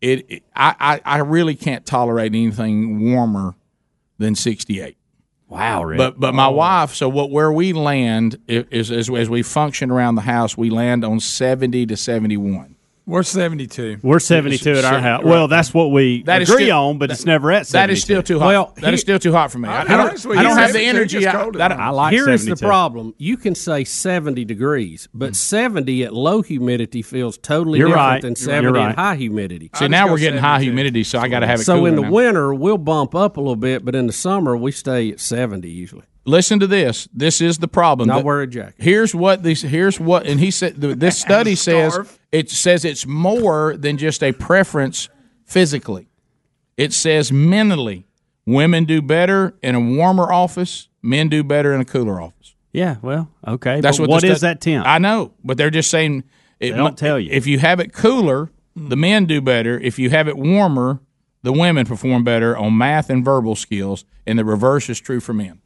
[0.00, 0.74] it, it- I,
[1.04, 3.54] I I really can't tolerate anything warmer
[4.18, 4.96] than sixty eight.
[5.48, 5.98] Wow, Rick.
[5.98, 6.52] But but my oh.
[6.52, 6.94] wife.
[6.94, 11.04] So what where we land is, is as we function around the house, we land
[11.04, 12.76] on seventy to seventy one.
[13.10, 13.98] We're 72.
[14.04, 15.24] We're 72 at our house.
[15.24, 17.72] Well, that's what we That is agree still- on, but it's never at 72.
[17.72, 18.46] That is still too hot.
[18.46, 19.68] Well, that is he- still too hot for me.
[19.68, 21.26] I, I Here- don't, I don't have the energy.
[21.26, 23.12] I, that, I like Here is the problem.
[23.18, 25.36] You can say 70 degrees, but mm.
[25.36, 28.22] 70 at low humidity feels totally You're different right.
[28.22, 28.88] than You're 70 right.
[28.90, 29.70] at high humidity.
[29.74, 31.64] See, now we're getting high humidity, so I got to have it.
[31.64, 32.12] So in the now.
[32.12, 35.68] winter, we'll bump up a little bit, but in the summer, we stay at 70
[35.68, 36.04] usually.
[36.26, 37.08] Listen to this.
[37.12, 38.06] This is the problem.
[38.06, 38.74] Not wear a jacket.
[38.78, 39.62] Here's what these.
[39.62, 40.76] Here's what, and he said.
[40.76, 41.98] This study says
[42.32, 45.08] it says it's more than just a preference
[45.44, 46.08] physically.
[46.76, 48.06] It says mentally,
[48.46, 50.88] women do better in a warmer office.
[51.02, 52.54] Men do better in a cooler office.
[52.72, 53.80] Yeah, well, okay.
[53.80, 54.22] That's but what.
[54.22, 54.86] what stu- that temp?
[54.86, 56.24] I know, but they're just saying.
[56.60, 57.30] It They don't tell you.
[57.32, 59.78] If you have it cooler, the men do better.
[59.78, 61.00] If you have it warmer,
[61.42, 65.32] the women perform better on math and verbal skills, and the reverse is true for
[65.32, 65.60] men.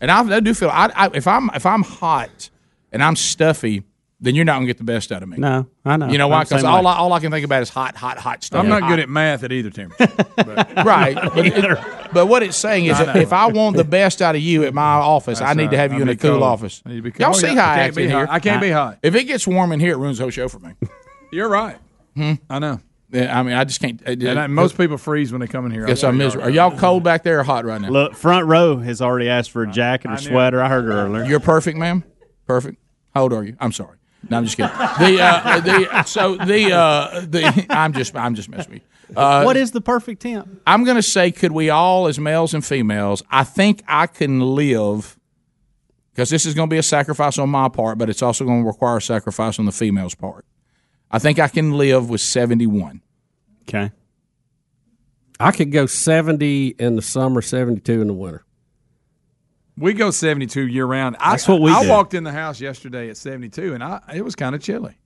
[0.00, 2.50] And I, I do feel I, I, if I'm if I'm hot
[2.92, 3.82] and I'm stuffy,
[4.20, 5.38] then you're not gonna get the best out of me.
[5.38, 6.08] No, I know.
[6.08, 6.44] You know why?
[6.44, 6.86] Because all.
[6.86, 8.60] I, all I can think about is hot, hot, hot stuff.
[8.62, 8.88] I'm not Hot.
[8.90, 10.12] good at math at either temperature.
[10.84, 11.14] right.
[11.34, 14.34] But, it- but what it's saying is, I that if I want the best out
[14.34, 16.16] of you at my office, I That's need to have you I'll in a be
[16.18, 16.82] cool office.
[16.84, 17.36] I need to be Y'all cold.
[17.40, 18.18] see how I I can't act be in hot.
[18.18, 18.26] here?
[18.30, 18.98] I can't be hot.
[19.02, 20.72] If it gets warm in here, it ruins the whole show for me.
[21.32, 21.76] You're right.
[22.16, 22.32] Hmm?
[22.50, 22.80] I know.
[23.12, 24.00] Yeah, I mean, I just can't.
[24.02, 25.84] And I, most people freeze when they come in here.
[25.86, 26.46] Guess I'm miserable.
[26.48, 27.88] Are y'all cold back there or hot right now?
[27.88, 30.60] Look, front row has already asked for a jacket or sweater.
[30.62, 31.24] I heard her earlier.
[31.24, 32.04] You're perfect, ma'am.
[32.46, 32.78] Perfect.
[33.14, 33.56] How old are you?
[33.60, 33.96] I'm sorry.
[34.28, 34.76] No, I'm just kidding.
[34.76, 39.16] The uh, the so the uh, the I'm just I'm just messing with you.
[39.16, 40.60] Uh, what is the perfect temp?
[40.66, 44.40] I'm going to say, could we all, as males and females, I think I can
[44.40, 45.18] live
[46.12, 48.62] because this is going to be a sacrifice on my part, but it's also going
[48.62, 50.44] to require a sacrifice on the female's part.
[51.10, 53.00] I think I can live with 71.
[53.62, 53.90] Okay.
[55.38, 58.44] I could go 70 in the summer, 72 in the winter.
[59.76, 61.16] We go 72 year round.
[61.18, 61.88] I, That's what we I do.
[61.88, 64.96] walked in the house yesterday at 72, and I it was kind of chilly.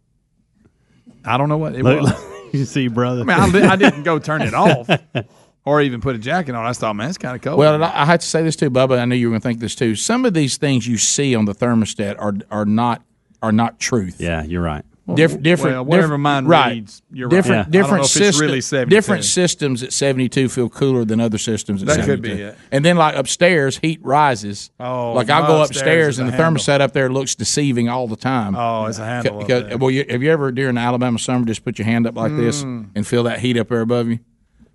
[1.24, 2.34] I don't know what it Look, was.
[2.52, 3.22] you see, brother.
[3.30, 4.88] I mean, I, I didn't go turn it off,
[5.64, 6.66] or even put a jacket on.
[6.66, 7.58] I thought, man, it's kind of cold.
[7.58, 8.98] Well, and I, I had to say this too, Bubba.
[8.98, 9.94] I knew you were going to think this too.
[9.94, 13.02] Some of these things you see on the thermostat are are not
[13.42, 14.16] are not truth.
[14.20, 14.84] Yeah, you're right.
[15.14, 16.72] Different, different, well, whatever different- mine right.
[16.76, 17.36] reads, you're right.
[17.36, 17.70] different, Yeah.
[17.82, 21.36] Different know if it's system- really different systems at seventy two feel cooler than other
[21.36, 22.56] systems at That seventy could be it.
[22.72, 24.70] And then like upstairs, heat rises.
[24.80, 25.76] Oh, like I'll go upstairs
[26.16, 26.56] upstairs and the handle.
[26.62, 28.56] thermostat up there looks deceiving all the time.
[28.56, 29.76] Oh, it's a handle up Because- there.
[29.76, 32.34] well, you, have you ever during the Alabama summer just put your hand up like
[32.34, 32.86] this Mm.
[32.94, 34.20] and feel that heat up there above you?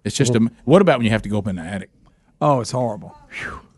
[0.03, 0.47] It's just a.
[0.63, 1.89] What about when you have to go up in the attic?
[2.39, 3.17] oh, it's horrible.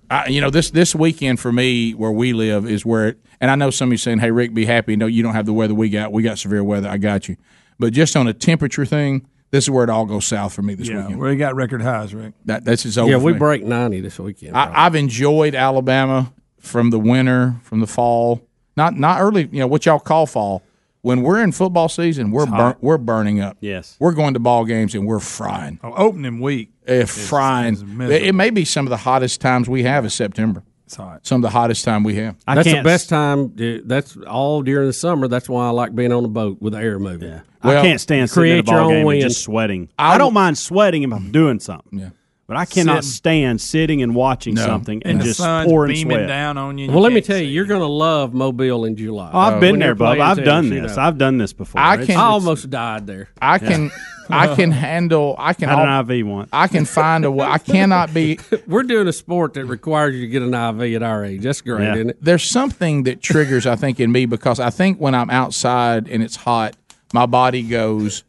[0.10, 3.52] I, you know this this weekend for me where we live is where it, and
[3.52, 5.54] I know some of you saying, "Hey Rick, be happy." No, you don't have the
[5.54, 6.14] weather we got.
[6.14, 6.88] We got severe weather.
[6.88, 7.36] I got you.
[7.80, 10.76] But just on a temperature thing, this is where it all goes south for me
[10.76, 11.20] this Yeah, weekend.
[11.20, 12.34] we got record highs, Rick.
[12.46, 13.10] That that's just over.
[13.12, 14.56] Yeah, we break ninety this weekend.
[14.56, 18.42] I, I've enjoyed Alabama from the winter, from the fall.
[18.78, 19.50] Not not early.
[19.52, 20.64] You know what y'all call fall.
[21.04, 22.78] When we're in football season, we're burn, hot.
[22.84, 23.58] we're burning up.
[23.60, 25.80] Yes, we're going to ball games and we're frying.
[25.84, 26.70] Oh, opening week.
[26.86, 27.74] Eh, frying.
[27.74, 28.12] is miserable.
[28.12, 30.62] it, it may be some of the hottest times we have is September.
[30.92, 31.26] It's hot.
[31.26, 32.36] Some of the hottest time we have.
[32.46, 33.54] that's the best time.
[33.86, 35.30] That's all during the summer.
[35.30, 37.30] That's why I like being on a boat with the air moving.
[37.30, 37.40] Yeah.
[37.64, 39.88] I can't stand sitting create at a your ball own game and just sweating.
[39.98, 41.98] I, don't mind sweating if I'm doing something.
[41.98, 42.10] Yeah.
[42.46, 43.10] But I cannot Sitting.
[43.16, 44.66] stand sitting and watching No.
[44.66, 46.28] something And and, the just sun's pouring beaming sweat.
[46.28, 46.88] down on you.
[46.88, 49.32] Well, you let me tell you, you're going to love Mobile in July.
[49.34, 50.20] Oh, I've been When there, you're Bub.
[50.20, 50.96] I've done this.
[50.96, 51.02] though.
[51.02, 51.80] I've done this before.
[51.80, 53.30] I can- I almost died there.
[53.42, 53.90] I can
[54.34, 56.50] I can handle I can Had an IV once.
[56.54, 60.22] I can find a way I cannot be We're doing a sport that requires you
[60.22, 61.44] to get an IV at our age.
[61.44, 61.96] That's great, Yeah.
[61.96, 62.18] isn't it?
[62.24, 66.22] There's something that triggers I think in me because I think when I'm outside and
[66.24, 66.76] it's hot,
[67.14, 68.24] my body goes,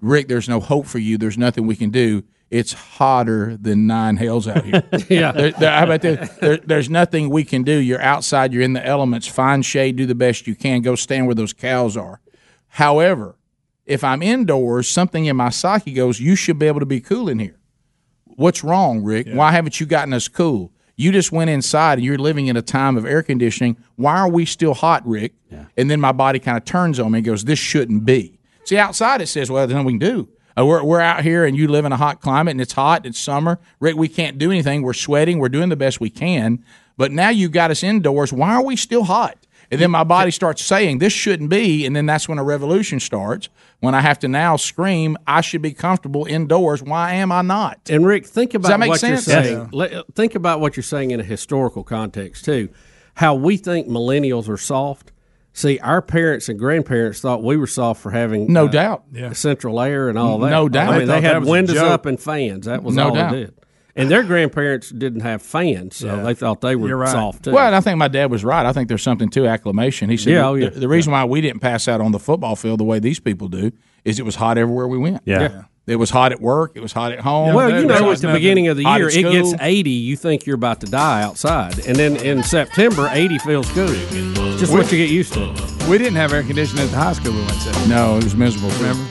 [0.00, 1.18] Rick, there's no hope for you.
[1.18, 2.22] There's nothing we can do.
[2.50, 4.82] It's hotter than nine hells out here.
[5.08, 5.32] Yeah.
[5.32, 6.28] There, there- how about this?
[6.36, 7.72] There, there's nothing we can do.
[7.78, 8.52] You're outside.
[8.52, 9.26] You're in the elements.
[9.26, 9.96] Find shade.
[9.96, 10.82] Do the best you can.
[10.82, 12.20] Go stand where those cows are.
[12.68, 13.36] However,
[13.86, 17.28] if I'm indoors, something in my psyche goes, you should be able to be cool
[17.28, 17.58] in here.
[18.24, 19.26] What's wrong, Rick?
[19.28, 20.72] Why haven't you gotten us cool?
[20.96, 23.76] You just went inside and you're living in a time of air conditioning.
[23.96, 25.34] Why are we still hot, Rick?
[25.76, 28.38] And then my body kind of turns on me and goes, This shouldn't be.
[28.64, 30.28] See, outside it says, Well, there's nothing we can do.
[30.56, 33.06] Uh, we're, we're out here and you live in a hot climate and it's hot,
[33.06, 33.58] it's summer.
[33.80, 34.82] Rick, we can't do anything.
[34.82, 35.38] We're sweating.
[35.38, 36.64] We're doing the best we can.
[36.96, 38.32] But now you got us indoors.
[38.32, 39.38] Why are we still hot?
[39.72, 41.86] And then my body starts saying, This shouldn't be.
[41.86, 43.48] And then that's when a revolution starts.
[43.80, 46.82] When I have to now scream, I should be comfortable indoors.
[46.82, 47.80] Why am I not?
[47.90, 49.26] And Rick, think about that make what sense?
[49.26, 49.70] you're saying.
[49.72, 52.68] Let- think about what you're saying in a historical context too.
[53.14, 55.10] How we think millennials are soft.
[55.54, 59.04] See, our parents and grandparents thought we were soft for having No uh, doubt.
[59.32, 60.50] central air and all that.
[60.50, 60.92] No doubt.
[60.94, 62.66] I mean, they, thought that had windows up and fans.
[62.66, 63.32] That was No all doubt.
[63.32, 63.54] they did.
[63.94, 66.22] And their grandparents didn't have fans, so Yeah.
[66.22, 67.10] they thought they were You're right.
[67.10, 67.52] soft too.
[67.52, 68.64] Well, and I think my dad was right.
[68.64, 70.08] I think there's something to acclimation.
[70.08, 70.68] He said Yeah, the, oh, yeah.
[70.70, 73.20] the, the reason why we didn't pass out on the football field the way these
[73.20, 73.70] people do
[74.04, 75.20] is it was hot everywhere we went.
[75.26, 75.42] Yeah.
[75.42, 75.62] Yeah.
[75.86, 76.72] It was hot at work.
[76.76, 77.54] It was hot at home.
[77.54, 78.32] well, you know, hot at the nothing.
[78.40, 79.90] beginning of the year, it gets 80.
[79.90, 81.84] You think you're about to die outside.
[81.86, 83.90] And then in September, 80 feels good.
[84.12, 85.48] It's just what you get used to.
[85.90, 87.88] We didn't have air conditioning at the high school we went to.
[87.88, 88.70] No, it was miserable.
[88.76, 89.04] Remember?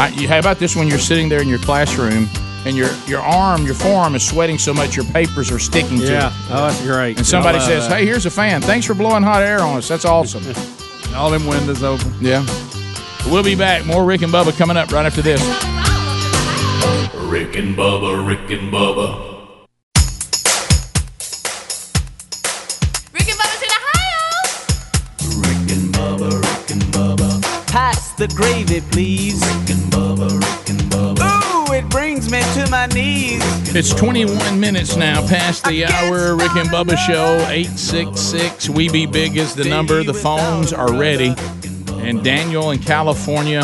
[0.00, 2.28] I, you, how about this when you're sitting there in your classroom
[2.66, 6.04] and your your arm, your forearm is sweating so much your papers are sticking to
[6.12, 6.28] Yeah.
[6.28, 6.32] it.
[6.50, 7.16] Oh, that's great.
[7.18, 7.98] And somebody I love says, that.
[7.98, 8.60] "Hey, here's a fan.
[8.60, 9.88] Thanks for blowing hot air on us.
[9.88, 10.44] That's awesome."
[11.16, 12.12] All them windows open.
[12.20, 12.44] Yeah.
[13.26, 13.84] We'll be back.
[13.84, 15.40] More Rick and Bubba coming up right after this.
[17.30, 19.26] Rick and Bubba, Rick and Bubba.
[23.12, 24.22] Rick and Bubba's in Ohio.
[25.40, 27.66] Rick and Bubba, Rick and Bubba.
[27.68, 29.40] Pass the gravy, please.
[29.40, 31.09] Rick and Bubba, Rick and Bubba.
[32.10, 33.40] Brings me to my knees.
[33.72, 36.34] It's 21 minutes now past the hour.
[36.34, 40.02] Rick and Bubba Show, 866 We Be Big is the number.
[40.02, 41.36] The phones are ready.
[42.00, 43.60] And Daniel in California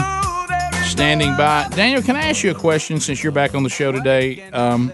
[0.85, 1.67] standing by.
[1.71, 4.49] Daniel, can I ask you a question since you're back on the show today?
[4.51, 4.93] Um,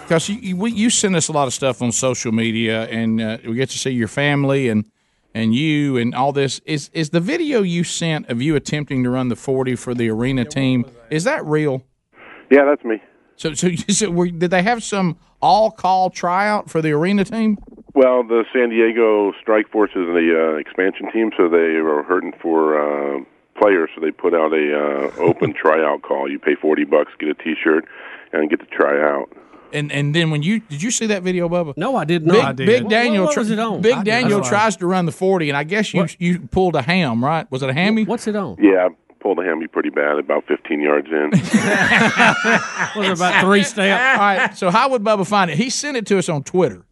[0.00, 3.36] because you, you, you send us a lot of stuff on social media, and uh,
[3.44, 4.86] we get to see your family and
[5.34, 6.62] and you and all this.
[6.64, 10.08] Is is the video you sent of you attempting to run the 40 for the
[10.08, 10.86] arena team?
[11.10, 11.84] Is that real?
[12.50, 13.02] Yeah, that's me.
[13.36, 17.58] So, so, so were, did they have some all call tryout for the arena team?
[17.94, 22.32] Well, the San Diego Strike Force is the uh, expansion team, so they were hurting
[22.42, 23.24] for uh,
[23.58, 23.88] players.
[23.94, 26.30] So they put out a uh, open tryout call.
[26.30, 27.86] You pay forty bucks, get a T-shirt,
[28.32, 29.26] and get to try out.
[29.72, 31.74] And and then when you did you see that video, Bubba?
[31.76, 32.44] No, I did Big, not.
[32.44, 32.66] I did.
[32.66, 33.80] Big What- Daniel, what tri- was it on?
[33.80, 34.02] Big I.
[34.02, 37.50] Daniel tries to run the forty, and I guess you you pulled a ham, right?
[37.50, 38.04] Was it a hammy?
[38.04, 38.56] What's it on?
[38.60, 41.30] Yeah, I pulled a hammy pretty bad, about fifteen yards in.
[42.96, 44.00] Was about three steps?
[44.20, 44.56] All right.
[44.56, 45.56] So how would Bubba find it?
[45.58, 46.84] He sent it to us on Twitter.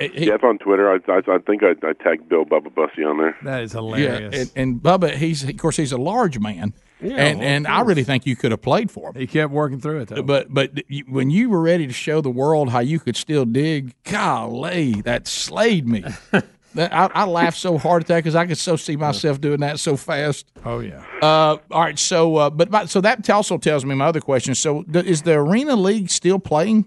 [0.00, 0.88] yeah, it's on Twitter.
[0.90, 3.36] I, I, I think I, I tagged Bill Bubba Bussey on there.
[3.42, 7.38] That is Yeah, and, and Bubba, he's of course he's a large man, Yeah, and
[7.40, 9.16] well, and I really think you could have played for him.
[9.16, 10.22] He kept working through it though.
[10.22, 13.44] But but you- when you were ready to show the world how you could still
[13.44, 16.04] dig, golly, that slayed me.
[16.74, 19.60] that, I, I laughed so hard at that because I could so see myself doing
[19.60, 20.46] that so fast.
[20.64, 21.04] Oh yeah.
[21.22, 24.54] Uh, all right, so uh, but my, so that also tells me my other question.
[24.54, 26.86] So th- is the Arena League still playing?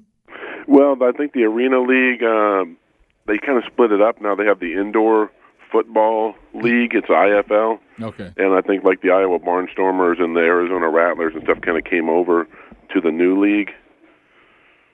[0.67, 2.77] Well, I think the Arena League, um,
[3.25, 4.35] they kind of split it up now.
[4.35, 5.31] They have the Indoor
[5.71, 6.93] Football League.
[6.93, 7.79] It's IFL.
[8.01, 8.31] Okay.
[8.37, 11.83] And I think like the Iowa Barnstormers and the Arizona Rattlers and stuff kind of
[11.83, 12.47] came over
[12.93, 13.71] to the new league.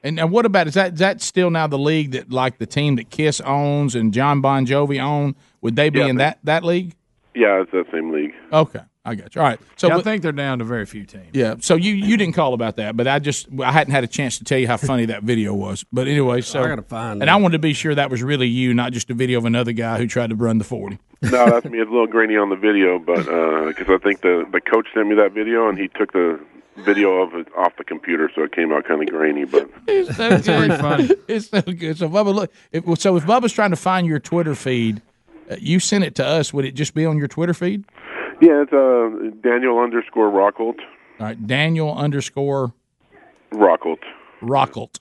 [0.03, 2.65] And, and what about is that is that still now the league that like the
[2.65, 5.35] team that Kiss owns and John Bon Jovi own?
[5.61, 6.95] Would they be Yeah, in that that league?
[7.33, 8.33] Yeah, it's that same league.
[8.51, 9.41] Okay, I got you.
[9.41, 9.59] All right.
[9.77, 11.29] So Yeah, I think they're down to very few teams.
[11.31, 11.55] Yeah.
[11.59, 14.37] So you you didn't call about that, but I just I hadn't had a chance
[14.39, 15.85] to tell you how funny that video was.
[15.93, 17.33] But anyway, so I gotta find and it.
[17.33, 19.71] I wanted to be sure that was really you, not just a video of another
[19.71, 20.99] guy who tried to run the forty.
[21.21, 21.79] No, that's me.
[21.79, 24.87] It's a little grainy on the video, but uh, because I think the the coach
[24.93, 26.39] sent me that video and he took the
[26.77, 29.45] video of it off the computer, so it came out kind of grainy.
[29.45, 31.19] But It's so good.
[31.27, 31.97] It's so good.
[31.97, 32.51] So Bubba, look.
[32.71, 35.01] If, so if Bubba's trying to find your Twitter feed,
[35.49, 36.53] uh, you sent it to us.
[36.53, 37.85] Would it just be on your Twitter feed?
[38.41, 40.79] yeah, it's uh, Daniel underscore Rockholt.
[41.19, 42.73] All right, Daniel underscore
[43.51, 43.99] Rockholt.
[44.41, 44.99] Rockholt.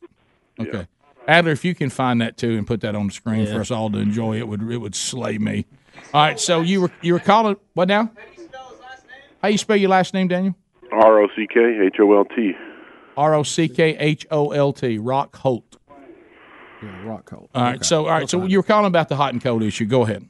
[0.60, 0.86] Okay.
[1.26, 3.54] Adler, if you can find that too and put that on the screen Yeah.
[3.54, 5.64] for us all to enjoy, it would it would slay me.
[6.12, 8.10] All right, so you were you were calling what now?
[9.40, 10.54] How you spell your last name, Daniel?
[10.92, 12.52] R O C K H O L T.
[13.16, 14.98] R O C K H O L T.
[14.98, 15.76] Rock Holt.
[16.82, 17.50] Yeah, rock Holt.
[17.54, 19.86] All right, so all right, so you were calling about the hot and cold issue.
[19.86, 20.28] Go ahead.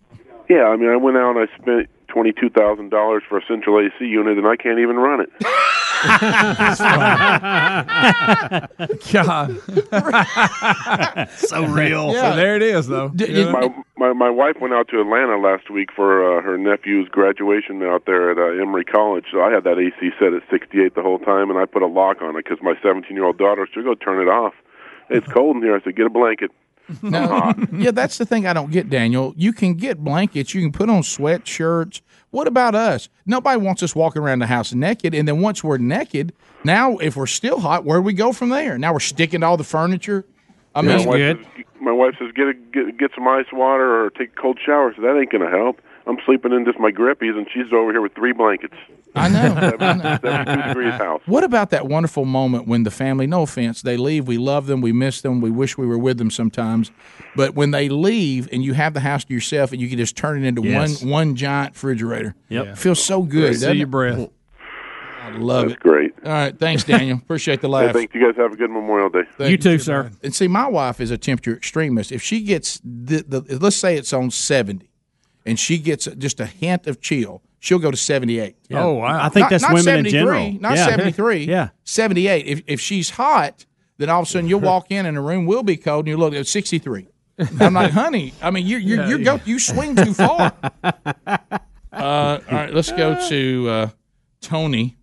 [0.48, 3.42] Yeah, I mean, I went out and I spent twenty two thousand dollars for a
[3.48, 5.30] central AC unit, and I can't even run it.
[9.12, 9.56] God.
[11.36, 12.12] so real.
[12.12, 13.12] So there it is, though.
[13.16, 13.52] You know?
[13.52, 17.82] my, my my wife went out to Atlanta last week for uh, her nephew's graduation
[17.84, 19.26] out there at uh, Emory College.
[19.30, 21.86] So I had that AC set at 68 the whole time, and I put a
[21.86, 24.54] lock on it because my 17 year old daughter should go turn it off.
[25.08, 25.76] It's cold in here.
[25.76, 26.50] I said, get a blanket.
[27.00, 29.32] No, yeah, that's the thing I don't get, Daniel.
[29.36, 32.00] You can get blankets, you can put on sweatshirts.
[32.32, 33.10] What about us?
[33.26, 36.32] Nobody wants us walking around the house naked, and then once we're naked,
[36.64, 38.78] now if we're still hot, where do we go from there?
[38.78, 40.24] Now we're sticking to all the furniture.
[40.74, 44.02] I my mean, wife Says, my wife says, get, a, get get some ice water
[44.02, 44.94] or take a cold shower.
[44.96, 45.82] So that ain't gonna help.
[46.06, 48.74] I'm sleeping in just my grippies, and she's over here with three blankets.
[49.14, 50.18] I know.
[50.22, 51.20] 72 degrees house.
[51.26, 54.80] What about that wonderful moment when the family, no offense, they leave, we love them,
[54.80, 56.90] we miss them, we wish we were with them sometimes,
[57.36, 60.16] but when they leave and you have the house to yourself and you can just
[60.16, 61.02] turn it into Yes.
[61.02, 62.34] one one giant refrigerator.
[62.48, 62.66] Yep.
[62.66, 63.54] It feels so good.
[63.54, 63.90] See doesn't your it?
[63.90, 64.28] breath.
[65.22, 65.80] I love That's it.
[65.80, 66.12] great.
[66.24, 67.18] All right, thanks, Daniel.
[67.18, 67.92] Appreciate the Hey, laugh.
[67.94, 69.22] thank You guys have a good Memorial Day.
[69.36, 70.10] Thank you, you too, sir.
[70.22, 72.10] And see, my wife is a temperature extremist.
[72.12, 74.88] If she gets the, the let's say it's on seventy,
[75.46, 78.56] and she gets just a hint of chill, she'll go to seventy eight.
[78.68, 78.84] Yeah.
[78.84, 79.24] Oh, wow.
[79.24, 80.52] I think that's women in general.
[80.52, 80.86] Not Yeah.
[80.86, 81.44] seventy three.
[81.48, 81.68] Yeah.
[81.84, 82.46] seventy eight.
[82.46, 83.66] If if she's hot,
[83.98, 86.08] then all of a sudden you'll walk in and the room will be cold, and
[86.08, 87.08] you look at sixty three.
[87.60, 88.34] I'm like, honey.
[88.42, 89.24] I mean, you you Yeah, you yeah.
[89.24, 90.52] go you swing too far.
[90.84, 91.40] uh,
[91.92, 93.88] all right, let's go to uh,
[94.40, 94.96] Tony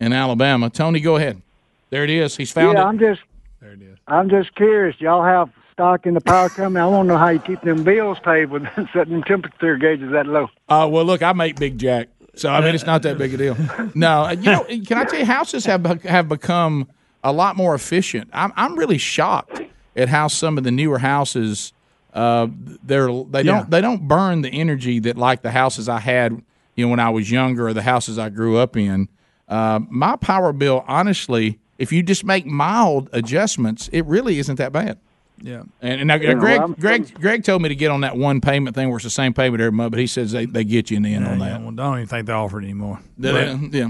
[0.00, 0.70] in Alabama.
[0.70, 1.42] Tony, go ahead.
[1.90, 2.36] There it is.
[2.36, 2.86] He's found yeah, it.
[2.86, 3.20] I'm just.
[3.60, 3.98] there it is.
[4.06, 4.96] I'm just curious.
[5.00, 6.80] Y'all have stock in the power company.
[6.80, 8.62] I want to know how you keep them bills paid with
[8.92, 10.48] setting temperature gauges that low.
[10.68, 13.36] Uh, well, look, I make Big Jack, so I mean it's not that big a
[13.36, 13.56] deal.
[13.94, 16.88] No, you know, can I tell you, houses have have become
[17.24, 18.30] a lot more efficient.
[18.32, 19.60] I'm I'm really shocked
[19.96, 21.72] at how some of the newer houses
[22.14, 22.46] uh,
[22.82, 23.52] they're they Yeah.
[23.60, 26.42] don't they don't burn the energy that like the houses I had
[26.76, 29.08] you know when I was younger or the houses I grew up in.
[29.48, 34.72] Uh, my power bill, honestly, if you just make mild adjustments, it really isn't that
[34.72, 34.98] bad.
[35.42, 35.62] Yeah.
[35.80, 38.40] And, and now, Yeah, Greg, I'm- Greg, Greg told me to get on that one
[38.40, 40.90] payment thing where it's the same payment every month, but he says they, they get
[40.90, 41.60] you in the end on Yeah, that.
[41.60, 43.00] well, I don't even think they offer it anymore.
[43.18, 43.88] Yeah, yeah.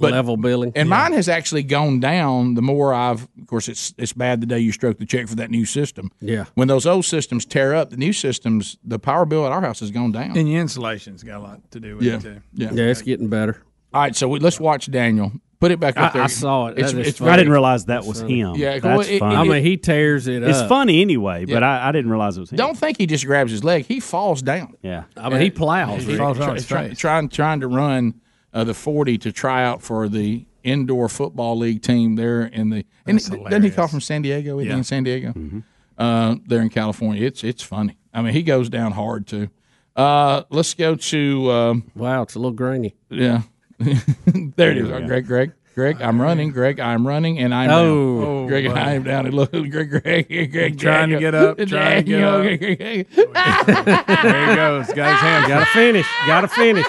[0.00, 0.70] But- level billing.
[0.76, 3.24] And mine has actually gone down the more I've.
[3.40, 6.12] Of course, it's it's bad the day you stroke the check for that new system.
[6.20, 6.44] Yeah.
[6.54, 9.80] When those old systems tear up, the new systems, the power bill at our house
[9.80, 10.36] has gone down.
[10.38, 12.14] And the insulation's got a lot to do with Yeah.
[12.14, 12.40] it too.
[12.54, 12.70] Yeah.
[12.72, 13.60] Yeah, it's getting better.
[13.92, 15.32] All right, so we, let's watch Daniel.
[15.60, 16.22] Put it back up I- there.
[16.22, 16.76] I saw it.
[16.76, 17.30] That is funny.
[17.32, 18.54] I didn't realize that was him.
[18.54, 19.34] Yeah, that's well, it- funny.
[19.34, 20.48] it- I mean, he tears it up.
[20.50, 20.68] it's up.
[20.68, 21.68] funny anyway, but Yeah.
[21.84, 22.56] I, I didn't realize it was him.
[22.58, 24.74] Don't think he just grabs his leg; he falls down.
[24.82, 25.04] Yeah.
[25.16, 26.02] I mean, he plows.
[26.04, 26.18] He Rick.
[26.18, 26.96] falls on his face.
[26.98, 28.14] Trying trying to run
[28.54, 32.84] uh, the forty to try out for the indoor football league team there in the.
[33.06, 34.58] And That's doesn't he call from San Diego?
[34.60, 34.76] Yeah.
[34.76, 35.28] in San Diego?
[35.30, 35.58] Mm-hmm.
[35.96, 37.96] Uh, there in California, it's it's funny.
[38.14, 39.48] I mean, he goes down hard too.
[39.96, 42.94] Uh, let's go to um, Wow, it's a little grainy.
[43.10, 43.42] yeah.
[44.56, 44.96] there it is, There.
[45.02, 45.26] Oh, Greg.
[45.26, 45.52] Greg.
[45.74, 46.50] Greg, I'm running.
[46.50, 48.20] Greg, I'm running, and I'm Oh.
[48.24, 48.46] down.
[48.48, 49.26] Greg, Oh, I am down.
[49.26, 52.42] And look, Greg, Greg, Greg, Greg Trying to get up, trying to get up.
[52.42, 53.06] Greg, Greg, Greg.
[53.14, 54.86] There he goes.
[54.92, 55.46] Got his hands.
[55.48, 56.06] Gotta finish.
[56.26, 56.86] Gotta finish.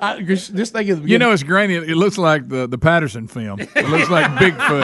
[0.00, 1.74] I, just just think of the You know, it's grainy.
[1.76, 3.60] It looks like the, the Patterson film.
[3.60, 4.82] It looks like Bigfoot.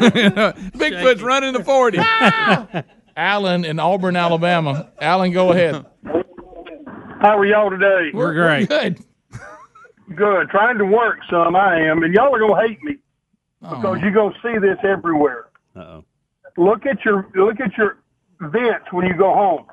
[0.00, 1.98] Bigfoot's running the 40.
[3.16, 4.90] Alan in Auburn, Alabama.
[5.00, 5.84] Alan, go ahead.
[7.20, 8.10] How are y'all today?
[8.14, 8.68] We're great.
[8.68, 9.04] Good.
[10.14, 10.48] Good.
[10.48, 12.96] Trying to work some, I am, and y'all are gonna hate me
[13.60, 13.94] because oh.
[13.94, 15.50] you're gonna see this everywhere.
[15.76, 16.04] Uh-oh.
[16.56, 17.98] Look at your look at your
[18.40, 19.66] vents when you go home.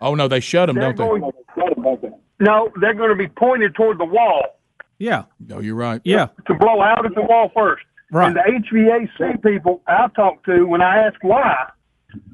[0.00, 1.20] Oh no, they shut them, They're don't they?
[1.20, 2.12] going,
[2.42, 4.58] no, they're going to be pointed toward the wall
[4.98, 5.24] Yeah.
[5.46, 6.00] No, you're right.
[6.04, 6.26] Yeah.
[6.46, 7.84] to blow out at the wall first.
[8.10, 8.26] Right.
[8.26, 11.70] And the HVAC people I talk to when I ask why,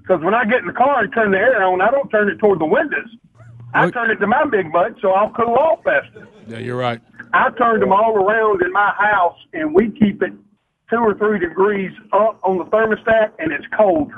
[0.01, 2.28] because when I get in the car and turn the air on, I don't turn
[2.28, 3.15] it toward the windows.
[3.74, 6.27] I turn it to my big butt so I'll cool off faster.
[6.47, 7.01] Yeah, you're right.
[7.35, 10.32] I turned them all around in my house, and we keep it
[10.89, 14.11] two or three degrees up on the thermostat, and it's cold.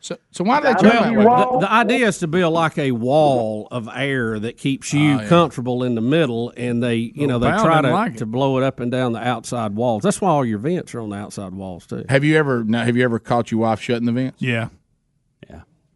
[0.00, 1.24] So, so why do they I turn that way?
[1.24, 5.20] The, the idea is to build like a wall of air that keeps you Oh,
[5.22, 5.28] yeah.
[5.28, 8.62] comfortable in the middle, and they, you know, they try to, like to blow it
[8.62, 10.04] up and down the outside walls.
[10.04, 12.04] That's why all your vents are on the outside walls too.
[12.08, 14.40] Have you ever now, have you ever caught your wife shutting the vents?
[14.40, 14.68] Yeah.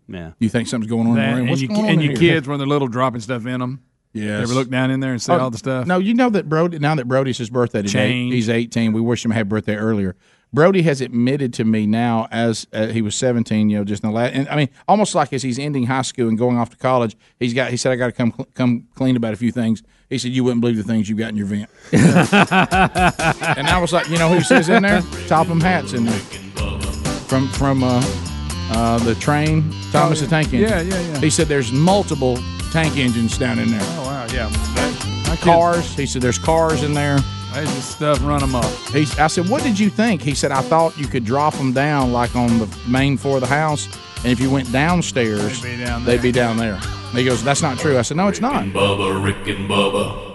[0.09, 0.33] Yeah.
[0.39, 1.49] You think something's going on That, in the room?
[1.51, 2.35] and you, going on and in your here?
[2.35, 3.83] kids when they're little dropping stuff in them.
[4.15, 4.25] Yeah.
[4.25, 5.87] You ever look down in there and see Oh, all the stuff?
[5.87, 6.79] No, you know that Brody.
[6.79, 8.35] Now that Brody's his birthday today, Change.
[8.35, 8.93] he's eighteen.
[8.93, 10.17] We wish him a happy birthday earlier.
[10.55, 14.11] Brody has admitted to me now, as uh, he was seventeen, you know, just in
[14.11, 16.69] the last, and I mean, almost like as he's ending high school and going off
[16.71, 17.71] to college, he's got.
[17.71, 20.33] He said, "I got to come cl- come clean about a few things." He said,
[20.33, 24.19] "You wouldn't believe the things you got in your vent." and I was like, you
[24.19, 25.01] know who says in there?
[25.27, 26.19] Topham Hatts in there
[27.29, 28.03] from from uh,
[28.75, 30.69] uh, the train, Thomas the Tank Engine.
[30.69, 31.19] Yeah, yeah, yeah.
[31.21, 32.39] He said there's multiple
[32.73, 33.81] tank engines down in there.
[33.83, 34.27] Oh, wow.
[34.33, 34.49] Yeah.
[35.29, 35.95] My kids- Cars.
[35.95, 37.19] He said there's cars in there.
[37.53, 38.65] There's just stuff run them up.
[38.93, 40.23] He, I said, what did you think?
[40.23, 43.41] He said, I thought you could drop them down like on the main floor of
[43.43, 43.87] the house,
[44.19, 46.81] and if you went downstairs, They'd be down they'd be down there.
[47.13, 47.99] He goes, that's not true.
[47.99, 48.65] I said, no, it's not.
[48.65, 50.32] Bubba, Rick and Bubba.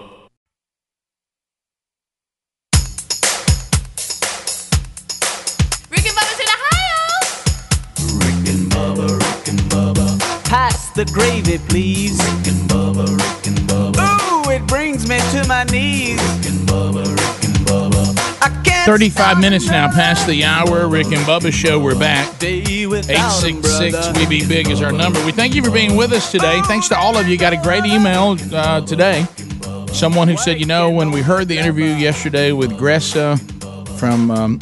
[10.97, 12.17] The gravy, please.
[12.17, 14.47] Rick and Bubba, Rick and Bubba.
[14.47, 16.19] Ooh, it brings me to my knees.
[16.19, 18.41] Rick and Bubba, Rick and Bubba.
[18.41, 20.87] I can't 35 minutes now past the hour.
[20.87, 21.79] Rick and Bubba show.
[21.79, 22.37] We're back.
[22.37, 24.17] stay without 'em, 866.
[24.17, 25.23] We Be Big is our number.
[25.23, 26.63] We thank you for being with us today.
[26.63, 27.37] Thanks to all of you.
[27.37, 29.27] Got a great email uh, today.
[29.93, 33.37] Someone who said, you know, when we heard the interview yesterday with Gressa
[33.99, 34.59] from um,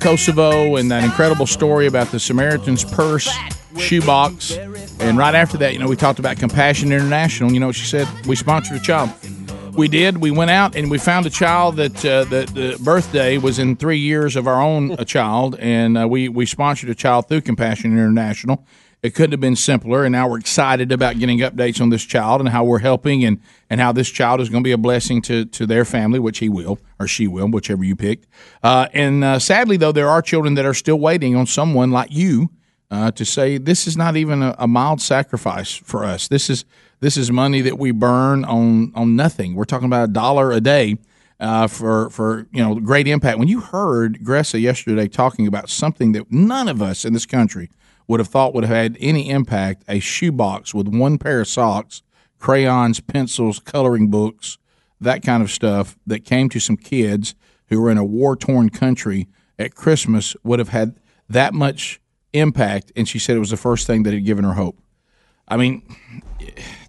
[0.00, 3.34] Kosovo and that incredible story about the Samaritan's Purse
[3.78, 4.52] shoebox,
[5.00, 7.52] and right after that, you know, we talked about Compassion International.
[7.52, 8.08] You know what she said?
[8.26, 9.10] We sponsored a child.
[9.74, 10.18] We did.
[10.18, 13.76] We went out and we found a child that uh, that the birthday was in
[13.76, 17.42] three years of our own a child, and uh, we we sponsored a child through
[17.42, 18.66] Compassion International.
[19.00, 22.40] It couldn't have been simpler, and now we're excited about getting updates on this child
[22.40, 25.22] and how we're helping, and and how this child is going to be a blessing
[25.22, 28.26] to to their family, which he will or she will, whichever you picked.
[28.64, 32.10] Uh, and uh, sadly, though, there are children that are still waiting on someone like
[32.10, 32.50] you
[32.90, 36.28] uh, to say this is not even a, a mild sacrifice for us.
[36.28, 36.64] This is
[37.00, 39.54] this is money that we burn on on nothing.
[39.54, 40.98] We're talking about a dollar a day
[41.40, 43.38] uh, for for you know great impact.
[43.38, 47.70] When you heard Gressa yesterday talking about something that none of us in this country
[48.06, 52.02] would have thought would have had any impact, a shoebox with one pair of socks,
[52.38, 54.56] crayons, pencils, coloring books,
[55.00, 57.34] that kind of stuff that came to some kids
[57.68, 59.28] who were in a war torn country
[59.58, 60.98] at Christmas would have had
[61.28, 62.00] that much
[62.32, 62.92] impact.
[62.96, 64.78] And she said it was the first thing that had given her hope.
[65.46, 65.82] I mean,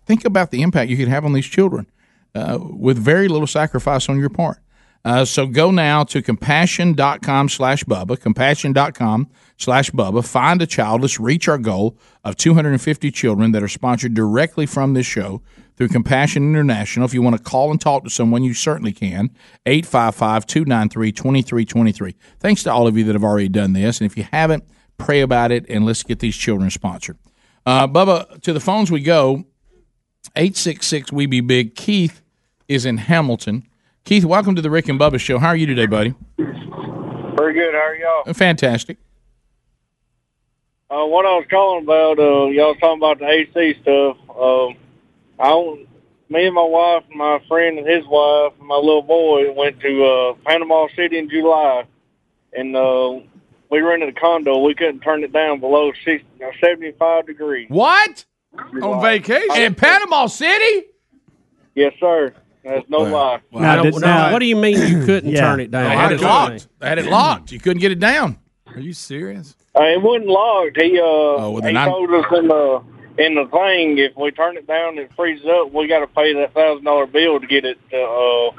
[0.06, 1.88] think about the impact you could have on these children
[2.36, 4.60] uh, with very little sacrifice on your part.
[5.06, 10.26] Uh, so go now to compassion.com slash Bubba, compassion.com slash Bubba.
[10.26, 11.02] Find a child.
[11.02, 15.42] Let's reach our goal of 250 children that are sponsored directly from this show
[15.78, 17.06] through Compassion International.
[17.06, 19.30] If you want to call and talk to someone, you certainly can.
[19.66, 22.16] 855 293 2323.
[22.42, 24.02] Thanks to all of you that have already done this.
[24.02, 24.66] And if you haven't,
[25.00, 27.18] pray about it and let's get these children sponsored.
[27.66, 29.46] Uh, Bubba, to the phones we go.
[30.36, 31.76] 866 We Be Big.
[31.76, 32.22] Keith
[32.68, 33.64] is in Hamilton.
[34.04, 35.40] Keith, welcome to the Rick and Bubba Show.
[35.40, 36.14] How are you today, buddy?
[36.38, 37.74] Very good.
[37.74, 38.34] How are y'all?
[38.34, 38.98] Fantastic.
[40.92, 44.18] Uh, what I was calling about, uh, y'all talking about the AC stuff.
[44.30, 44.76] Um,
[45.40, 45.86] I,
[46.30, 49.80] me and my wife, and my friend and his wife, and my little boy went
[49.82, 51.86] to uh, Panama City in July,
[52.54, 53.20] and uh,
[53.70, 54.60] we rented a condo.
[54.60, 57.68] We couldn't turn it down below 60, uh, 75 degrees.
[57.70, 58.26] What?
[58.82, 59.56] On vacation?
[59.58, 60.88] In Panama City?
[61.76, 62.34] Yes, sir.
[62.64, 63.40] That's no lie.
[63.54, 65.42] Now, now, what do you mean you couldn't Yeah.
[65.42, 65.84] turn it down?
[65.90, 66.52] They What had it locked.
[66.52, 66.60] mean?
[66.80, 67.52] They had it locked.
[67.52, 68.38] You couldn't get it down.
[68.68, 69.56] Are you serious?
[69.80, 70.80] Uh, it wasn't locked.
[70.82, 72.84] He uh well, he I'm- told us in the
[73.18, 76.08] in the thing if we turn it down and it freezes up, we got to
[76.08, 78.52] pay that thousand dollar bill to get it uh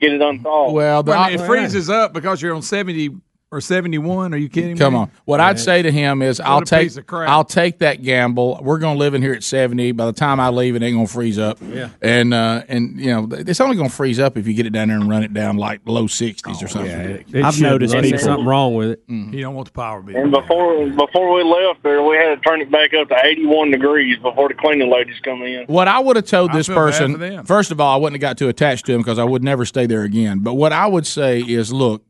[0.00, 0.72] get it unthawed.
[0.74, 3.10] Well, the- Well, it freezes up because you're on seventy
[3.56, 4.34] or seventy one.
[4.34, 4.78] Are you kidding me?
[4.78, 5.00] Come me?
[5.00, 5.10] on.
[5.24, 7.28] What I'd say to him is, What I'll take piece of crap.
[7.28, 8.60] I'll take that gamble.
[8.62, 9.92] We're going to live in here at seventy.
[9.92, 11.58] By the time I leave, it ain't going to freeze up.
[11.62, 11.90] Yeah.
[12.02, 14.70] And uh, and you know, it's only going to freeze up if you get it
[14.70, 16.90] down there and run it down like low sixties or something.
[16.90, 17.82] It should.
[17.82, 19.02] There's something wrong with it.
[19.08, 20.16] You don't want the power bill.
[20.16, 23.46] And before before we left there, we had to turn it back up to eighty
[23.46, 25.66] one degrees before the cleaning ladies come in.
[25.66, 28.20] What I would have told this feel bad for person, first of all, I wouldn't
[28.22, 30.40] have got too attached to him because I would never stay there again.
[30.40, 32.04] But what I would say is, look,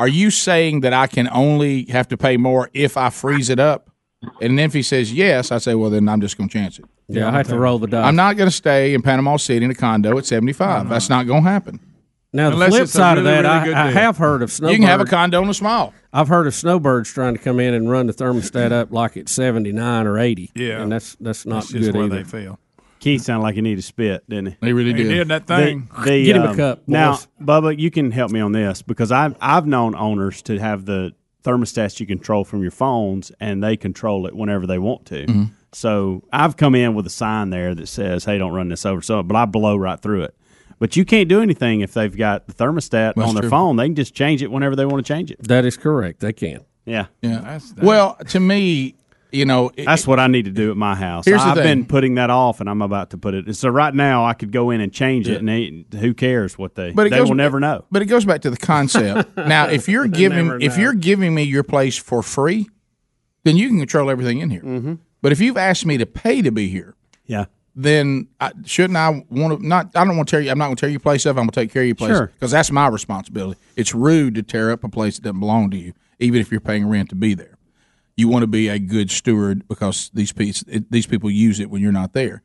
[0.00, 3.60] are you saying that I can only have to pay more if I freeze it
[3.60, 3.90] up?
[4.40, 6.78] And then if he says yes, I say, well, then I'm just going to chance
[6.78, 6.84] it.
[7.08, 8.04] Yeah, I have to roll the dice.
[8.04, 10.88] I'm not going to stay in Panama City in a condo at 75.
[10.88, 11.80] That's not going to happen.
[12.32, 14.72] Now the flip side of that, I, I have heard of snowbirds.
[14.78, 15.92] You can have a condo in a small.
[16.12, 19.32] I've heard of snowbirds trying to come in and run the thermostat up like it's
[19.32, 20.50] seventy nine or eighty.
[20.54, 20.80] Yeah.
[20.80, 22.16] and that's that's not That's just good where either.
[22.22, 22.58] they feel.
[23.00, 24.66] Keith sounded like he needed to spit, didn't he?
[24.66, 25.88] He really He did that thing.
[25.98, 27.28] The, the, Get him a um, cup, Now, boys.
[27.42, 31.14] Bubba, you can help me on this because I've I've known owners to have the
[31.42, 35.26] thermostats you control from your phones, and they control it whenever they want to.
[35.26, 35.44] Mm-hmm.
[35.72, 39.00] So I've come in with a sign there that says, "Hey, don't run this over."
[39.00, 40.34] So, but I blow right through it.
[40.78, 43.50] But you can't do anything if they've got the thermostat That's on their true.
[43.50, 43.76] phone.
[43.76, 45.42] They can just change it whenever they want to change it.
[45.42, 46.20] That is correct.
[46.20, 46.64] They can.
[46.86, 47.60] Yeah, Yeah.
[47.82, 48.94] well, to me,
[49.32, 51.24] you know, it- that's what I need to do at my house.
[51.24, 51.86] Here's I've been thing.
[51.86, 53.54] putting that off, and I'm about to put it.
[53.56, 56.74] So right now, I could go in and change it, and they, who cares what
[56.74, 56.92] they?
[56.92, 57.84] But it they goes, will never know.
[57.90, 59.36] But it goes back to the concept.
[59.36, 60.82] now, if you're giving if know.
[60.82, 62.68] you're giving me your place for free,
[63.44, 64.62] then you can control everything in here.
[64.62, 64.94] Mm-hmm.
[65.22, 66.94] But if you've asked me to pay to be here,
[67.26, 67.44] Yeah.
[67.74, 69.90] then I, shouldn't I want to not?
[69.94, 70.50] I don't want to tear you.
[70.50, 71.30] I'm not going to tear your place up.
[71.36, 72.26] I'm going to take care of your place Sure.
[72.34, 73.60] because that's my responsibility.
[73.76, 76.60] It's rude to tear up a place that doesn't belong to you, even if you're
[76.60, 77.49] paying rent to be there.
[78.20, 81.80] You want to be a good steward because these people these people use it when
[81.80, 82.42] you're not there.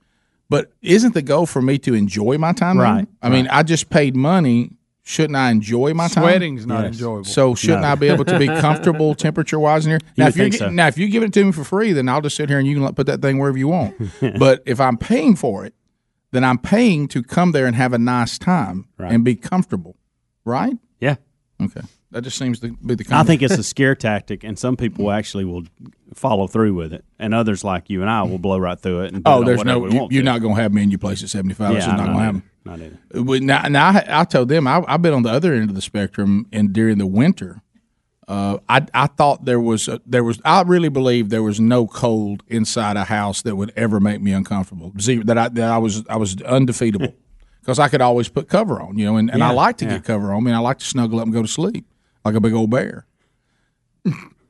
[0.50, 2.78] But isn't the goal for me to enjoy my time?
[2.78, 2.86] there?
[2.86, 4.72] Right, I mean, I just paid money.
[5.08, 6.24] Shouldn't I enjoy my time?
[6.24, 7.26] Sweating's not enjoyable.
[7.26, 7.90] So shouldn't No.
[7.90, 10.00] I be able to be comfortable temperature wise in here?
[10.18, 10.70] Now, would if you're think so.
[10.70, 12.68] now if you give it to me for free, then I'll just sit here and
[12.68, 13.96] you can put that thing wherever you want.
[14.40, 15.74] but if I'm paying for it,
[16.32, 19.96] then I'm paying to come there and have a nice time and be comfortable,
[20.44, 20.76] right?
[21.00, 21.18] Yeah.
[21.62, 21.82] Okay.
[22.16, 23.06] That just seems to be the.
[23.12, 25.64] I think it's a scare tactic, and some people actually will
[26.14, 29.14] follow through with it, and others like you and I will blow right through it.
[29.14, 29.86] And Oh, there's no.
[29.86, 30.24] you, you're to.
[30.24, 31.74] not going to have me in your place at 75.
[31.74, 32.44] Yeah, just not going to happen.
[32.64, 32.98] Not either.
[33.22, 35.76] But now, now I, I told them I, I've been on the other end of
[35.76, 37.62] the spectrum, and during the winter,
[38.30, 41.86] uh, I I thought there was a, there was I really believe there was no
[41.86, 44.94] cold inside a house that would ever make me uncomfortable.
[45.02, 47.14] Zero, that I that I was I was undefeatable
[47.60, 49.86] because I could always put cover on, you know, and, and I Yeah, like to
[49.86, 49.92] yeah.
[49.98, 50.52] get cover on me.
[50.52, 51.86] and I like to snuggle up and go to sleep
[52.26, 53.06] like a big old bear.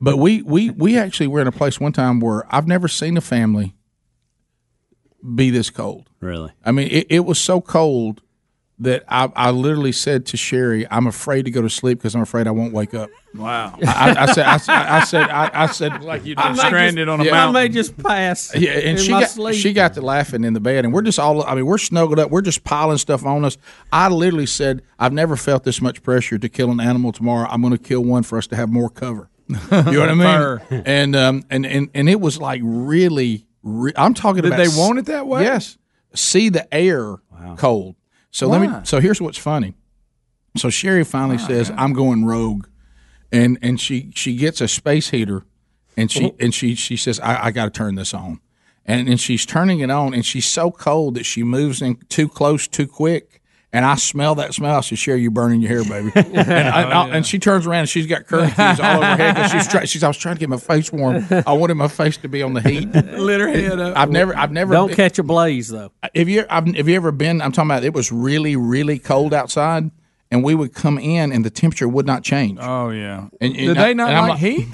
[0.02, 3.18] But we we we actually were in a place one time where I've never seen
[3.18, 3.76] a family
[5.36, 6.10] be this cold.
[6.20, 6.52] Really?
[6.64, 8.22] I mean, it, it was so cold
[8.80, 12.22] that I, I literally said to Sherry, "I'm afraid to go to sleep because I'm
[12.22, 13.78] afraid I won't wake up." Wow.
[13.86, 16.58] I, I, I said, I, said- I said, I, I said, Like you'd I been
[16.58, 17.32] stranded just- on a yeah.
[17.32, 17.56] mountain.
[17.56, 18.54] I may just pass.
[18.56, 19.56] Yeah, and in she my got sleep.
[19.56, 21.44] she got to laughing in the bed, and we're just all.
[21.46, 22.32] I mean, we're snuggled up.
[22.32, 23.58] We're just piling stuff on us.
[23.94, 27.48] I literally said, "I've never felt this much pressure to kill an animal tomorrow.
[27.50, 30.16] I'm going to kill one for us to have more cover." You know what I
[30.16, 30.62] Fur.
[30.72, 30.84] mean?
[30.86, 33.46] And um and and and it was like really.
[33.68, 34.58] Re- I'm talking Did about.
[34.58, 35.44] they want it that way?
[35.44, 35.78] Yes.
[36.14, 37.18] See the air
[37.58, 37.96] cold.
[38.36, 38.68] So let me.
[38.84, 39.76] So here's what's funny.
[40.58, 42.68] So Sherry finally oh, says, "I'm going rogue,"
[43.32, 45.46] and and she she gets a space heater,
[45.96, 46.36] and she oh.
[46.38, 48.42] and she she says, "I, I got to turn this on,"
[48.86, 52.28] and and she's turning it on, and she's so cold that she moves in too
[52.28, 53.42] close too quick.
[53.76, 54.78] And I smell that smell.
[54.78, 57.82] I said, "Sherry, you burning your hair, baby." and, I, I- and she turns around
[57.82, 60.02] and she's got curly cues all over her head because she's try, she's.
[60.02, 61.26] I was trying to get my face warm.
[61.46, 62.88] I wanted my face to be on the heat.
[62.96, 63.98] Lit her head up.
[63.98, 64.74] I've never, I've never.
[64.74, 65.92] Don't catch a blaze though.
[66.16, 67.42] Have you I've, have you ever been?
[67.42, 67.84] I'm talking about.
[67.84, 69.92] It was really really cold outside,
[70.32, 72.60] and we would come in, and the temperature would not change.
[72.62, 73.28] Oh yeah.
[73.42, 74.68] And, Did and they I- not and I'm like heat?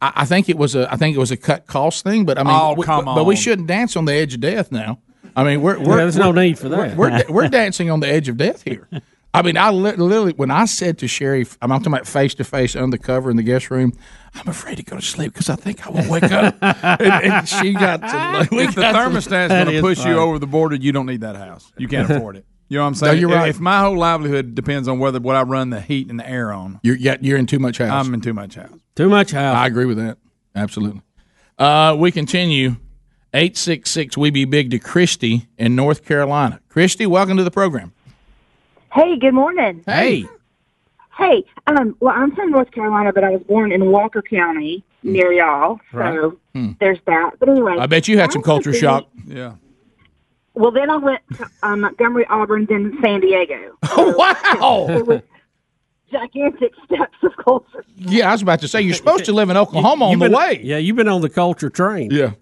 [0.00, 0.90] I, I think it was a.
[0.90, 2.24] I think it was a cut cost thing.
[2.24, 4.40] But I mean, Oh, we- come but, but we shouldn't dance on the edge of
[4.40, 5.00] death now.
[5.36, 6.96] I mean, we're, we're there's no we're- need for that.
[6.96, 8.88] We're, we're, we're dancing on the edge of death here.
[9.34, 12.44] I mean, I li- literally when I said to Sherry, I'm talking about face to
[12.44, 13.94] face under the cover in the guest room.
[14.34, 16.54] I'm afraid to go to sleep because I think I will wake up.
[16.62, 18.48] and, and she got to.
[18.54, 21.06] We If the got to- thermostat's going to push you over the border, you don't
[21.06, 21.72] need that house.
[21.78, 22.44] You can't afford it.
[22.68, 23.20] You know what I'm No, saying?
[23.20, 23.48] you're right.
[23.48, 26.52] If my whole livelihood depends on whether what I run the heat and the air
[26.52, 28.06] on, You're yeah, you're in too much house.
[28.06, 28.70] I'm in too much house.
[28.96, 29.56] Too much house.
[29.56, 30.16] I agree with that.
[30.54, 31.02] Absolutely.
[31.58, 32.76] Uh, we continue.
[33.34, 36.60] 866 We Be Big to Christy in North Carolina.
[36.68, 37.92] Christy, welcome to the program.
[38.92, 39.82] Hey, good morning.
[39.86, 40.26] Hey.
[41.16, 45.32] Hey, um, well, I'm from North Carolina, but I was born in Walker County near
[45.32, 46.30] y'all, so Right.
[46.54, 46.70] Hmm.
[46.80, 47.32] there's that.
[47.38, 49.08] But anyway, I bet you had some culture was shock.
[49.26, 49.54] Yeah.
[50.54, 53.76] Well, then I went to um, Montgomery, Auburn, then San Diego.
[53.96, 54.86] wow.
[54.90, 55.22] It was
[56.10, 57.84] gigantic steps of culture.
[57.96, 60.26] Yeah, I was about to say you're supposed to live in Oklahoma on You've the
[60.28, 60.60] been- way.
[60.62, 62.10] Yeah, you've been on the culture train.
[62.10, 62.32] Yeah.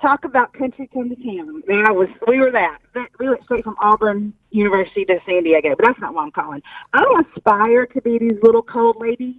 [0.00, 1.62] Talk about country come to town.
[1.66, 2.78] Man, I was we were that.
[2.94, 6.30] That- We went straight from Auburn University to San Diego, but that's not what I'm
[6.30, 6.62] calling.
[6.94, 9.36] I aspire to be these little cold ladies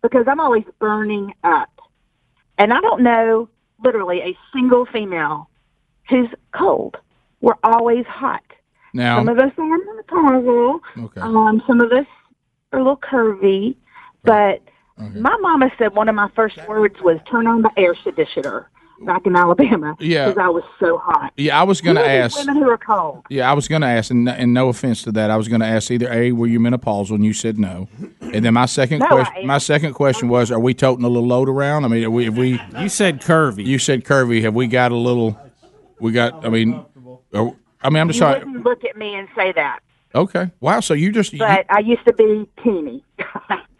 [0.00, 1.70] because I'm always burning up,
[2.58, 3.48] and I don't know
[3.82, 5.50] literally a single female
[6.08, 6.96] who's cold.
[7.40, 8.42] We're always hot.
[8.94, 10.80] Now, Some of us are menopausal.
[10.98, 11.20] Okay.
[11.20, 12.06] Um, some of us
[12.72, 13.74] are a little curvy.
[14.24, 14.62] But
[14.96, 18.70] my mama said one of my first words was "turn on the air conditioner"
[19.04, 19.96] back in Alabama.
[20.00, 20.28] Yeah.
[20.28, 21.32] because I was so hot.
[21.36, 22.46] yeah, I was going to Who are these ask.
[22.46, 23.24] women who are cold.
[23.30, 25.60] Yeah, I was going to ask, and, and no offense to that, I was going
[25.60, 27.88] to ask either a were you menopausal, and you said no,
[28.20, 31.28] and then my second No, question, my second question was, are we toting a little
[31.28, 31.84] load around?
[31.84, 32.60] I mean, are we, have we?
[32.80, 33.64] You said curvy.
[33.66, 34.42] You said curvy.
[34.42, 35.38] Have we got a little?
[36.00, 36.44] We got.
[36.44, 36.74] I mean,
[37.34, 37.52] are,
[37.82, 38.38] I mean, I'm just you sorry.
[38.40, 39.80] wouldn't look at me and say that,
[40.14, 40.50] Okay.
[40.60, 40.80] Wow.
[40.80, 41.32] So you just.
[41.32, 43.04] you- but I used to be teeny.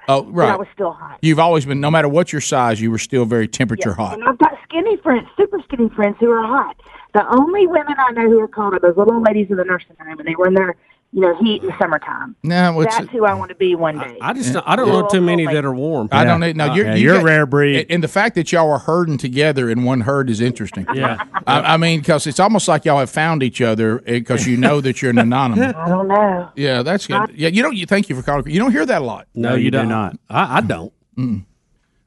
[0.09, 0.59] oh, But I right.
[0.59, 1.18] was still hot.
[1.22, 4.14] You've always been, no matter what your size, you were still very temperature hot.
[4.14, 6.76] And I've got skinny friends, super skinny friends who are hot.
[7.14, 9.97] The only women I know who are cold are those little ladies in the nursing
[10.01, 10.76] home, and they were in their,
[11.12, 12.36] you know, heat in the summertime.
[12.43, 14.18] No, it's- That's who I want to be one day.
[14.20, 16.09] I just I don't know too many that are warm.
[16.12, 16.56] I don't need.
[16.56, 17.86] No, uh, you're, Yeah, you you're a rare breed.
[17.89, 20.86] And the fact that y'all are herding together in one herd is interesting.
[20.94, 21.22] Yeah.
[21.47, 24.56] I, I mean, because it's almost like y'all have found each other eh, because you
[24.59, 25.74] know that you're an anonymous.
[25.78, 26.51] I don't know.
[26.56, 27.30] Yeah, that's good.
[27.35, 27.74] Yeah, you don't.
[27.76, 28.51] You thank you for calling.
[28.51, 29.28] You don't hear that a lot.
[29.35, 29.90] No, you, don't.
[29.93, 30.93] I, I don't.
[31.16, 31.44] Mm.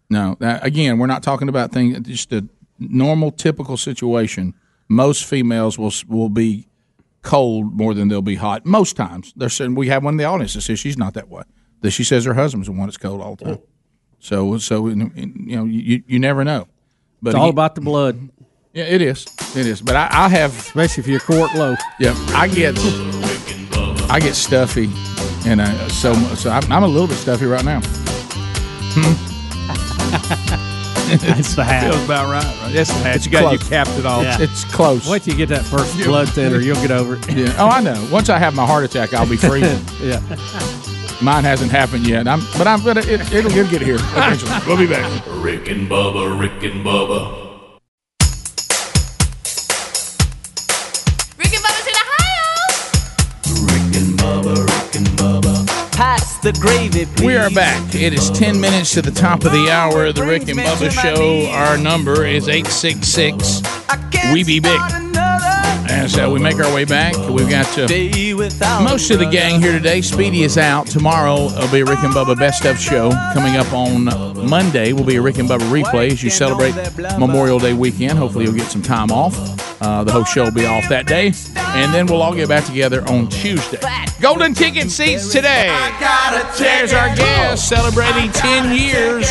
[0.09, 1.99] No, that, again, we're not talking about things.
[2.01, 2.45] Just a
[2.79, 4.53] normal, typical situation.
[4.89, 6.67] Most females will will be
[7.21, 8.65] cold more than they'll be hot.
[8.65, 11.29] Most times, they're saying we have one in the audience that says she's not that
[11.29, 11.43] way.
[11.81, 13.59] That she says her husband's the one that's cold all the time.
[14.19, 16.67] So, so you know, you you never know.
[17.21, 18.29] But It's all again- about the blood.
[18.73, 19.25] Yeah, it is.
[19.55, 19.81] It is.
[19.81, 21.75] But I, I have, especially if you're quart low.
[21.99, 22.75] Yeah, I get,
[24.09, 24.89] I get stuffy,
[25.45, 27.81] and uh, so so I'm, I'm a little bit stuffy right now.
[31.19, 31.91] That's the hat.
[31.91, 32.43] Feels about right.
[32.43, 32.73] right?
[32.73, 33.15] That's the hat.
[33.17, 33.69] It's you got you close.
[33.69, 34.25] capped it off.
[34.39, 35.09] It's, it's close.
[35.09, 37.31] Wait till you get that first blood thinner, you'll get over it.
[37.31, 37.53] Yeah.
[37.57, 38.07] Oh, I know.
[38.11, 39.83] Once I have my heart attack, I'll be freezing.
[40.01, 40.21] yeah.
[41.21, 42.27] Mine hasn't happened yet.
[42.27, 44.51] I'm, but I'm, but it, it'll, it'll get here eventually.
[44.65, 45.23] We'll be back.
[45.27, 47.40] Rick and Bubba, Rick and Bubba.
[56.01, 57.25] Pass the gravy, please.
[57.27, 57.93] We are back.
[57.93, 61.45] It is 10 minutes to the top of the hour the Rick and Bubba Show.
[61.51, 63.61] Our number is 866
[64.33, 64.79] We Be Big.
[65.91, 67.15] And so we make our way back.
[67.29, 70.01] We've got uh, most of the gang here today.
[70.01, 70.87] Speedy is out.
[70.87, 73.11] Tomorrow will be a Rick and Bubba Best of Show.
[73.35, 74.05] Coming up on
[74.49, 76.73] Monday will be a Rick and Bubba replay as you celebrate
[77.19, 78.17] Memorial Day weekend.
[78.17, 79.70] Hopefully you'll get some time off.
[79.81, 81.33] Uh, the whole show will be off that day.
[81.55, 83.79] And then we'll all get back together on Tuesday.
[84.19, 85.67] Golden ticket seats today.
[86.57, 89.27] There's our guest celebrating 10 years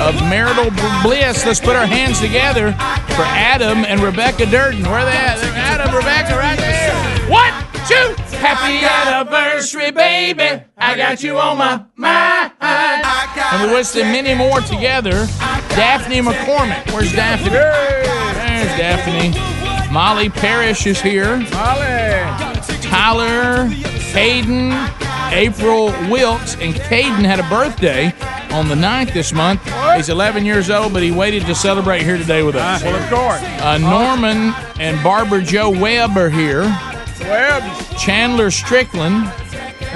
[0.00, 0.70] of marital
[1.02, 1.44] bliss.
[1.44, 2.72] Let's put our hands together
[3.16, 4.88] for Adam and Rebecca Durden.
[4.88, 5.42] Where they at?
[5.42, 6.94] Adam, Rebecca, right there.
[7.28, 7.52] One,
[7.88, 8.14] two.
[8.38, 10.62] Happy anniversary, baby.
[10.78, 12.52] I got you on my mind.
[12.60, 15.26] And we wish them many more together.
[15.74, 16.92] Daphne McCormick.
[16.92, 17.50] Where's Daphne?
[17.50, 19.59] There's Daphne.
[19.90, 21.36] Molly Parrish is here.
[21.36, 22.20] Molly.
[22.80, 23.68] Tyler,
[24.12, 24.72] Caden,
[25.32, 28.12] April Wilkes, and Caden had a birthday
[28.52, 29.62] on the 9th this month.
[29.96, 32.82] He's 11 years old, but he waited to celebrate here today with us.
[32.82, 33.42] Well, of course.
[33.62, 36.62] Uh, Norman and Barbara Joe Webb are here.
[37.20, 39.24] Well, Chandler Strickland,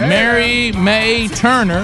[0.01, 1.83] Mary May Turner,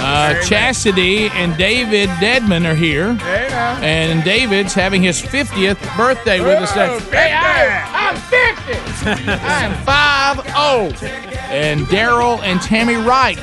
[0.00, 3.14] uh, Chastity and David Deadman are here.
[3.14, 3.48] Hey.
[3.80, 6.98] And David's having his 50th birthday with us today.
[7.10, 9.30] Hey, I, I'm 50.
[9.30, 11.10] I am 5 0.
[11.50, 13.38] And Daryl and Tammy Wright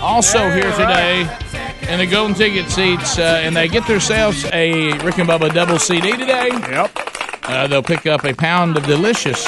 [0.00, 1.28] also here today
[1.88, 3.18] in the golden ticket seats.
[3.18, 6.48] Uh, and they get themselves a Rick and Bubba double CD today.
[6.48, 6.90] Yep.
[7.44, 9.46] Uh, they'll pick up a pound of delicious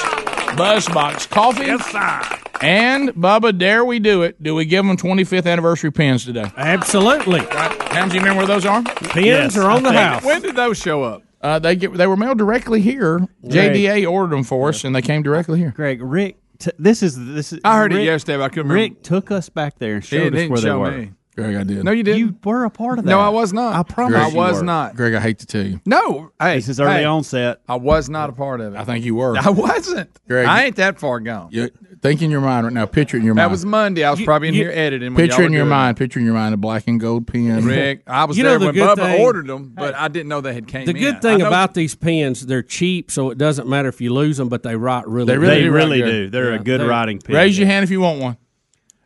[0.56, 1.66] Buzzbox coffee.
[1.66, 2.41] Yes, sir.
[2.62, 4.40] And Bubba, dare we do it?
[4.42, 6.50] Do we give them 25th anniversary pins today?
[6.56, 7.40] Absolutely.
[7.40, 7.82] Right.
[7.92, 8.82] Ham, do you remember where those are?
[8.82, 10.24] Pins are on the house.
[10.24, 11.22] When did those show up?
[11.40, 13.26] Uh, they get they were mailed directly here.
[13.44, 15.72] JDA ordered them for us, and they came directly here.
[15.74, 17.58] Greg, Rick, t- this is this is.
[17.64, 18.94] I heard it Rick- yesterday, but I couldn't remember.
[18.94, 20.90] Rick took us back there and He showed us didn't where they were.
[20.92, 21.12] me.
[21.34, 21.82] Greg, I did.
[21.82, 22.18] No, you didn't.
[22.18, 23.10] You were a part of that.
[23.10, 23.74] No, I was not.
[23.74, 24.64] I promise I was were.
[24.64, 24.94] not.
[24.94, 25.80] Greg, I hate to tell you.
[25.86, 27.62] No, hey, This is early hey, onset.
[27.66, 28.78] I was not a part of it.
[28.78, 29.36] I think you were.
[29.38, 30.10] I wasn't.
[30.28, 31.48] Greg, I ain't that far gone.
[31.50, 31.70] You,
[32.02, 32.84] think in your mind right now.
[32.84, 33.48] Picture in your That mind.
[33.48, 34.04] That was Monday.
[34.04, 35.14] I was probably in you- here editing.
[35.16, 35.96] Picture in your mind.
[35.96, 37.46] Picture in your mind a black and gold pen.
[37.60, 37.62] it.
[37.62, 40.28] Rick, I was You know there the when Bubba thing- ordered them, but I didn't
[40.28, 43.30] know they had came The good I thing know- about these pens, they're cheap, so
[43.30, 45.26] it doesn't matter if you lose them, but they write really.
[45.26, 46.28] They really They do really do.
[46.30, 47.36] They're a good writing pen.
[47.36, 48.36] Raise your hand if you want one.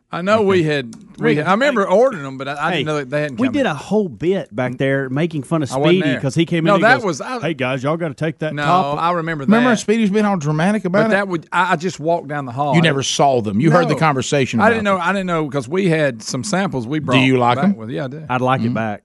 [0.09, 0.95] I know we had.
[1.19, 3.39] We, I remember ordering them, but I, I Hey, didn't know that they hadn't.
[3.39, 3.65] we come did in.
[3.65, 4.77] a whole bit back mm.
[4.77, 6.15] there making fun of I wasn't Speedy there.
[6.19, 6.65] because he came in.
[6.65, 8.63] No, and he that goes, was- I- hey guys, y'all got to take that No,
[8.63, 8.99] top.
[8.99, 9.51] I remember that.
[9.53, 11.09] Remember, Speedy's been all dramatic about but it.
[11.09, 11.49] that would.
[11.51, 12.75] I, I just walked down the hall.
[12.75, 13.59] you never saw them.
[13.59, 13.99] You heard the No.
[13.99, 14.61] conversation.
[14.61, 14.93] I about didn't know.
[14.97, 15.01] them.
[15.07, 17.15] I didn't know because we had some samples we brought.
[17.17, 17.75] Do you like back them?
[17.75, 17.89] With.
[17.89, 18.25] Yeah, I do.
[18.29, 18.73] I'd like it mm-hmm.
[18.75, 19.03] back.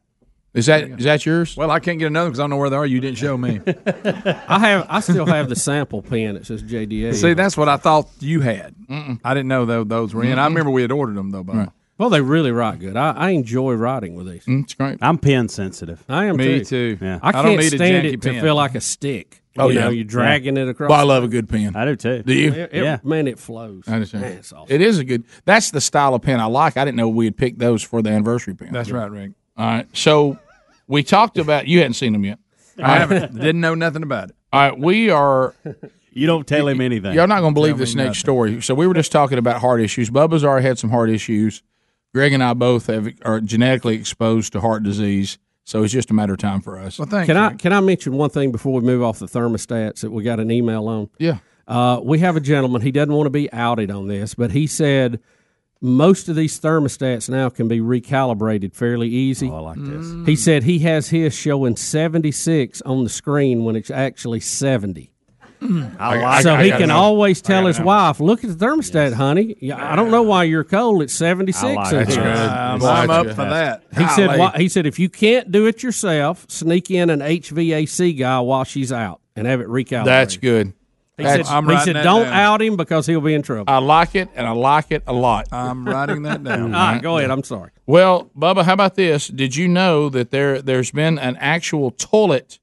[0.54, 1.56] Is that is that yours?
[1.56, 2.84] Well, I can't get another because I don't know where they are.
[2.86, 3.60] You didn't show me.
[3.66, 4.86] I have.
[4.88, 7.14] I still have the sample pen It says JDA.
[7.14, 8.74] See, that's what I thought you had.
[9.24, 10.38] I didn't know tho- those were in.
[10.38, 11.42] I remember we had ordered them though.
[11.42, 11.72] Bob.
[11.96, 12.96] well, they really write good.
[12.98, 14.44] I, I enjoy writing with these.
[14.44, 14.98] Mm, it's great.
[15.00, 16.04] I'm pen sensitive.
[16.08, 16.96] I am Me too.
[16.96, 16.98] too.
[17.00, 17.18] Yeah.
[17.22, 18.42] I I can't don't need a stand janky it to pen.
[18.42, 19.38] feel like a stick.
[19.58, 19.84] Oh, you yeah.
[19.84, 20.88] know, you're dragging it across.
[20.90, 21.76] Well, I love a good pen.
[21.76, 22.22] I do too.
[22.22, 22.52] Do you?
[22.52, 22.98] It- it- Yeah.
[23.02, 23.84] man, it flows.
[23.86, 24.22] I understand.
[24.24, 24.74] Man, it's awesome.
[24.74, 25.24] It is a good.
[25.46, 26.76] That's the style of pen I like.
[26.76, 28.72] I didn't know we had picked those for the anniversary pen.
[28.72, 29.32] That's right, Rick.
[29.56, 29.86] All right.
[29.94, 30.38] So
[30.92, 31.66] we talked about.
[31.66, 32.38] You hadn't seen them yet.
[32.78, 33.34] I haven't.
[33.40, 34.36] Didn't know nothing about it.
[34.52, 34.78] All right.
[34.78, 35.54] We are.
[36.14, 37.14] You don't tell him anything.
[37.14, 38.60] Y'all not going to believe Tell this me next story.
[38.60, 40.10] So we were just talking about heart issues.
[40.10, 41.62] Bubba's already had some heart issues.
[42.12, 45.38] Greg and I both have are genetically exposed to heart disease.
[45.64, 46.98] So it's just a matter of time for us.
[46.98, 47.28] Well, thanks.
[47.28, 50.22] Can I can I mention one thing before we move off the thermostats that we
[50.22, 51.08] got an email on?
[51.18, 51.38] Yeah.
[51.66, 52.82] Uh, we have a gentleman.
[52.82, 55.18] He doesn't want to be outed on this, but he said
[55.82, 59.50] most of these thermostats now can be recalibrated fairly easy.
[59.50, 60.06] Oh, I like this.
[60.06, 60.28] Mm.
[60.28, 65.12] He said he has his showing 76 on the screen when it's actually 70.
[65.98, 66.96] I like so I he can know.
[66.96, 67.84] always tell his know.
[67.84, 69.56] wife, "Look at the thermostat, honey.
[69.60, 71.02] Yeah, I don't know why you're cold.
[71.02, 72.08] It's 76." I like in it.
[72.08, 72.26] here." good.
[72.26, 73.84] I'm, I'm up for that.
[73.96, 78.18] He said, why, "He said if you can't do it yourself, sneak in an HVAC
[78.18, 80.72] guy while she's out and have it recalibrated." That's good.
[81.18, 82.32] He That's- said, I'm he writing said that don't down.
[82.32, 83.64] out him because he'll be in trouble.
[83.72, 85.48] I like it, and I like it a lot.
[85.52, 86.74] I'm writing that down.
[86.74, 87.30] All ah, right, go ahead.
[87.30, 87.70] I'm sorry.
[87.86, 89.28] Well, Bubba, how about this?
[89.28, 92.58] Did you know that there there's been an actual toilet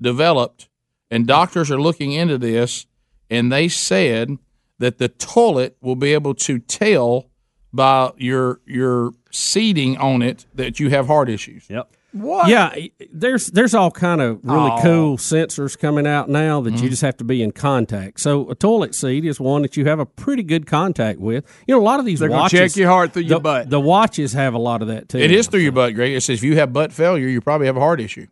[0.00, 0.68] developed,
[1.10, 2.86] and doctors are looking into this,
[3.30, 4.38] and they said
[4.80, 7.30] that the toilet will be able to tell
[7.72, 11.70] by your your seating on it that you have heart issues.
[11.70, 11.90] Yep.
[12.16, 12.48] What?
[12.48, 12.72] Yeah,
[13.12, 14.78] there's there's all kind of really Oh.
[14.82, 16.84] cool sensors coming out now that Mm-hmm.
[16.84, 18.20] you just have to be in contact.
[18.20, 21.44] So a toilet seat is one that you have a pretty good contact with.
[21.66, 23.68] You know, a lot of these They're gonna watches check your heart through your butt.
[23.68, 25.18] The watches have a lot of that too.
[25.18, 26.12] It is through your butt, Greg.
[26.12, 28.28] It says if you have butt failure, you probably have a heart issue.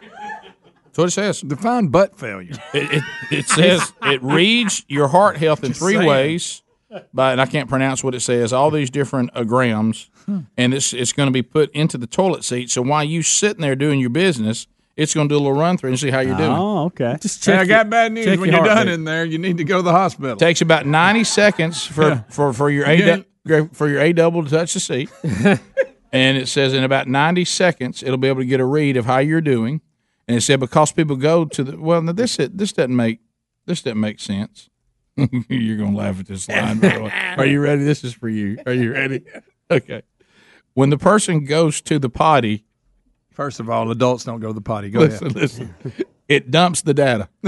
[0.00, 1.40] That's what it says.
[1.42, 2.54] Define butt failure.
[2.74, 6.08] It, it, it says it reads your heart health in three saying.
[6.08, 6.62] ways,
[7.12, 8.52] but and I can't pronounce what it says.
[8.52, 10.10] All these different uh, grams,
[10.56, 12.70] and it's it's going to be put into the toilet seat.
[12.70, 14.66] So while you sitting there doing your business,
[14.96, 16.50] it's going to do a little run through and see how you're doing.
[16.50, 17.16] Oh, okay.
[17.20, 17.54] Just Hey.
[17.56, 18.26] I got bad news.
[18.26, 18.94] When your you're done heartbeat.
[18.94, 20.36] in there, you need to go to the hospital.
[20.36, 23.18] takes about ninety seconds for for, for your Yeah.
[23.48, 25.10] a for your a double to touch the seat,
[26.12, 29.06] and it says in about ninety seconds it'll be able to get a read of
[29.06, 29.80] how you're doing.
[30.26, 33.20] And it said because people go to the well, now this this doesn't make
[33.66, 34.68] this doesn't make sense.
[35.48, 36.78] you're gonna laugh at this line.
[36.78, 37.34] by the way.
[37.36, 37.84] Are you ready?
[37.84, 38.58] This is for you.
[38.66, 39.22] Are you ready?
[39.70, 40.00] Okay.
[40.72, 42.64] When the person goes to the potty,
[43.32, 44.88] First of all, adults don't go to the potty.
[44.88, 45.36] Go listen, ahead.
[45.36, 45.74] listen,
[46.26, 47.28] it dumps the data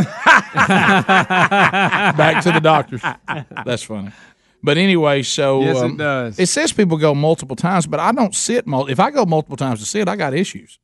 [2.15, 3.03] back to the doctors.
[3.65, 4.13] That's funny.
[4.63, 6.39] But anyway, so Yes, it um, does.
[6.39, 8.67] It says people go multiple times, but I don't sit.
[8.67, 10.79] Mul- if I go multiple times to sit, I got issues.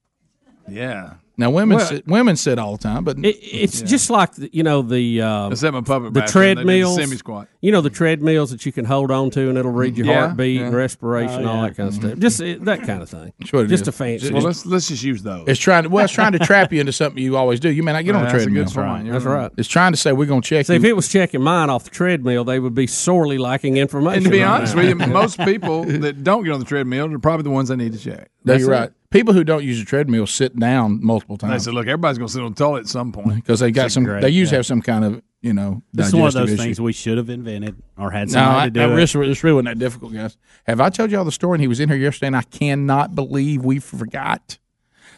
[0.68, 1.14] Yeah.
[1.38, 4.62] Now women Well- sit, women sit all the time, but It, it's just like you
[4.62, 6.96] know the uh, Except my public the bathroom, they do the treadmills.
[6.96, 7.48] semi-squat.
[7.60, 10.20] You know the treadmills that you can hold on to and it'll read your Yeah,
[10.28, 10.70] heartbeat, yeah.
[10.70, 11.68] respiration, Oh, all yeah.
[11.68, 12.18] that kind of stuff.
[12.18, 13.32] Just uh, that kind of thing.
[13.38, 13.88] That's what it just is.
[13.88, 14.32] a fancy.
[14.32, 15.44] Well, let's let's just use those.
[15.46, 17.70] it's trying to well, it's trying to trap you into something you always do.
[17.70, 18.64] You may not get on the That's a treadmill.
[18.64, 19.04] good point.
[19.04, 19.50] You're That's right.
[19.58, 20.78] It's trying to say we're going to check See, you.
[20.78, 24.16] if it was checking mine off the treadmill, they would be sorely lacking information.
[24.18, 24.82] And to be right honest now.
[24.82, 27.76] with you, most people that don't get on the treadmill are probably the ones they
[27.76, 28.30] need to check.
[28.44, 28.90] no, That's right.
[29.10, 31.52] People who don't use a treadmill sit down multiple times.
[31.52, 33.70] They said, "Look, everybody's going to sit on the toilet at some point." because they
[33.70, 34.04] got some.
[34.04, 34.58] great, they usually yeah.
[34.58, 35.82] have some kind of you know.
[35.92, 36.62] This is one of digestive those issue.
[36.64, 39.14] things we should have invented or had No, somebody I, to do that it.
[39.14, 40.36] really, this really wasn't that difficult, guys.
[40.66, 41.56] Have I told you all the story?
[41.56, 44.58] And he was in here yesterday, and I cannot believe we forgot.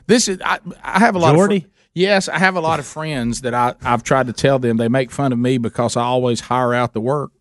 [0.06, 1.56] This is I, I have a lot Jordy?
[1.59, 4.59] of fr- yes, I have a lot of friends that I I've tried to tell
[4.59, 7.32] them they make fun of me because I always hire out the work.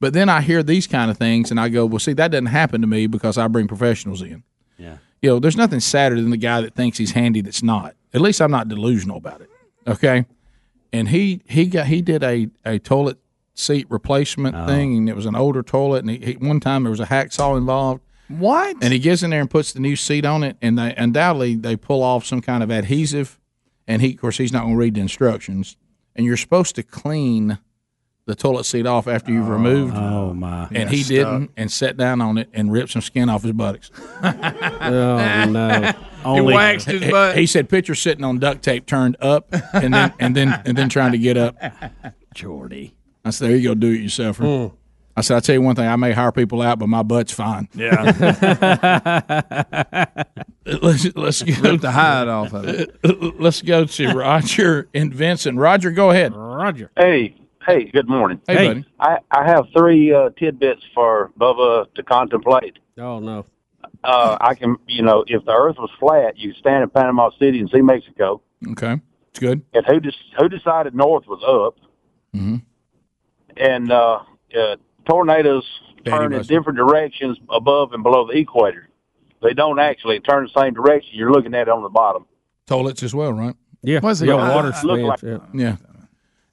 [0.00, 2.46] But then I hear these kind of things, and I go, well, see, that doesn't
[2.46, 4.44] happen to me because I bring professionals in.
[4.78, 4.96] Yeah.
[5.22, 7.94] You know, there's nothing sadder than the guy that thinks he's handy that's not.
[8.14, 9.50] At least I'm not delusional about it.
[9.86, 10.26] Okay.
[10.92, 13.18] And he he got he did a, a toilet
[13.54, 14.66] seat replacement oh.
[14.66, 16.00] thing, and it was an older toilet.
[16.00, 18.76] And he, he, one time there was a hacksaw involved, What?
[18.80, 21.54] And he gets in there and puts the new seat on it, and they undoubtedly
[21.54, 23.38] they pull off some kind of adhesive,
[23.86, 25.76] and he, of course, he's not going to read the instructions,
[26.16, 27.58] and you're supposed to clean
[28.30, 29.94] the toilet seat off after you've removed.
[29.96, 30.68] Oh my!
[30.72, 33.90] And he didn't, and sat down on it and ripped some skin off his buttocks.
[34.22, 35.92] Oh no!
[36.22, 37.36] He waxed his butt.
[37.36, 40.90] He, said, "Picture sitting on duct tape, turned up, and then and then and then
[40.90, 41.56] trying to get up."
[42.34, 42.94] Jordy.
[43.24, 44.72] I said, "There you go, do it yourself." Mm.
[45.16, 47.32] I said, "I tell you one thing, I may hire people out, but my butt's
[47.32, 48.02] fine." Yeah.
[50.82, 53.40] let's let's go Rip the hide off of it.
[53.40, 55.56] Let's go to Roger and Vincent.
[55.56, 56.34] Roger, go ahead.
[56.36, 56.90] Roger.
[56.98, 58.40] Hey, hey, good morning.
[58.46, 58.84] Hey, buddy.
[58.98, 62.78] I, I have three uh, tidbits for Bubba to contemplate.
[62.98, 63.44] Oh no!
[64.04, 67.30] Uh, I can, you know, if the Earth was flat, you could stand in Panama
[67.38, 68.42] City and see Mexico.
[68.72, 69.00] Okay,
[69.30, 69.62] it's good.
[69.72, 71.78] And who dis- who decided north was up?
[72.34, 72.56] Mm-hmm.
[73.56, 74.20] And uh,
[74.56, 74.76] uh,
[75.08, 75.64] tornadoes
[76.04, 76.54] Daddy turn in Buster.
[76.54, 78.88] different directions above and below the equator.
[79.42, 81.10] They don't actually turn the same direction.
[81.14, 82.26] You're looking at it on the bottom.
[82.66, 83.54] Toilets as well, right?
[83.82, 84.54] Yeah, What's it yeah, called?
[84.54, 85.08] water Look spins.
[85.08, 85.38] like- yeah.
[85.54, 85.76] Yeah,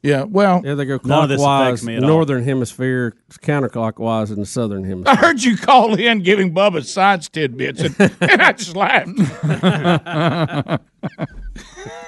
[0.04, 0.24] yeah.
[0.24, 2.10] Well, yeah, they go None of this clockwise, affects me at all.
[2.10, 5.14] northern hemisphere, counterclockwise in the southern hemisphere.
[5.14, 9.10] I heard you call in giving Bubba science tidbits, and, and I just laughed.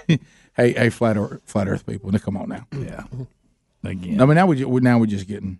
[0.07, 0.20] hey,
[0.74, 2.68] hey, flat Earth, flat Earth people, now come on now.
[2.78, 3.03] Yeah.
[3.84, 4.20] Again.
[4.22, 5.60] I mean, now we ju- now we're just getting.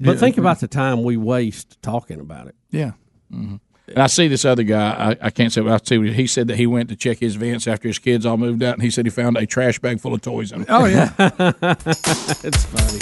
[0.00, 2.54] But think about the time we waste talking about it.
[2.70, 2.92] Yeah.
[3.30, 3.56] hmm
[3.88, 5.12] And I see this other guy.
[5.22, 5.60] I, I can't say.
[5.60, 5.98] But I see.
[5.98, 8.62] what- He said that he went to check his vents after his kids all moved
[8.62, 10.66] out, and he said he found a trash bag full of toys in it.
[10.70, 11.10] Oh, yeah.
[11.18, 12.98] it's funny.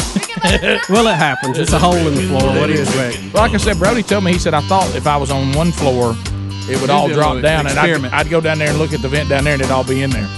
[0.90, 1.58] well, it happens.
[1.58, 2.42] It's a hole in the floor.
[2.58, 3.34] What do you expect?
[3.34, 4.32] Like I said, Brody told me.
[4.32, 6.14] He said I thought if I was on one floor,
[6.68, 8.04] it would You all drop little down, and I'd.
[8.12, 10.02] I'd go down there and look at the vent down there, and it'd all be
[10.02, 10.28] in there.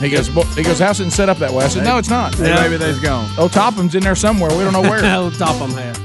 [0.00, 1.64] He goes, "Bo- he goes, house isn't set up that way.
[1.64, 2.34] I said, no, it's not.
[2.34, 3.28] Hey, maybe they's gone.
[3.38, 4.50] Oh, Topham's in there somewhere.
[4.50, 5.00] We don't know where.
[5.04, 5.96] oh, Topham Hatt.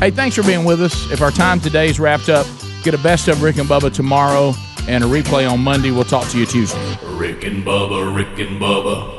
[0.00, 1.08] hey, thanks for being with us.
[1.12, 2.46] If our time today is wrapped up,
[2.86, 4.54] get a best of Rick and Bubba tomorrow
[4.86, 5.90] and a replay on Monday.
[5.90, 6.96] We'll talk to you Tuesday.
[7.02, 9.15] Rick and Bubba, Rick and Bubba.